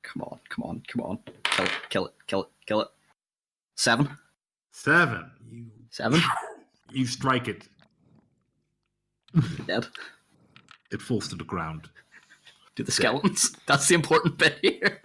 [0.04, 1.20] Come on, come on, come on.
[1.44, 2.88] Kill it, kill it, kill it, kill it.
[3.76, 4.10] Seven.
[4.72, 5.32] Seven.
[5.50, 6.20] You Seven.
[6.92, 7.68] you strike it.
[9.66, 9.88] Dead.
[10.94, 11.90] It falls to the ground.
[12.76, 13.56] Do the skeletons.
[13.68, 15.02] That's the important bit here.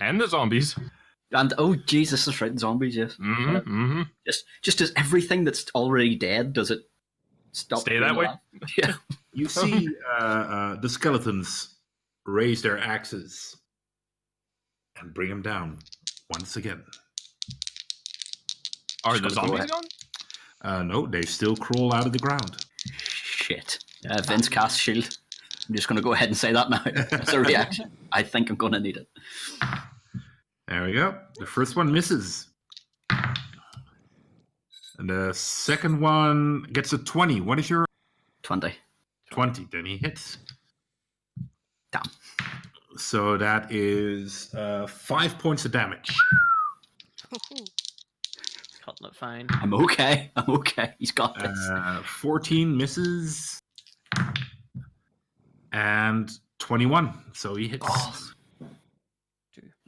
[0.00, 0.76] and the zombies.
[1.32, 3.14] And oh Jesus, that's right, zombies, yes.
[3.14, 6.82] hmm hmm Just just as everything that's already dead, does it
[7.50, 7.80] stop?
[7.80, 8.26] Stay that way?
[8.26, 8.38] alive?
[8.78, 8.94] Yeah.
[9.32, 9.88] You see
[10.20, 11.74] uh, uh, the skeletons
[12.26, 13.56] raise their axes
[15.00, 15.78] and bring them down
[16.30, 16.84] once again.
[19.04, 19.84] Are the Just gonna go zombies gone?
[20.62, 22.64] Uh, no, they still crawl out of the ground.
[23.02, 23.78] Shit.
[24.10, 25.18] Uh, Vince cast shield.
[25.68, 26.82] I'm just gonna go ahead and say that now.
[27.20, 27.90] As a reaction.
[28.12, 29.08] I think I'm gonna need it.
[30.68, 31.18] There we go.
[31.36, 32.48] The first one misses.
[34.98, 37.40] And the second one gets a 20.
[37.42, 37.84] What is your
[38.42, 38.74] Twenty.
[39.32, 39.68] 20?
[39.72, 40.38] Then he hits.
[41.92, 42.02] Damn.
[42.96, 46.14] So that is uh, five points of damage.
[48.84, 49.48] Cutting it fine.
[49.50, 50.30] I'm okay.
[50.36, 50.94] I'm okay.
[50.98, 51.58] He's got this.
[51.70, 53.58] Uh, 14 misses.
[55.76, 57.12] And 21.
[57.34, 57.86] So he hits.
[57.86, 58.18] Oh.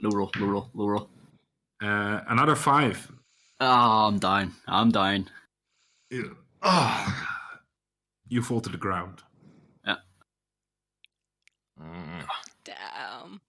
[0.03, 1.09] Low roll, low roll, low roll.
[1.83, 3.11] Uh, another five.
[3.59, 4.53] Oh, I'm down.
[4.67, 5.31] I'm down.
[6.11, 6.37] Ew.
[6.61, 7.27] Oh.
[8.29, 9.23] You fall to the ground.
[9.87, 9.97] Yeah.
[11.81, 12.27] Mm.
[12.65, 13.41] Damn.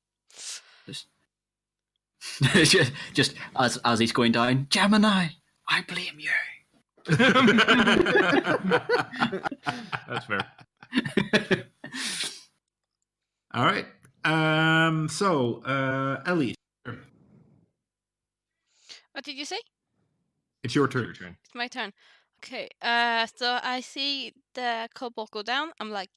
[0.87, 1.07] just,
[3.13, 5.27] just as as he's going down, Gemini,
[5.67, 6.31] I blame you.
[10.07, 10.47] That's fair.
[13.53, 13.85] All right.
[14.25, 15.07] Um.
[15.09, 16.55] So, uh, Ellie,
[19.13, 19.59] What did you say?
[20.63, 21.37] it's your It's your turn.
[21.43, 21.93] It's my turn.
[22.43, 22.69] Okay.
[22.81, 25.71] Uh, so I see the kobold go down.
[25.79, 26.09] I'm like,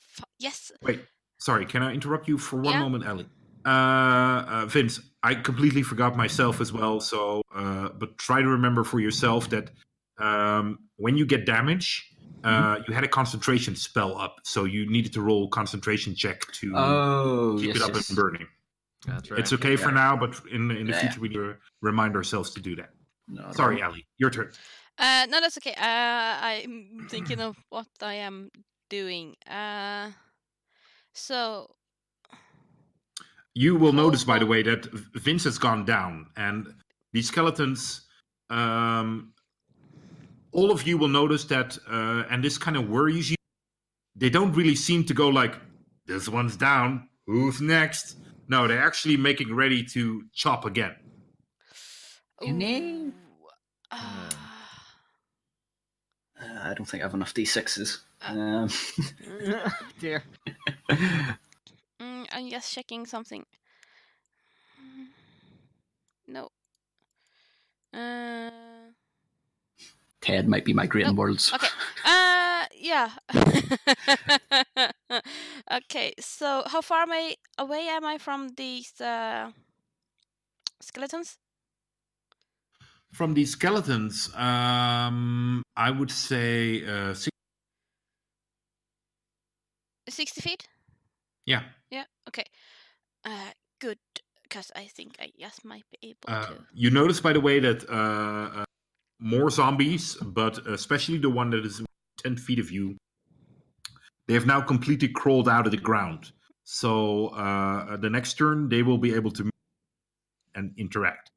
[0.00, 0.72] "Fu- yes.
[0.82, 1.00] Wait.
[1.38, 1.66] Sorry.
[1.66, 2.80] Can I interrupt you for one Yeah.
[2.80, 3.28] moment, Ellie?
[3.64, 7.00] Uh, uh, Vince, I completely forgot myself as well.
[7.00, 9.70] So, uh, but try to remember for yourself that
[10.18, 12.10] um, when you get damage,
[12.44, 16.72] uh, you had a concentration spell up, so you needed to roll concentration check to
[16.76, 18.08] Oh, keep yes, it up yes.
[18.08, 18.46] and burning.
[19.06, 19.40] That's right.
[19.40, 22.50] It's okay for now, but in in the Yeah, future we need to remind ourselves
[22.54, 22.90] to do that.
[23.28, 23.86] No, Sorry, no.
[23.86, 24.50] Ellie, your turn.
[24.98, 25.74] Uh, no, that's okay.
[25.74, 28.50] Uh, I'm thinking of what I am
[28.90, 29.36] doing.
[29.48, 30.10] Uh,
[31.14, 31.70] so
[33.54, 36.74] You will notice, by the way, that Vince has gone down, and
[37.12, 38.06] these skeletons.
[38.50, 39.32] Um,
[40.52, 43.36] all of you will notice that, uh, and this kind of worries you.
[44.16, 45.54] They don't really seem to go like,
[46.06, 47.08] "This one's down.
[47.26, 48.16] Who's next?"
[48.48, 50.96] No, they're actually making ready to chop again.
[52.40, 53.12] You know?
[53.90, 54.30] uh,
[56.40, 57.98] Uh, I don't think I have enough d6s.
[58.22, 58.68] Um,
[60.00, 60.22] Dear.
[60.90, 63.44] mm, I'm just checking something.
[64.80, 65.08] Mm,
[66.28, 66.48] No.
[67.92, 68.77] Uh.
[70.20, 71.18] Ted might be migrating Nope.
[71.18, 71.52] worlds.
[71.52, 71.68] Okay.
[72.04, 73.10] Uh, yeah.
[75.72, 76.14] okay.
[76.18, 79.50] So, how far am I away am I from these uh,
[80.80, 81.36] skeletons?
[83.12, 87.30] From these skeletons, um, I would say, uh, six,
[90.08, 90.66] Sixty feet.
[91.46, 91.62] yeah.
[91.90, 92.04] Yeah.
[92.28, 92.44] Okay.
[93.24, 93.50] Uh,
[93.80, 93.98] good.
[94.42, 96.52] Because I think I just might be able Uh, to.
[96.72, 98.64] you notice, by the way, that uh, uh,
[99.20, 101.82] more zombies, but especially the one that is
[102.18, 102.96] 10 feet of you,
[104.26, 106.32] they have now completely crawled out of the ground.
[106.64, 109.50] So uh, the next turn, they will be able to
[110.54, 111.30] and interact.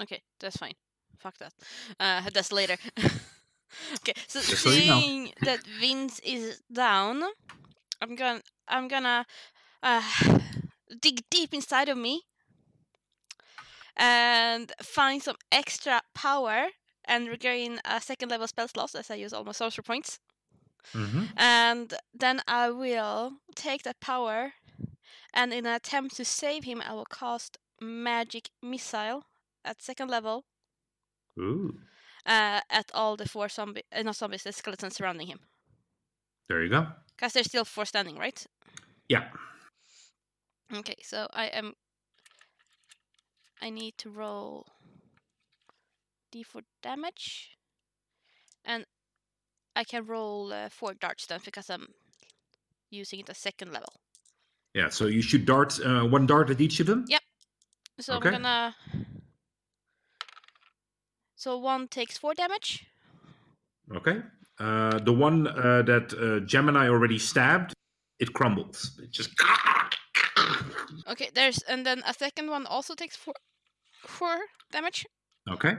[0.00, 0.74] Okay, that's fine.
[1.18, 1.52] Fuck that.
[1.98, 2.76] Uh, that's later.
[3.96, 5.00] okay, so Just so you know.
[5.00, 7.22] seeing that Vince is down,
[8.00, 9.26] I'm gonna I'm gonna
[9.82, 10.02] uh,
[11.00, 12.22] dig deep inside of me
[13.96, 16.68] and find some extra power
[17.10, 20.20] and regain a second level spell slot as I use all my sorcerer points.
[20.94, 21.24] Mm-hmm.
[21.36, 24.52] And then I will take that power
[25.34, 29.24] and in an attempt to save him I will cast magic missile
[29.64, 30.44] at second level
[31.38, 31.74] Ooh,
[32.24, 35.40] uh, at all the four zombie, uh, not zombies, the skeletons surrounding him.
[36.48, 36.86] there you go.
[37.16, 38.46] Because there's still four standing, right?
[39.08, 39.24] Yeah.
[40.74, 41.74] Okay, so I am.
[43.60, 44.66] I need to roll
[46.32, 47.56] d4 damage,
[48.64, 48.84] and
[49.76, 51.88] I can roll uh, four darts then because I'm
[52.90, 53.92] using it at second level.
[54.74, 57.04] Yeah, so you shoot darts, uh, one dart at each of them?
[57.08, 57.18] Yeah.
[57.98, 58.28] So Okay.
[58.28, 58.74] I'm gonna.
[61.36, 62.86] So one takes four damage.
[63.94, 64.22] Okay.
[64.58, 67.72] Uh, the one uh, that uh, Gemini already stabbed,
[68.18, 68.98] it crumbles.
[69.02, 69.30] It just.
[71.08, 73.34] Okay, there's and then a second one also takes four
[74.06, 74.36] four
[74.70, 75.06] damage.
[75.50, 75.74] Okay.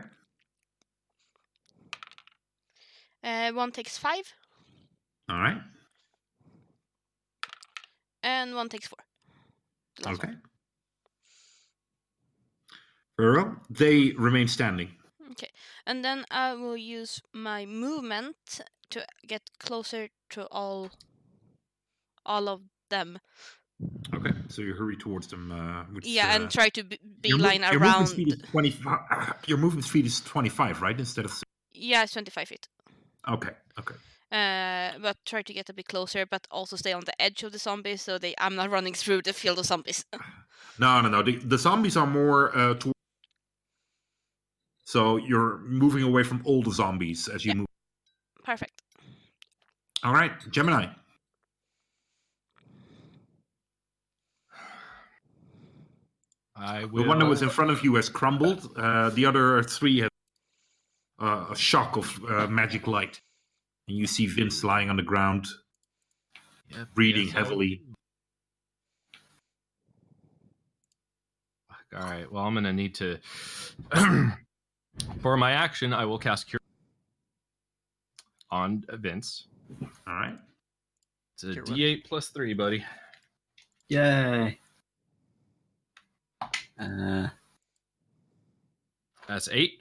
[3.24, 4.34] Uh, one takes five,
[5.30, 5.62] All right.
[8.24, 8.98] and one takes four.
[10.08, 10.28] Okay.
[10.28, 10.42] one.
[13.18, 13.56] Very well.
[13.70, 14.90] They remain standing.
[15.32, 15.50] Okay,
[15.86, 18.36] and then I will use my movement
[18.90, 20.90] to get closer to all,
[22.26, 23.20] all of them.
[24.14, 24.32] Okay.
[24.50, 25.52] So you hurry towards them.
[25.52, 28.40] Uh, which, yeah, uh, and try to b- your mov- beeline your movement speed is
[28.52, 29.00] 25.
[29.48, 30.98] Your movement speed is 25, right?
[31.00, 31.42] Instead of.
[31.74, 32.68] Yeah, it's twenty-five feet.
[33.30, 33.52] Okay.
[33.80, 33.96] Okay.
[34.32, 37.52] Uh, but try to get a bit closer, but also stay on the edge of
[37.52, 40.06] the zombies, so they I'm not running through the field of zombies.
[40.80, 41.22] No, no, no.
[41.22, 42.96] The, the zombies are more uh, toward.
[44.86, 47.56] So you're moving away from all the zombies as you Yeah.
[47.58, 47.68] move.
[48.44, 48.82] Perfect.
[50.04, 50.88] All right, Gemini.
[56.56, 57.04] I will...
[57.04, 58.72] The one that was in front of you has crumbled.
[58.76, 60.11] Uh, the other three have
[61.22, 63.22] uh, a shock of uh, magic light,
[63.88, 65.48] and you see Vince lying on the ground,
[66.70, 67.82] Yep, breathing yes, I'll- heavily.
[71.94, 72.32] All right.
[72.32, 73.18] Well, I'm gonna need to.
[75.22, 76.60] For my action, I will cast Cure
[78.50, 79.48] on Vince.
[80.08, 80.38] All right.
[81.34, 81.76] It's a Cure what?
[81.78, 82.86] D8 plus three, buddy.
[83.90, 84.58] Yay.
[86.80, 87.28] Uh,
[89.28, 89.81] That's eight.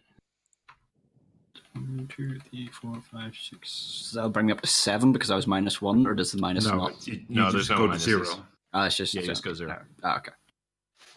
[1.74, 3.70] One, two, three, four, five, six.
[3.70, 6.40] So that'll bring me up to seven because I was minus one, or does the
[6.40, 6.92] minus no, not?
[6.92, 8.26] it- you No, just there's no go to zero.
[8.72, 9.80] Ah, it's just Yeah, just go zero.
[10.02, 10.32] Ah, okay.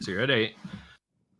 [0.02, 0.56] So you're at eight.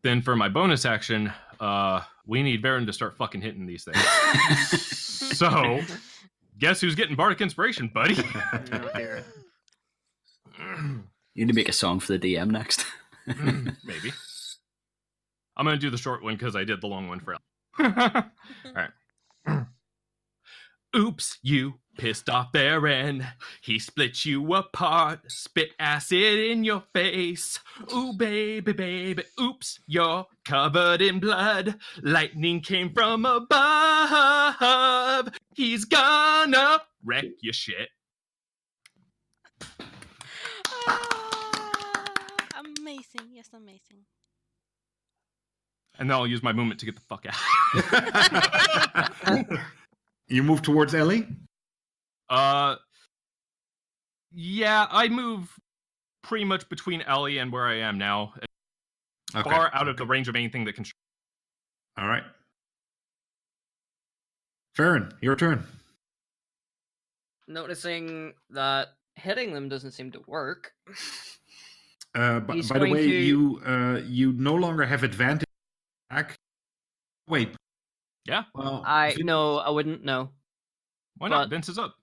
[0.02, 4.82] Then for my bonus action, uh, we need Varen to start fucking hitting these things.
[5.38, 5.80] so,
[6.60, 8.18] guess who's getting bardic inspiration, buddy?
[10.60, 11.00] Oh.
[11.36, 12.86] You need to make a song for the DM next.
[13.28, 14.14] Maybe.
[15.58, 17.34] I'm gonna do the short one because I did the long one for.
[17.80, 17.90] All
[18.76, 18.92] right.
[20.96, 23.26] Oops, you pissed off Varen.
[23.62, 27.60] He split you apart, spit acid in your face.
[27.92, 31.80] Ooh, baby, baby, oops, you're covered in blood.
[32.04, 35.30] Lightning came from above.
[35.56, 37.90] He's gonna wreck your shit.
[40.88, 43.30] Ah, amazing.
[43.32, 44.06] Yes, amazing.
[45.98, 47.34] And then I'll use my movement to get the fuck out.
[50.28, 51.28] you move towards Ellie.
[52.30, 52.76] Uh,
[54.32, 55.52] yeah, I move
[56.24, 58.34] pretty much between Ellie and where I am now,
[59.36, 59.50] Okay.
[59.50, 60.86] far out of the range of anything that can.
[61.98, 62.24] All right.
[64.78, 65.66] Varen, your turn.
[67.48, 70.74] Noticing that hitting them doesn't seem to work.
[72.16, 75.48] Uh, b- by the way, to- you uh, you no longer have advantage.
[76.10, 76.36] Attack.
[77.28, 77.56] Wait.
[78.26, 78.44] Yeah.
[78.56, 80.30] Well, I Vin- no, I wouldn't know.
[81.18, 81.44] Why not?
[81.44, 81.96] But- Vince is up.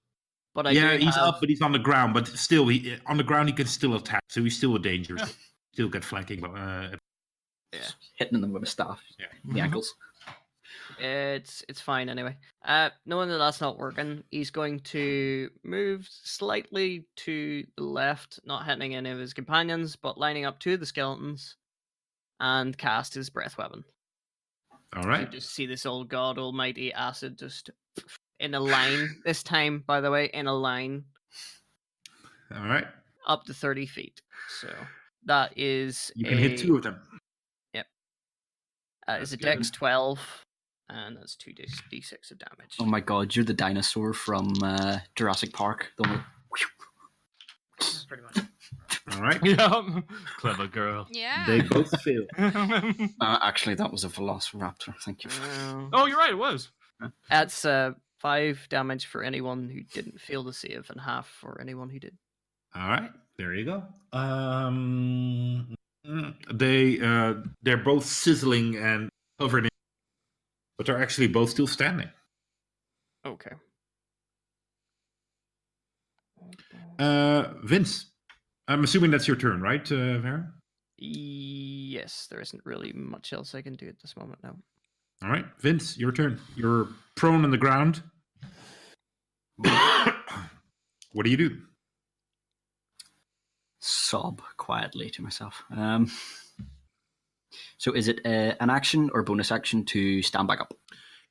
[0.53, 2.13] But I yeah, he's have, up, but he's on the ground.
[2.13, 5.15] But still, he on the ground he can still attack, so he's still a danger.
[5.17, 5.27] Yeah.
[5.73, 6.41] Still get flanking.
[6.41, 6.89] but Uh,
[8.17, 9.01] Hitting them with a staff.
[9.19, 9.27] Yeah.
[9.45, 9.95] The ankles.
[10.99, 12.37] It's it's fine anyway.
[12.65, 18.67] Uh, knowing that that's not working, he's going to move slightly to the left, not
[18.67, 21.57] hitting any of his companions, but lining up to the skeletons,
[22.41, 23.85] and cast his breath weapon.
[24.97, 27.71] All You just see this old god almighty acid just
[28.39, 31.05] in a line this time, by the way, in a line
[32.55, 32.87] All right.
[33.27, 34.21] up to thirty feet.
[34.61, 34.69] So
[35.27, 37.01] that is You can a, hit two of them.
[39.09, 39.45] Uh, is a good.
[39.47, 40.21] dex twelve,
[40.89, 42.77] and that's two d d six of damage.
[42.79, 45.91] Oh my god, you're the dinosaur from uh, Jurassic Park.
[45.97, 46.21] The one with-
[48.09, 48.39] pretty much.
[49.13, 49.41] All right.
[49.45, 50.01] Yeah,
[50.39, 51.07] clever girl.
[51.11, 51.45] Yeah.
[51.47, 52.27] They both fail.
[53.21, 54.95] Uh, actually, that was a Velociraptor.
[55.05, 55.31] Thank you.
[55.41, 56.31] Well, oh, you're right.
[56.31, 56.71] It was.
[57.29, 61.89] That's uh, five damage for anyone who didn't fail the save, and half for anyone
[61.91, 62.17] who did.
[62.75, 63.83] All right, there you go.
[64.17, 65.75] Um,
[66.53, 69.09] they uh, they're both sizzling and
[69.39, 69.71] covered in,
[70.77, 72.09] but they're actually both still standing.
[73.27, 73.53] Okay.
[77.01, 78.11] Uh, Vince,
[78.69, 80.53] I'm assuming that's your turn, right, uh, Vera?
[80.99, 84.55] Yes, there isn't really much else I can do at this moment now.
[85.23, 86.39] All right, Vince, your turn.
[86.57, 88.03] You're prone on the ground.
[91.13, 91.57] what do you do?
[93.81, 95.65] Sob quietly to myself.
[95.75, 96.11] Um,
[97.79, 100.75] so, is it uh, an action or bonus action to stand back up?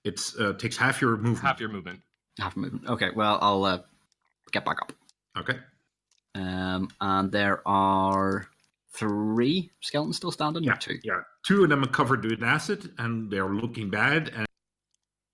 [0.04, 1.46] It uh, takes half your movement.
[1.46, 2.02] Half your movement.
[2.40, 2.90] Half a movement.
[2.90, 3.80] Okay, well, I'll uh,
[4.52, 4.94] get back up.
[5.38, 5.58] Okay.
[6.36, 8.48] Um, and there are
[8.94, 10.64] three skeletons still standing.
[10.64, 11.00] Yeah, two.
[11.04, 11.22] yeah.
[11.46, 14.46] Two of them are covered with acid, and they're looking bad and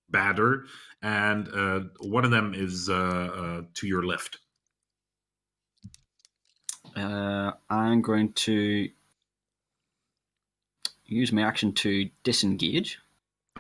[0.10, 0.66] badder.
[1.02, 4.40] And uh, one of them is uh, uh, to your left.
[6.96, 8.90] Uh, I'm going to
[11.06, 13.00] use my action to disengage,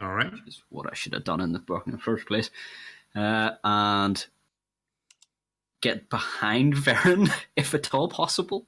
[0.02, 0.32] All right.
[0.32, 2.49] which is what I should have done in the book in the first place,
[3.16, 4.26] uh, and
[5.88, 7.24] get behind Varen
[7.56, 8.62] if at all possible,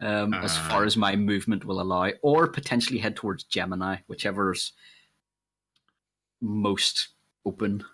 [0.00, 0.68] um, as Uh.
[0.68, 4.72] far as my movement will allow, or potentially head towards Gemini, whichever's
[6.40, 6.94] most
[7.44, 7.84] open.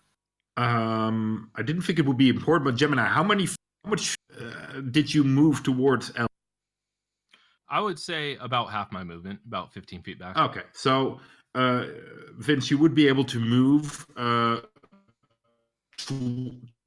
[0.56, 3.46] Um, I didn't think it would be important, but Gemini, how many,
[3.84, 6.26] how much uh, did you move towards El?
[7.68, 10.36] I would say about half my movement, about 15 feet back.
[10.36, 11.20] Okay, so
[11.54, 11.86] uh,
[12.38, 14.60] Vince, you would be able to move uh,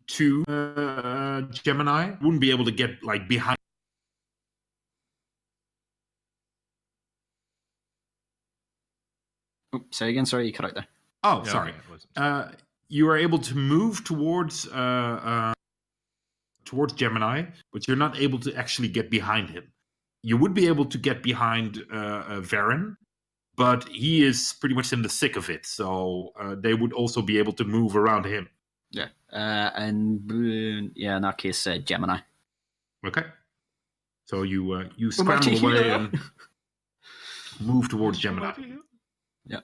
[0.07, 2.11] to, to uh, Gemini.
[2.21, 3.57] Wouldn't be able to get like behind.
[9.73, 10.25] Oh, say again.
[10.25, 10.87] Sorry, you cut out there.
[11.23, 11.71] Oh, Yeah, sorry.
[11.71, 12.51] okay, Uh,
[12.87, 15.53] you are able to move towards uh, uh,
[16.65, 19.71] towards Gemini, but you're not able to actually get behind him.
[20.23, 22.95] You would be able to get behind uh, uh, Varen,
[23.55, 25.65] but he is pretty much in the thick of it.
[25.65, 28.49] So uh, they would also be able to move around him.
[29.35, 29.67] Yeah.
[29.75, 32.19] Uh, and yeah, in that case, uh, Gemini.
[33.05, 33.23] Okay.
[34.27, 35.95] So you uh, you We're scramble away hero.
[35.95, 36.19] and
[37.59, 38.53] move towards Gemini.
[39.45, 39.59] Yeah.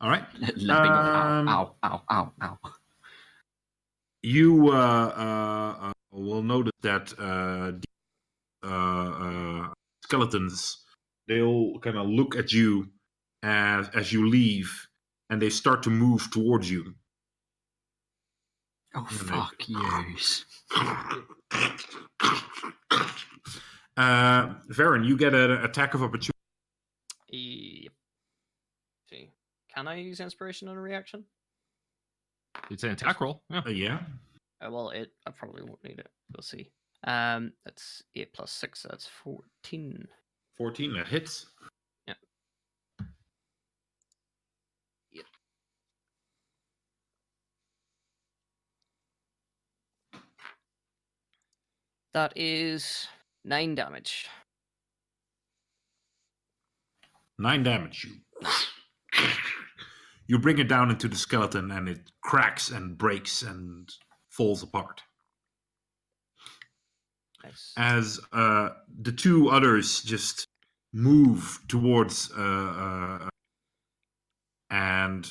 [0.00, 0.24] All right.
[0.40, 0.66] Limping.
[0.68, 2.58] ow, Um, ow, ow, ow, ow.
[4.22, 7.84] You uh, uh, uh, will notice that uh, the,
[8.64, 9.68] uh, uh,
[10.02, 10.84] skeletons
[11.28, 12.88] they'll kind of look at you
[13.42, 14.70] as as you leave,
[15.30, 16.94] and they start to move towards you.
[18.96, 20.44] Oh, Yeah, fuck yous.
[23.96, 26.32] Uh, Varen, you get an attack of opportunity.
[27.30, 27.92] Yep.
[29.10, 29.30] See,
[29.74, 31.24] can I use inspiration on a reaction?
[32.70, 33.42] It's an attack roll.
[33.50, 33.62] Yeah.
[33.64, 33.98] Uh, yeah.
[34.64, 36.08] Uh, well, it I probably won't need it.
[36.34, 36.70] We'll see.
[37.04, 38.86] Um, that's eight plus six.
[38.88, 40.06] That's fourteen.
[40.56, 41.46] 14, that hits.
[52.16, 53.08] That is
[53.44, 54.26] nine damage.
[57.38, 58.04] Nine damage.
[58.06, 59.28] You
[60.26, 63.90] you bring it down into the skeleton, and it cracks and breaks and
[64.30, 65.02] falls apart.
[67.44, 67.74] Nice.
[67.76, 68.70] As uh,
[69.02, 70.46] the two others just
[70.94, 73.28] move towards, uh, uh,
[74.70, 75.30] and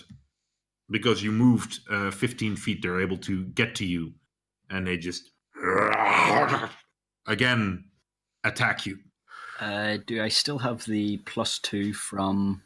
[0.92, 4.14] because you moved uh, 15 feet, they're able to get to you,
[4.70, 5.32] and they just
[7.28, 7.86] again
[8.44, 9.00] attack you.
[9.60, 12.62] Uh, do I still have the plus two from?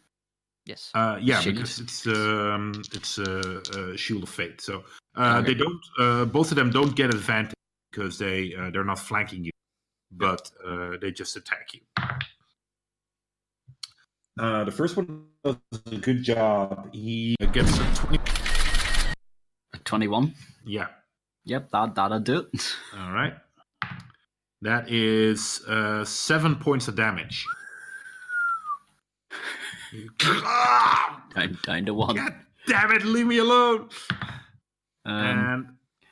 [0.66, 0.92] yes.
[0.94, 1.56] Uh, yeah, Shield.
[1.56, 4.62] because it's um, it's a uh, uh, shield of fate.
[4.62, 4.84] So
[5.16, 5.48] uh, Okay.
[5.48, 5.82] they don't.
[6.00, 7.54] Uh, both of them don't get advantage
[7.92, 9.52] because they uh, they're not flanking you,
[10.12, 11.82] but uh, they just attack you.
[14.40, 15.58] Uh, the first one does
[15.92, 16.90] a good job.
[16.94, 18.20] He gets a twenty.
[19.74, 20.34] A Twenty-one.
[20.66, 20.88] Yeah.
[21.46, 22.76] Yep, that that'll do it.
[22.98, 23.34] All right.
[24.62, 27.46] That is uh, seven points of damage.
[31.36, 32.16] down, down to one.
[32.16, 32.36] God
[32.68, 33.06] damn it!
[33.06, 33.90] Leave me alone.
[35.06, 35.68] Um, and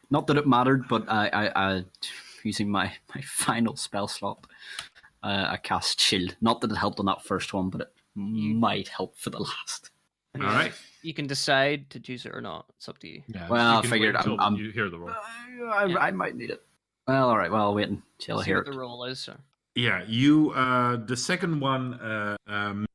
[0.10, 1.86] not that it mattered, but I, I, I
[2.44, 4.48] using my my final spell slot,
[5.24, 6.36] uh, I cast shield.
[6.42, 9.92] Not that it helped on that first one, but it might help for the last.
[10.42, 10.74] All right.
[11.04, 12.66] You can decide to choose it or not.
[12.76, 13.22] It's up to you.
[13.28, 15.10] Yeah, Well, you I can figured wait I'm- I'm- you hear the roll.
[15.12, 15.98] I, Yeah.
[16.00, 16.64] I might need it.
[17.08, 17.50] Well, all right.
[17.52, 18.72] Well, I'll wait until I See hear what it.
[18.72, 19.28] the roll is.
[19.30, 19.38] Or...
[19.76, 20.52] Yeah, you.
[20.52, 21.94] Uh, the second one.
[21.96, 22.86] Uh, um,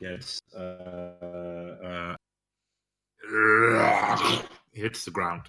[0.00, 0.40] gets.
[0.56, 2.16] Uh,
[3.30, 4.42] uh,
[4.72, 5.42] hits the ground.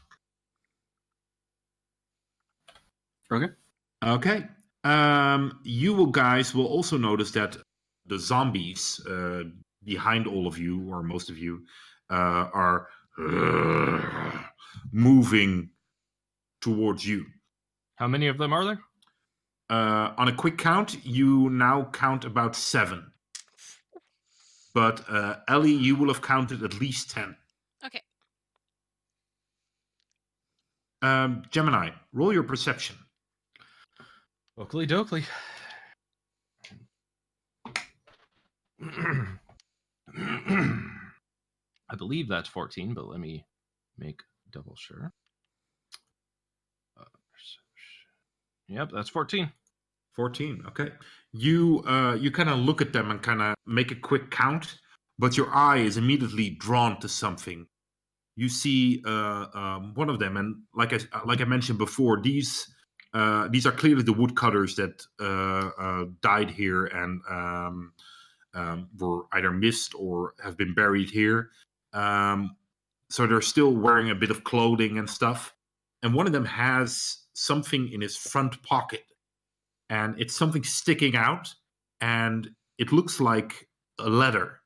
[3.32, 3.54] Okay.
[4.04, 4.48] Okay.
[4.84, 7.58] Um, you will guys will also notice that
[8.06, 9.44] the zombies uh,
[9.84, 11.64] behind all of you, or most of you,
[12.10, 12.88] uh, are
[14.92, 15.70] moving
[16.62, 17.26] towards you.
[17.96, 18.80] How many of them are there?
[19.70, 23.12] Uh, on a quick count, you now count about seven.
[24.74, 27.36] But uh, Ellie, you will have counted at least ten.
[27.86, 28.02] Okay.
[31.02, 32.96] Um, Gemini, roll your perception.
[34.58, 35.24] Oakley Dokley.
[41.90, 43.46] I believe that's 14, but let me
[43.98, 44.22] make
[44.52, 45.12] double sure.
[47.00, 47.06] Uh.
[48.68, 49.52] Yep, that's 14.
[50.20, 50.90] 14 okay
[51.32, 54.80] you uh you kind of look at them and kind of make a quick count
[55.18, 57.66] but your eye is immediately drawn to something
[58.36, 62.68] you see uh um, one of them and like i like i mentioned before these
[63.14, 67.94] uh these are clearly the woodcutters that uh, uh died here and um
[68.54, 71.50] um, were either missed or have been buried here.
[71.94, 72.56] Um,
[73.10, 75.54] so they're still wearing a bit of clothing and stuff.
[76.04, 79.04] And one of them has something in his front pocket,
[79.90, 81.54] and it's something sticking out,
[82.00, 83.68] and it looks like
[84.00, 84.62] a letter.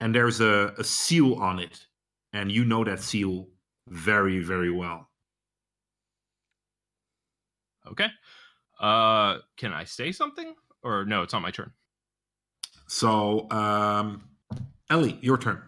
[0.00, 1.86] And there's a, a seal on it,
[2.32, 3.48] and you know that seal
[3.88, 5.08] very, very well.
[7.90, 8.08] Okay.
[8.78, 10.54] Uh, can I say something?
[10.82, 11.72] Or no, it's not my turn.
[12.90, 14.20] So, um,
[14.90, 15.62] Ellie, your turn.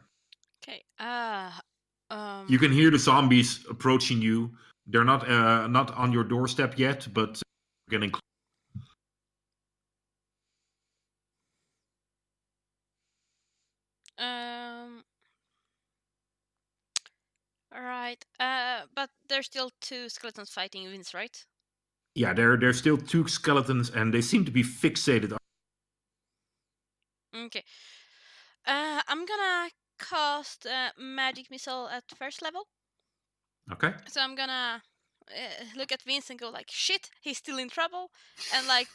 [0.61, 0.83] Okay.
[0.99, 1.53] Uh,
[2.11, 4.51] um, You can hear the zombies approaching you.
[4.89, 7.41] They're not uh, not on your doorstep yet, but
[7.89, 8.23] getting close.
[14.19, 15.05] Um.
[17.73, 18.25] All right.
[18.41, 21.45] Uh, but there's still two skeletons fighting Vince, right?
[22.17, 25.37] Yeah, there there's still two skeletons, and they seem to be fixated.
[27.35, 27.65] Okay.
[28.67, 32.67] Uh, I'm gonna cast uh, magic missile at first level.
[33.73, 33.93] Okay.
[34.09, 34.83] So I'm gonna
[35.31, 38.11] uh, look at Vince and go like, "Shit, he's still in trouble,"
[38.55, 38.89] and like,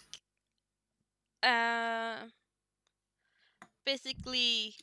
[1.43, 2.27] uh,
[3.85, 4.75] basically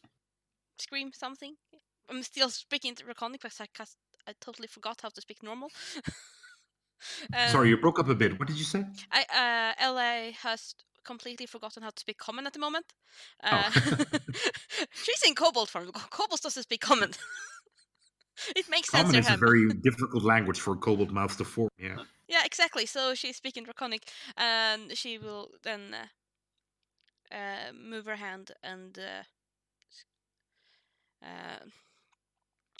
[0.79, 1.55] scream something.
[2.11, 5.71] I'm still speaking Draconic because I, cast, I totally forgot how to speak normal.
[7.49, 8.39] Sorry, Um, you broke up a bit.
[8.39, 8.85] What did you say?
[9.13, 10.75] I uh, LA has
[11.05, 12.87] completely forgotten how to speak common at the moment.
[13.43, 13.49] Oh.
[13.49, 13.71] Uh,
[14.93, 15.91] she's in Kobold form.
[15.93, 17.11] Kobold doesn't speak common.
[18.57, 21.69] it makes sense Common is a very difficult language for a kobold mouse to form.
[21.79, 21.97] Yeah.
[22.29, 22.87] Yeah, exactly.
[22.87, 29.25] So she's speaking Draconic, and she will then uh, uh, move her hand and uh,
[31.25, 31.65] uh,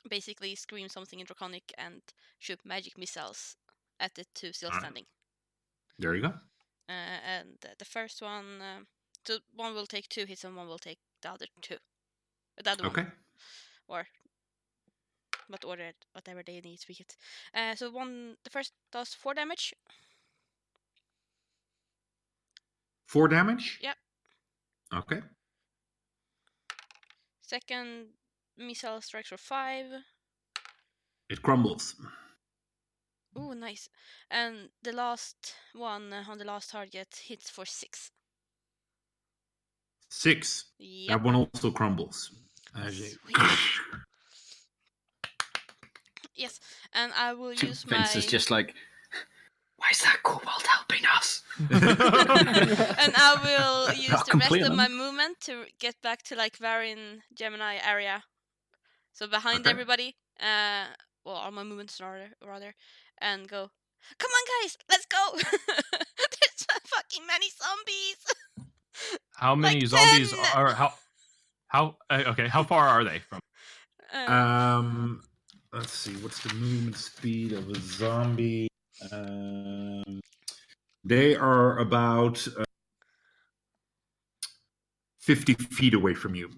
[0.09, 2.01] basically scream something in Draconic and
[2.39, 3.57] shoot magic missiles
[4.01, 5.05] at the two still standing.
[5.99, 6.33] There you go.
[6.89, 6.93] Uh,
[7.27, 7.49] and
[7.79, 8.87] the first one, um,
[9.27, 11.77] so one will take two hits and one will take the other two.
[12.63, 13.03] The other Okay.
[13.03, 13.13] one,
[13.89, 14.07] or
[15.49, 17.17] what order, whatever they need to be hit.
[17.55, 19.75] Uh, so one, the first does four damage.
[23.07, 23.79] Four damage.
[23.83, 23.97] Yep.
[24.95, 25.21] Okay.
[27.43, 28.07] Second
[28.57, 29.87] missile strikes for five.
[31.29, 31.97] It crumbles.
[33.39, 33.89] Ooh, nice.
[34.31, 38.11] And the last one on the last target hits for six.
[40.09, 40.65] Six.
[40.79, 41.19] Yep.
[41.19, 42.31] That one also crumbles.
[42.91, 43.39] Sweet.
[46.35, 46.59] Yes,
[46.93, 48.75] and I will use my Vince is just like,
[49.77, 51.43] why is that kobold helping us?
[51.71, 56.59] and I will use Not the rest of my movement to get back to like
[56.59, 58.25] Varen Gemini area.
[59.13, 59.71] So behind Okay.
[59.71, 60.87] everybody, uh,
[61.25, 62.75] well, all my movements rather, rather,
[63.25, 63.71] and go.
[64.19, 65.33] Come on, guys, let's go!
[65.35, 68.19] There's fucking many zombies.
[69.37, 70.41] How many Like zombies 10!
[70.55, 70.95] are how
[71.69, 72.49] how uh, okay?
[72.49, 73.41] How far are they from?
[74.13, 75.23] Uh, Um,
[75.73, 76.13] let's see.
[76.17, 78.69] What's the movement speed of a zombie?
[79.13, 80.21] Um,
[81.05, 82.65] they are about uh,
[85.21, 86.51] fifty feet away from you,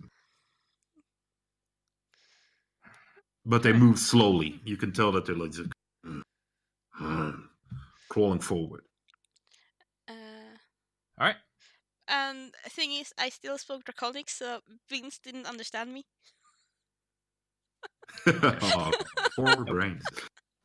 [3.47, 4.61] but they move slowly.
[4.65, 5.53] You can tell that they're like
[7.07, 7.49] just,
[8.09, 8.83] crawling forward.
[10.09, 10.13] uh,
[11.19, 11.37] All right.
[12.09, 16.05] and the thing is, I still spoke Draconic, so Vince didn't understand me.
[18.27, 18.93] oh,
[19.37, 20.05] poor brains.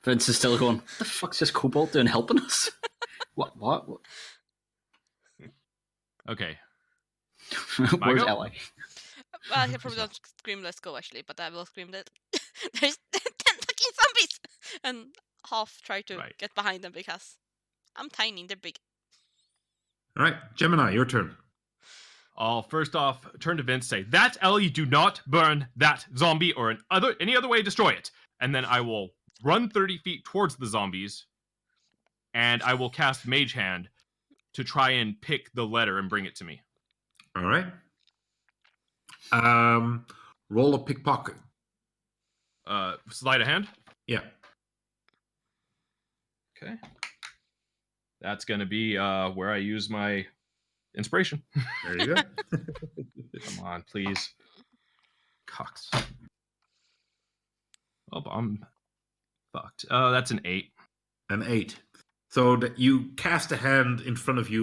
[0.03, 2.71] Vince is still going, what the fuck's this kobold doing helping us?
[3.35, 3.87] what, what?
[3.87, 3.99] what?
[6.29, 6.57] Okay.
[7.99, 8.23] Where's?
[8.23, 8.53] Ellie?
[9.49, 12.09] Well, I probably don't scream "Let's go" actually, but I will scream that
[12.79, 14.39] there's ten fucking zombies,
[14.83, 15.15] and
[15.49, 16.37] half try to Right.
[16.37, 17.37] get behind them because
[17.95, 18.77] I'm tiny, they're big.
[20.17, 21.37] All right, Gemini, your turn.
[22.37, 26.71] I'll first off turn to Vince, say that Ellie, do not burn that zombie or
[26.71, 29.09] an other any other way destroy it, and then I will
[29.43, 31.25] run thirty feet towards the zombies,
[32.33, 33.89] and I will cast Mage Hand
[34.53, 36.61] to try and pick the letter and bring it to me.
[37.35, 37.65] All right.
[39.31, 40.05] Um,
[40.49, 41.35] roll a pickpocket.
[42.65, 43.67] Uh, sleight of hand.
[44.07, 44.21] Yeah.
[46.63, 46.75] Okay.
[48.21, 50.25] That's gonna be uh where I use my
[50.95, 51.41] inspiration.
[51.83, 52.15] There you go.
[52.51, 54.33] Come on, please.
[55.47, 55.89] Cox.
[58.13, 58.63] Oh, I'm
[59.53, 59.85] fucked.
[59.89, 60.71] Uh, that's an eight.
[61.29, 61.77] An eight.
[62.29, 64.61] So that you cast a hand in front of you.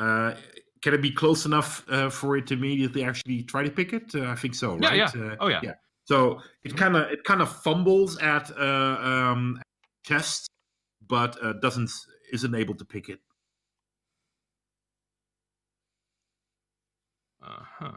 [0.00, 0.34] Uh,
[0.82, 4.14] can it be close enough uh, for it to immediately actually try to pick it?
[4.14, 4.96] Uh, I think so, right?
[4.96, 5.10] yeah.
[5.14, 5.60] Uh, Oh yeah.
[5.62, 5.74] yeah.
[6.04, 9.60] So it kind of it kind of fumbles at uh, um,
[10.04, 10.48] chest,
[11.08, 11.90] but uh, doesn't
[12.32, 13.20] isn't able to pick it.
[17.42, 17.92] Uh huh.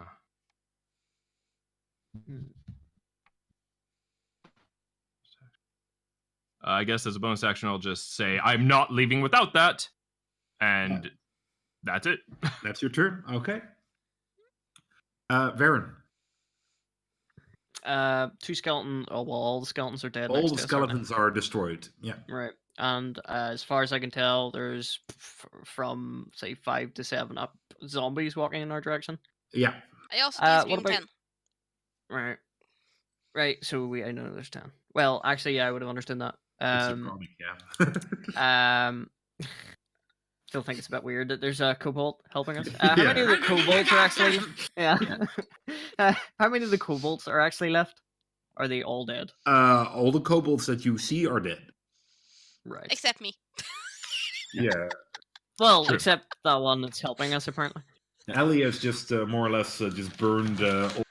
[6.64, 9.88] Uh, I guess as a bonus action, I'll just say I'm not leaving without that,
[10.60, 11.10] and
[11.84, 12.20] that's it.
[12.64, 13.24] That's your turn.
[13.32, 13.62] Okay.
[15.32, 15.90] Uh, Varen,
[17.84, 19.08] Uh, two skeletons.
[19.10, 20.30] Oh well, all the skeletons are dead.
[20.30, 21.88] all next the to us, skeletons are destroyed.
[22.02, 22.14] Yeah.
[22.30, 22.52] Right.
[22.78, 27.38] And uh, as far as I can tell, there's f- from say five to seven
[27.38, 27.56] up
[27.88, 29.20] zombies walking in our direction.
[29.54, 29.74] Yeah.
[30.12, 31.06] I also Uh, what about- ten.
[32.10, 32.38] Right.
[33.36, 33.58] Right.
[33.64, 34.72] So we I know there's ten.
[34.94, 36.36] Well, actually, yeah, I would have understood that.
[36.60, 37.08] It's Um.
[37.08, 37.30] comic,
[38.36, 38.88] yeah.
[38.88, 39.10] Um.
[40.50, 42.68] Still think it's a bit weird that there's a kobold helping us.
[42.82, 44.40] Uh, how many of the kobolds are actually?
[44.76, 44.98] Yeah.
[45.98, 48.02] uh, how many of the kobolds are actually left?
[48.58, 49.32] Are they all dead?
[49.46, 51.62] uh, all the kobolds that you see are dead.
[52.66, 52.88] Right.
[52.90, 53.34] Except me.
[54.54, 54.90] Yeah.
[55.60, 55.96] Well, True.
[55.96, 57.82] except that one that's helping us apparently.
[58.34, 60.62] Ellie has just uh, more or less uh, just burned.
[60.62, 61.04] Uh, all-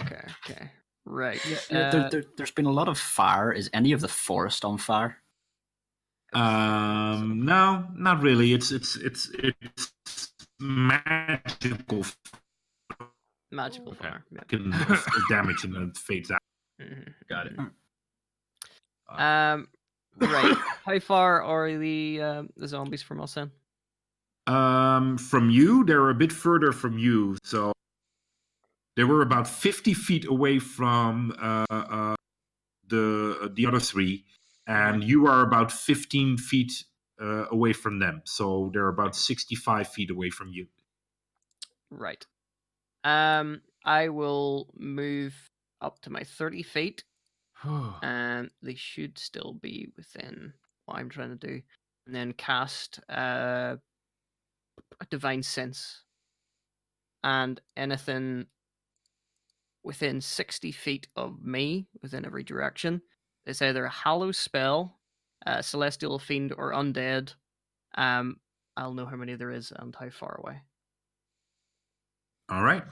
[0.00, 0.20] Okay.
[0.48, 0.70] Okay.
[1.04, 1.40] Right.
[1.46, 3.50] Yeah, yeah, there, Uh, there, there's been a lot of fire.
[3.52, 5.16] Is any of the forest on fire?
[6.34, 8.52] um, no, not really.
[8.52, 12.04] It's it's it's it's magical.
[13.50, 13.92] Magical Ooh.
[13.92, 14.08] Okay.
[14.08, 14.24] fire.
[14.30, 14.40] Yeah.
[14.48, 14.70] Can
[15.30, 16.40] damage and then it fades out.
[16.80, 17.14] Mhm.
[17.28, 17.54] Got it.
[19.08, 19.68] Um,
[20.18, 20.56] right.
[20.84, 23.50] How far are the um, the zombies from us then?
[24.46, 27.72] Um, from you, they're a bit further from you, so
[28.96, 32.14] they were about fifty feet away from uh, uh,
[32.88, 34.24] the the other three,
[34.66, 36.84] and you are about fifteen feet
[37.20, 38.22] uh, away from them.
[38.24, 40.66] So they're about sixty-five feet away from you.
[41.90, 42.24] Right.
[43.04, 45.34] Um, I will move
[45.80, 47.04] up to my thirty feet,
[48.02, 50.52] and they should still be within
[50.86, 51.60] what I'm trying to do,
[52.06, 53.76] and then cast uh,
[55.00, 56.02] a divine sense,
[57.24, 58.46] and anything
[59.82, 63.02] within sixty feet of me, within every direction,
[63.46, 64.98] is either a hallow spell,
[65.46, 67.34] a celestial fiend, or undead.
[67.96, 68.36] Um,
[68.76, 70.60] I'll know how many there is and how far away.
[72.50, 72.84] All right.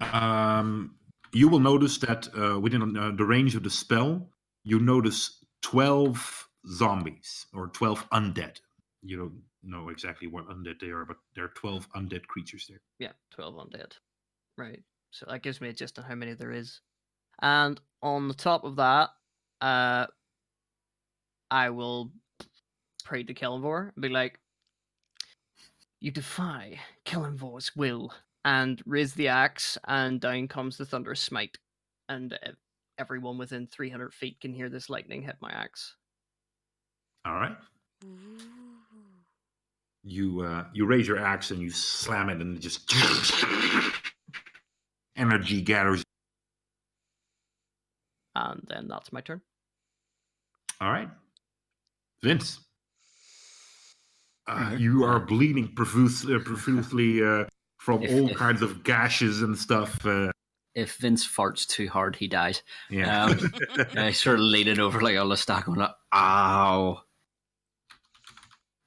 [0.00, 0.96] Um,
[1.32, 4.28] you will notice that uh, within uh, the range of the spell,
[4.64, 8.58] you notice 12 zombies or 12 undead.
[9.02, 12.80] You don't know exactly what undead they are, but there are 12 undead creatures there.
[12.98, 13.92] Yeah, 12 undead.
[14.56, 14.82] Right.
[15.10, 16.80] So that gives me a gist on how many there is.
[17.40, 19.10] And on the top of that,
[19.60, 20.06] uh
[21.50, 22.12] I will
[23.04, 24.38] pray to Kellenvor and be like,
[26.00, 28.12] You defy Kellenvor's will
[28.44, 31.58] and raise the axe, and down comes the thunderous smite.
[32.08, 32.38] And
[32.98, 35.96] everyone within 300 feet can hear this lightning hit my axe.
[37.24, 37.56] All right.
[40.04, 42.92] You uh, you raise your axe and you slam it, and it just
[45.16, 46.02] energy gathers.
[48.34, 49.40] And then that's my turn.
[50.80, 51.08] All right,
[52.24, 52.58] Vince.
[54.48, 57.44] Uh, you are bleeding profuse, uh, profusely uh,
[57.84, 60.04] from If- all if- kinds of gashes and stuff.
[60.06, 60.30] Uh,
[60.74, 62.62] If Vince farts too hard, he dies.
[62.88, 63.24] yeah.
[63.24, 63.52] Um,
[63.96, 67.02] I sort of laid it over like on the stack going, like, ow.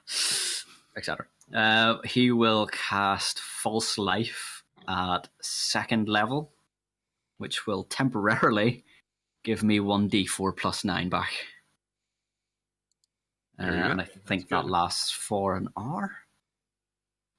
[0.98, 1.26] Etc.
[1.54, 6.52] Uh, he will cast False Life at second level,
[7.38, 8.84] which will temporarily
[9.44, 11.32] give me 1d4 plus 9 back.
[13.60, 16.12] Uh, and I think that lasts for an hour.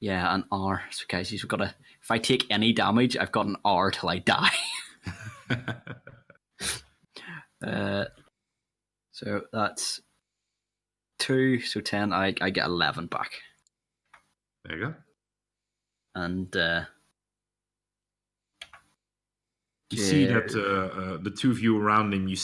[0.01, 0.83] Yeah, an hour.
[0.91, 1.75] So guys, you've got to.
[2.03, 4.51] If I take any damage, I've got an hour till I die.
[7.65, 8.07] Uh,
[9.13, 10.01] so that's
[11.21, 11.61] two.
[11.61, 12.13] So ten.
[12.13, 13.31] I I get eleven back,
[14.65, 14.95] there you go.
[16.17, 16.85] and uh,
[19.93, 22.42] You see that uh, uh, the two of you around him, you see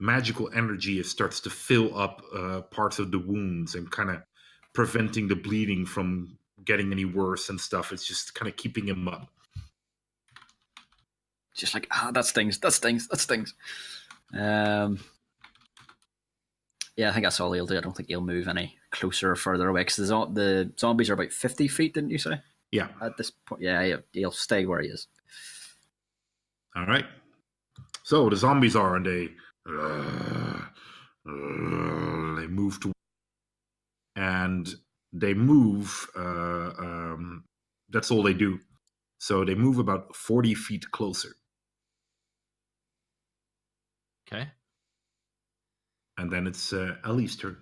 [0.00, 4.22] magical energy starts to fill up uh, parts of the wounds and kind of
[4.72, 7.92] preventing the bleeding from getting any worse and stuff.
[7.92, 9.28] It's just kind of keeping him up.
[11.54, 12.58] just like ah, that stings.
[12.58, 13.08] That stings.
[13.08, 13.54] That stings.
[14.36, 14.98] Um.
[16.96, 17.76] Yeah, I think that's all he'll do.
[17.76, 21.14] I don't think he'll move any closer or further away because the, the zombies are
[21.14, 22.40] about fifty feet, didn't you say?
[22.70, 22.88] Yeah.
[23.00, 25.08] At this point, yeah, he'll, he'll stay where he is.
[26.76, 27.04] All right.
[28.04, 29.30] So the zombies are, and they
[29.66, 29.72] they
[32.48, 32.92] move to,
[34.16, 34.74] and
[35.12, 36.06] they move.
[36.16, 37.44] Uh, um,
[37.90, 38.58] that's all they do.
[39.18, 41.34] So they move about forty feet closer,
[44.26, 44.48] Okay.
[46.18, 47.56] and then it's uh, Ellie's turn.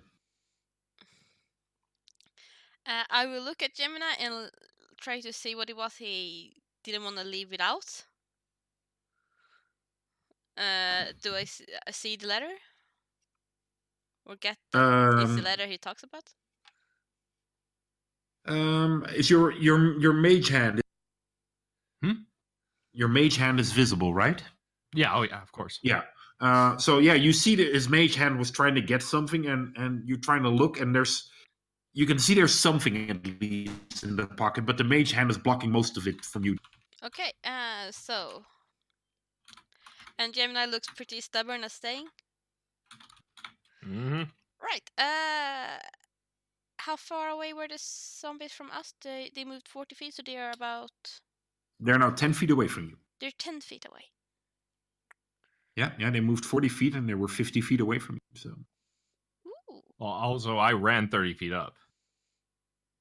[2.85, 4.51] Uh, I will look at Gemini and
[4.99, 8.05] try to see what it was he didn't want to leave without.
[10.57, 12.51] Uh, do I s- uh, see the letter?
[14.25, 16.33] Or get the, is the Um, letter he talks about?
[18.45, 20.81] Um, is your your your mage hand?
[22.03, 22.23] Hmm?
[22.93, 24.43] Your mage hand is visible, right?
[24.93, 25.15] Yeah.
[25.15, 25.41] Oh, yeah.
[25.41, 25.79] Of course.
[25.83, 26.03] Yeah.
[26.39, 29.75] Uh, so yeah, you see that his mage hand was trying to get something, and
[29.77, 31.29] and you're trying to look, and there's,
[31.93, 35.37] you can see there's something at least in the pocket, but the mage hand is
[35.37, 36.57] blocking most of it from you.
[37.03, 38.43] Okay, uh, so.
[40.23, 42.07] And Gemini looks pretty stubborn as staying.
[43.83, 44.23] hmm
[44.59, 45.79] Right, uh.
[46.77, 48.93] How far away were the zombies from us?
[49.01, 51.21] They, they moved 40 feet, so they are about.
[51.79, 52.97] They're now ten feet away from you.
[53.19, 54.11] They're 10 feet away.
[55.75, 58.39] Yeah, yeah, they moved forty feet, and they were fifty feet away from you.
[58.39, 58.55] So
[59.47, 59.83] Ooh.
[59.97, 61.75] Well, also, I ran 30 feet up.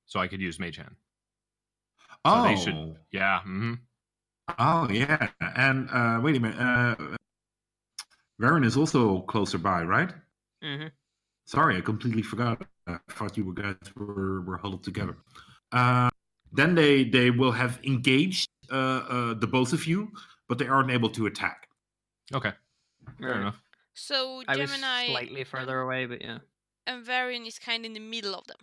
[0.06, 0.94] So I could use Mage Hand.
[2.24, 2.96] So oh, they should.
[3.10, 3.42] Yeah.
[3.42, 3.74] hmm
[4.58, 6.96] oh yeah, and uh, wait a minute, uh,
[8.40, 10.12] Varen is also closer by, right?
[10.62, 10.88] Mm-hmm.
[11.46, 15.16] Sorry, I completely forgot I thought you guys were were huddled together.
[15.72, 16.10] Uh,
[16.52, 18.76] then they they will have engaged uh,
[19.08, 20.10] uh, the both of you,
[20.48, 21.68] but they aren't able to attack.
[22.34, 22.52] Okay,
[23.20, 23.40] fair Right.
[23.40, 23.62] enough.
[23.94, 26.38] So I was Gemini slightly further away, but yeah.
[26.86, 28.58] and Varen is kind of in the middle of them.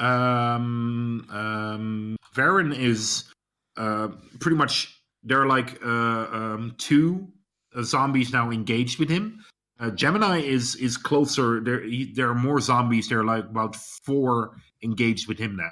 [0.00, 3.31] Um, um, Varen is
[3.76, 4.08] uh,
[4.40, 7.28] pretty much there are like uh, um, two
[7.74, 9.44] uh, zombies now engaged with him.
[9.80, 11.60] Uh, Gemini is is closer.
[11.60, 13.08] There he, there are more zombies.
[13.08, 15.70] There are like about four engaged with him now.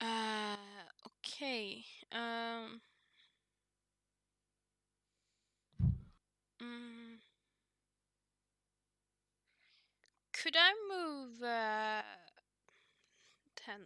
[0.00, 0.56] Uh,
[1.06, 1.84] okay.
[2.12, 2.80] Um.
[6.62, 7.18] mm.
[10.32, 12.02] Could I move uh,
[13.56, 13.80] ten?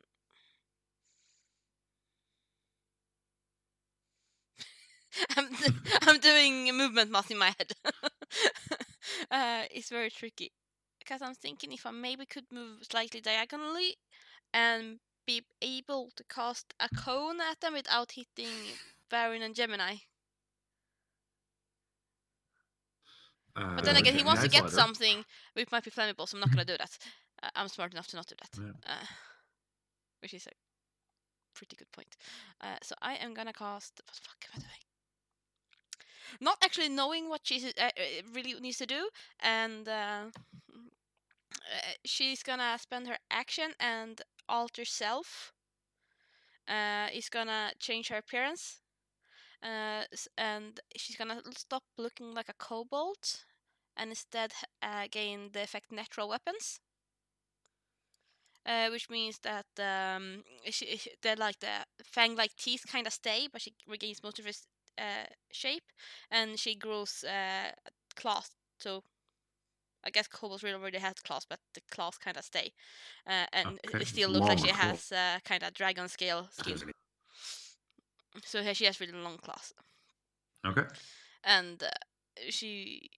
[5.36, 7.72] I'm d- I'm doing a movement math in my head.
[9.30, 10.52] uh, it's very tricky
[10.98, 13.96] because I'm thinking if I maybe could move slightly diagonally
[14.52, 18.48] and be able to cast a cone at them without hitting
[19.10, 19.96] Varen and Gemini.
[23.54, 24.74] But then Uh, again, he wants to get letter.
[24.74, 25.24] something
[25.54, 26.98] which might be flammable, so I'm not gonna do that.
[27.42, 28.50] Uh, I'm smart enough to not do that.
[28.60, 28.94] Yeah.
[28.94, 29.06] Uh,
[30.20, 30.50] which is a
[31.54, 32.16] pretty good point.
[32.60, 34.00] Uh, so I am gonna cast.
[34.04, 34.93] What the fuck am I doing?
[36.40, 37.90] Not actually knowing what she uh, uh,
[38.32, 39.08] really needs to do,
[39.40, 40.24] and uh,
[41.52, 45.52] uh, she's gonna spend her action and alter self.
[46.68, 48.80] Uh, is gonna change her appearance,
[49.62, 50.04] uh,
[50.38, 53.44] and she's gonna stop looking like a kobold,
[53.96, 54.52] and instead
[54.82, 56.80] uh, gain the effect natural weapons.
[58.66, 63.46] Uh, which means that um, she, she- the like the fang-like teeth kind of stay,
[63.52, 64.52] but she regains most of her
[64.98, 65.84] uh, shape,
[66.30, 67.72] and she grows uh,
[68.16, 68.50] claws.
[68.78, 69.02] So
[70.04, 72.72] I guess kobolds really already has claws, but the claws kind of stay,
[73.26, 74.96] uh, and Okay, it still looks like she claw.
[74.96, 76.82] has uh, kind of dragon scale skin.
[78.44, 79.74] So here she has really long claws,
[80.64, 80.84] Okay.
[81.44, 81.90] and uh,
[82.50, 83.10] she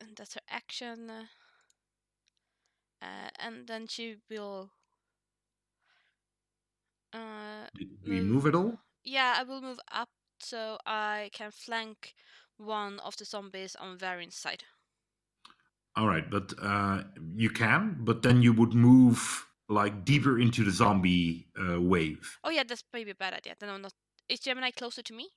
[0.00, 1.10] and that's her action.
[1.10, 1.24] Uh,
[3.02, 4.70] uh, and then she will.
[7.12, 8.20] Uh, Did we Move.
[8.20, 8.78] move at all?
[9.04, 10.08] yeah, I will move up
[10.42, 12.14] so I can flank
[12.56, 14.64] one of the zombies on Varen's side.
[15.96, 17.02] All right, but uh,
[17.34, 22.38] you can, but then you would move like deeper into the zombie uh, wave.
[22.44, 23.54] Oh yeah, that's maybe a bad idea.
[23.58, 23.92] Then I'm not.
[24.28, 25.28] Is Gemini closer to me?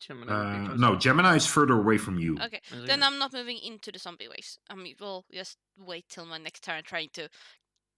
[0.00, 2.38] Gemini Uh, no, Gemini is further away from you.
[2.40, 4.58] Okay, Is then I'm not moving into the zombie waves.
[4.68, 7.28] I mean, we'll just wait till my next turn, trying to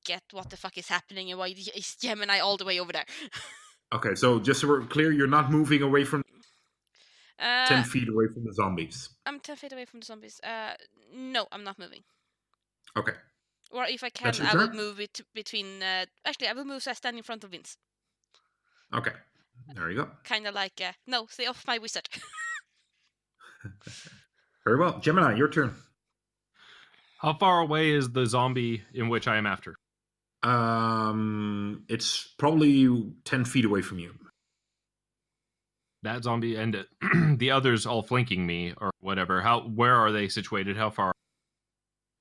[0.05, 3.07] get what the fuck is happening and why is Gemini all the way over there.
[3.95, 6.23] Okay, so just so we're clear, you're not moving away from
[7.39, 9.11] uh, 10 feet away from the zombies.
[9.25, 10.41] I'm ten feet away from the zombies.
[10.43, 10.75] Uh,
[11.15, 12.03] no, I'm not moving.
[12.97, 13.13] Okay.
[13.71, 15.83] Or if I can, I will move it between.
[15.83, 17.77] Uh, actually, I will move so I stand in front of Vince.
[18.95, 19.13] Okay.
[19.75, 20.09] There you go.
[20.25, 22.09] Kind of like, uh, no, stay off my wizard.
[24.65, 24.99] Very well.
[25.01, 25.75] Gemini, your turn.
[27.19, 29.75] How far away is the zombie in which I am after?
[30.43, 34.15] Um, it's probably 10 feet away from you.
[36.03, 36.85] That zombie and
[37.39, 39.41] the others all flanking me or whatever.
[39.43, 40.77] How where are they situated?
[40.77, 41.13] How far?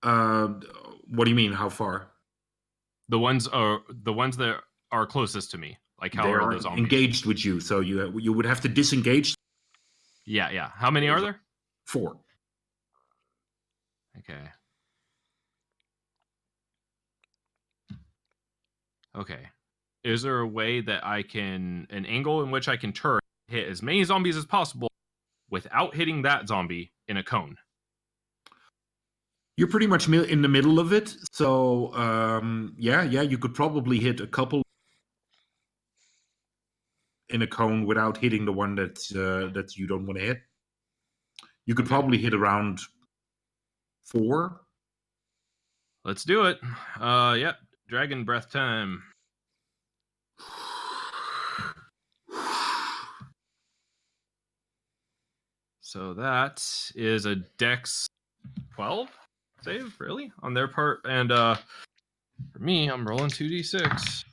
[0.01, 0.47] Uh,
[1.07, 1.51] what do you mean?
[1.51, 2.07] How far?
[3.09, 4.61] The ones are the ones that
[4.91, 5.77] are closest to me.
[6.01, 6.83] Like how they are are the zombies?
[6.83, 9.35] engaged with you, so you you would have to disengage
[10.25, 10.71] Yeah, yeah.
[10.73, 11.39] How many are there?
[11.85, 12.17] four.
[14.17, 14.49] Okay.
[19.15, 19.47] Okay.
[20.03, 23.67] Is there a way that I can an angle in which I can turn hit
[23.67, 24.89] as many zombies as possible
[25.49, 27.55] without hitting that zombie in a cone?
[29.57, 33.99] You're pretty much in the middle of it, so um, yeah, yeah, you could probably
[33.99, 34.61] hit a couple
[37.29, 40.41] in a cone without hitting the one that uh, that you don't want to hit.
[41.65, 42.79] You could probably hit around
[44.03, 44.61] four.
[46.03, 46.59] Let's do it.
[46.99, 47.55] Uh yep.
[47.87, 49.03] Dragon breath time.
[55.81, 56.61] So that
[56.95, 58.07] is a dex
[58.73, 59.07] 12
[59.61, 60.31] save, really?
[60.43, 61.01] On their part.
[61.05, 61.55] And uh
[62.51, 64.25] for me, I'm rolling 2d6.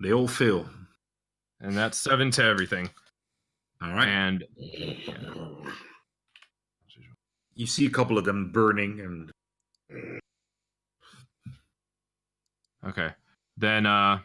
[0.00, 0.68] They all fail.
[1.60, 2.90] And that's seven to everything.
[3.80, 4.08] All right.
[4.08, 4.44] And
[7.54, 9.30] you see a couple of them burning, and
[12.86, 13.10] okay.
[13.56, 14.24] Then uh a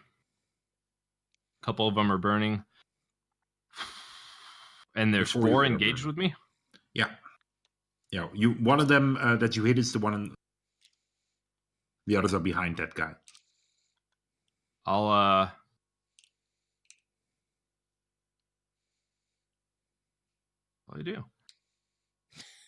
[1.66, 2.64] couple of them are burning.
[4.96, 6.34] And there's Before four engaged with me?
[6.94, 7.12] yeah,
[8.12, 10.14] Yeah, you one of them uh, that you hit is the one.
[10.14, 10.36] In,
[12.08, 13.14] the others are behind that guy.
[14.86, 15.50] I'll uh
[20.88, 21.24] what do I do?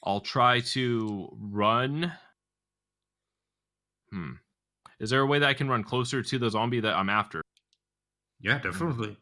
[0.03, 2.11] I'll try to run.
[4.11, 4.33] Hmm.
[4.99, 7.41] Is there a way that I can run closer to the zombie that I'm after?
[8.39, 9.17] Yeah, definitely.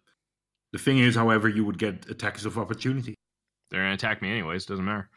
[0.71, 3.15] The thing is, however, you would get attacks of opportunity.
[3.69, 5.09] They're gonna attack me anyways, doesn't matter.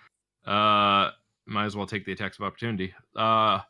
[0.44, 1.10] Uh
[1.47, 2.94] might as well take the attacks of opportunity.
[3.16, 3.60] Uh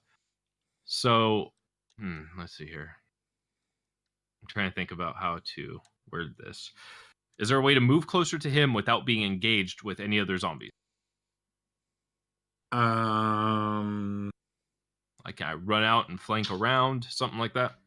[0.84, 1.52] so
[1.98, 2.90] hmm, let's see here.
[4.42, 6.72] I'm trying to think about how to word this.
[7.38, 10.36] Is there a way to move closer to him without being engaged with any other
[10.36, 10.70] zombies?
[12.72, 14.30] Um,
[15.24, 17.78] Like I run out and flank around, something like that?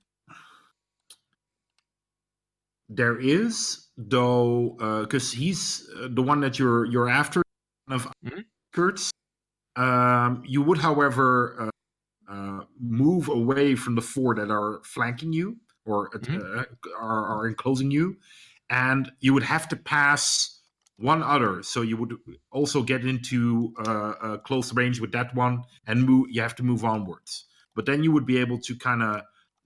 [2.90, 7.42] there is though, because he's uh, the one that you're you're after,
[7.90, 8.46] of Mhm.
[8.74, 9.12] Kurtz.
[9.78, 11.72] Um, you would, however,
[12.30, 16.68] uh, uh, move away from the four that are flanking you or uh, Mhm.
[17.00, 18.18] are, are enclosing you,
[18.70, 20.55] and you would have to pass
[20.98, 21.64] one other.
[21.64, 22.16] So you would
[22.52, 26.28] also get into uh, uh, close range with that one, and move.
[26.30, 27.46] You have to move onwards.
[27.76, 29.22] But then you would be able to kind of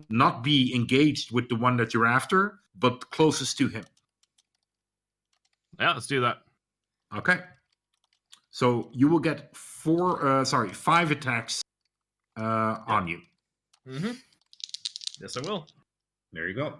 [0.09, 3.85] not be engaged with the one that you're after, but closest to him.
[5.79, 6.37] Yeah, let's do that.
[7.15, 7.39] Okay.
[8.51, 11.61] So you will get four, uh, sorry, five attacks
[12.37, 13.19] uh, on you.
[13.87, 14.11] Mm-hmm.
[15.21, 15.67] Yes, I will.
[16.33, 16.73] There you go.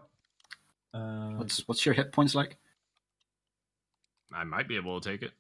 [0.94, 2.58] Uh, What's what's your hit points like?
[4.34, 5.32] I might be able to take it.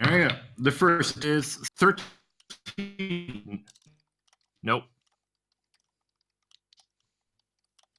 [0.00, 0.34] there you go.
[0.58, 3.64] The first is 13.
[4.62, 4.84] nope.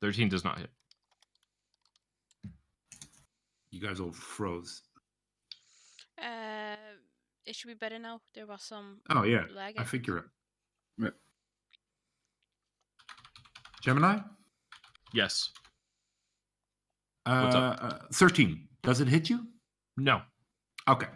[0.02, 0.70] 13 does not hit.
[3.72, 4.82] You guys all froze.
[6.22, 6.76] Uh,
[7.46, 8.22] it should be better now.
[8.36, 9.44] There was some Oh, yeah.
[9.56, 9.76] lag.
[9.78, 10.26] I think you're up.
[10.98, 11.10] Yeah.
[13.82, 14.20] Gemini?
[15.14, 15.50] Yes.
[17.26, 18.68] Uh, uh, 13.
[18.82, 19.46] Does it hit you?
[19.96, 20.22] No.
[20.88, 21.08] Okay.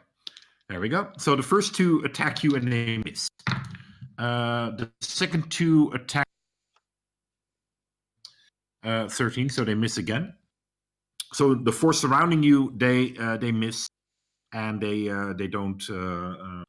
[0.69, 1.09] There we go.
[1.17, 3.27] So the first two attack you and they miss.
[4.17, 6.25] Uh, the second two attack
[8.83, 10.33] uh, 13, so they miss again.
[11.33, 13.87] So the four surrounding you, they uh, they miss,
[14.53, 16.63] and they uh, they don't uh, uh,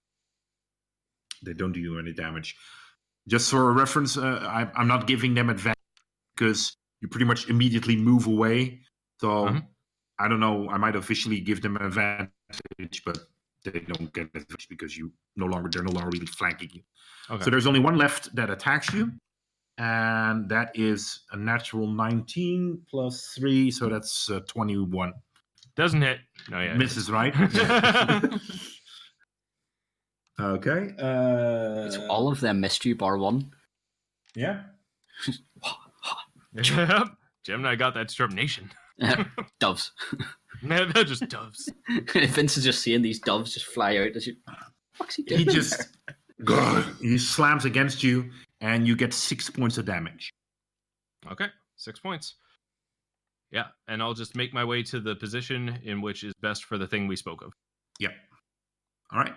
[1.44, 2.56] they don't do you any damage.
[3.28, 5.76] Just for a reference, uh, I, I'm not giving them advantage
[6.34, 8.80] because you pretty much immediately move away.
[9.20, 9.66] So Mhm.
[10.18, 10.68] I don't know.
[10.68, 13.18] I might officially give them an advantage, but
[13.64, 16.82] they don't get advantage because you no longer they're no longer really flanking you.
[17.30, 17.44] Okay.
[17.44, 19.12] So there's only one left that attacks you,
[19.76, 25.12] and that is a natural 19 plus three, so that's uh, 21.
[25.76, 26.18] Doesn't hit.
[26.50, 26.74] No, yeah.
[26.76, 27.32] Misses, right?
[30.40, 30.94] okay.
[30.98, 33.52] Uh, It's all of them missed you, bar one.
[34.34, 34.62] yeah.
[36.64, 37.08] Yep.
[37.44, 38.70] Gemini got that determination.
[39.60, 39.92] doves.
[40.62, 41.70] Man, They're just doves.
[42.12, 44.34] Vince is just seeing these doves just fly out as you.
[44.96, 45.40] What's he doing?
[45.40, 45.96] He just
[47.00, 50.30] he slams against you, and you get six points of damage.
[51.30, 51.46] Okay,
[51.76, 52.34] six points.
[53.50, 56.76] Yeah, and I'll just make my way to the position in which is best for
[56.76, 57.52] the thing we spoke of.
[58.00, 58.12] Yep.
[59.12, 59.34] All right.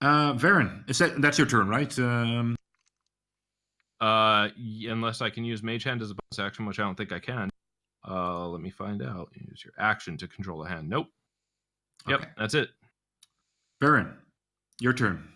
[0.00, 1.96] Uh, Varen, is that that's your turn, right?
[1.98, 2.56] Um,
[4.06, 4.48] Uh,
[4.88, 7.20] unless I can use Mage Hand as a bonus action, which I don't think I
[7.20, 7.50] can.
[8.08, 9.28] Uh, let me find out.
[9.34, 10.88] Use your action to control a hand.
[10.88, 11.06] Nope.
[12.08, 12.30] Yep, Okay.
[12.36, 12.70] that's it.
[13.80, 14.16] Varen,
[14.80, 15.28] your turn.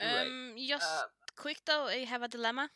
[0.00, 0.26] Right.
[0.26, 1.02] Um, just Uh,
[1.36, 2.70] quick though, I have a dilemma.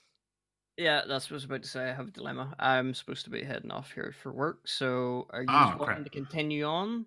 [0.77, 1.89] Yeah, that's what I was about to say.
[1.91, 2.55] I have a dilemma.
[2.59, 6.05] I'm supposed to be heading off here for work, so are you Ah, wanting crap.
[6.05, 7.07] to continue on?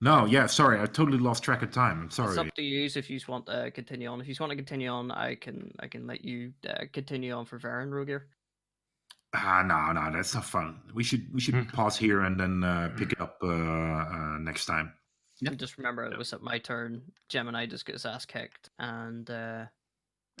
[0.00, 2.00] No, yeah, sorry, I totally lost track of time.
[2.00, 2.36] I'm It's sorry.
[2.38, 4.20] up to you if you want to continue on.
[4.20, 7.46] If you want to continue on, I can I can let you uh, continue on
[7.46, 8.26] for Varen Rogier.
[9.34, 10.80] Ah, no, no, that's not fun.
[10.94, 11.62] We should we should Hmm.
[11.70, 14.92] pause here and then uh, pick it up uh, uh, next time.
[15.40, 15.52] Yep.
[15.52, 17.02] And just remember, it was at my turn.
[17.28, 19.68] Gemini just gets ass kicked, and uh, there's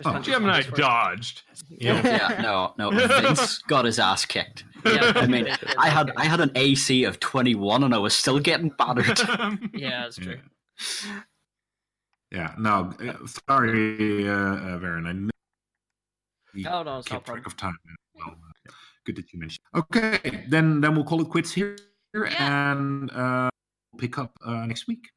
[0.04, 1.42] Oh, Gemini dodged.
[1.68, 2.00] Yeah.
[2.04, 2.90] yeah, no, no.
[3.22, 4.64] Vince got his ass kicked.
[4.84, 5.48] Yeah, I mean,
[5.78, 6.12] I had.
[6.16, 9.18] I had an AC of twenty one, and I was still getting battered.
[9.72, 10.38] Yeah, that's true.
[12.30, 13.14] Yeah, no, uh,
[13.48, 15.06] sorry, uh, uh, Varen.
[15.06, 15.30] I kn-
[16.54, 17.76] we No, no, it's not a kept track of time.
[18.14, 18.36] Well,
[18.68, 18.72] uh,
[19.06, 19.64] good that you mentioned.
[19.74, 21.76] Okay, then then we'll call it quits here,
[22.14, 22.72] Yeah.
[22.72, 23.48] and uh,
[23.92, 25.08] we'll pick up uh, next week.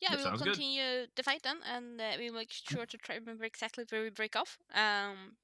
[0.00, 0.52] Yeah, That we will sounds good.
[0.54, 4.02] continue the fight then, and uh, we will make sure to try remember exactly where
[4.02, 4.58] we break off.
[4.74, 5.36] Um,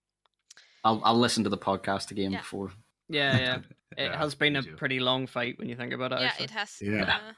[0.84, 2.38] I'll I'll listen to the podcast again Yeah.
[2.40, 2.70] before
[3.08, 3.58] Yeah, yeah.
[3.96, 4.76] It Yeah, has been a too.
[4.76, 6.20] pretty long fight when you think about it.
[6.20, 6.44] yeah, actually.
[6.44, 6.78] it has.
[6.80, 7.04] Yeah.
[7.16, 7.32] Uh,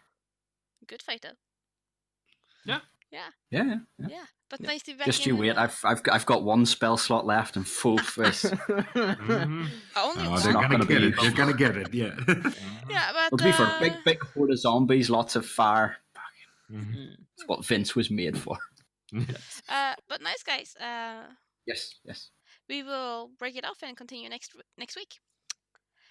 [0.87, 1.37] good fight though.
[2.65, 2.81] Yeah,
[3.13, 3.29] yeah.
[3.51, 3.77] Yeah,
[4.09, 4.25] Yeah.
[4.51, 4.67] but Yeah.
[4.67, 5.07] nice to be back.
[5.07, 5.57] Just you and, wait.
[5.57, 8.45] uh, I've I've got, I've got one spell slot left and full face.
[8.45, 9.69] Mhm.
[9.97, 10.43] only Oh, one.
[10.43, 11.15] they're gonna, gonna get it.
[11.21, 11.95] They're gonna get it.
[11.95, 12.15] Yeah.
[12.91, 15.97] Yeah, but well, to be fair, uh, big big horde of zombies, lots of fire.
[16.71, 16.95] Mhm.
[16.95, 17.17] Mm.
[17.35, 18.59] It's what Vince was made for.
[19.69, 20.77] uh, but nice guys.
[20.77, 21.25] Uh,
[21.67, 22.31] Yes, yes.
[22.69, 25.21] we will break it off and continue next next week.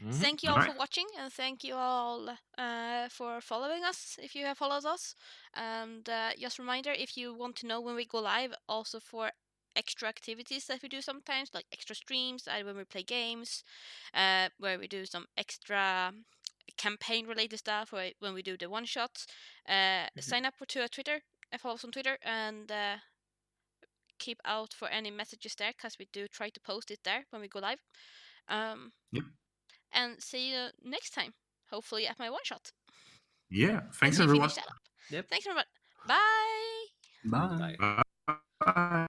[0.02, 0.12] Mhm.
[0.12, 0.72] Thank you all Alright.
[0.72, 5.16] for watching, and thank you all uh, for following us if you have followed us.
[5.54, 9.32] And uh, just reminder, if you want to know when we go live, also for
[9.76, 13.64] extra activities that we do sometimes, like extra streams, when we play games,
[14.14, 16.14] uh, where we do some extra
[16.78, 19.26] campaign related stuff, or when we do the one shots,
[19.68, 21.20] uh, sign up to a Twitter,
[21.54, 22.96] uh, follow us on Twitter, and uh,
[24.20, 27.42] keep out for any messages there, because we do try to post it there when
[27.42, 27.80] we go live.
[28.48, 29.24] Um, Yep.
[29.94, 31.34] and see you next time.
[31.72, 32.72] Hopefully at my one shot.
[33.50, 33.82] yeah.
[34.00, 34.50] Thanks As we everyone.
[34.50, 34.80] finish that up.
[35.12, 35.30] Yep.
[35.30, 35.66] Thanks everyone.
[36.08, 36.86] Bye.
[37.26, 37.76] Bye.
[37.80, 38.36] Bye.
[38.66, 39.06] Bye.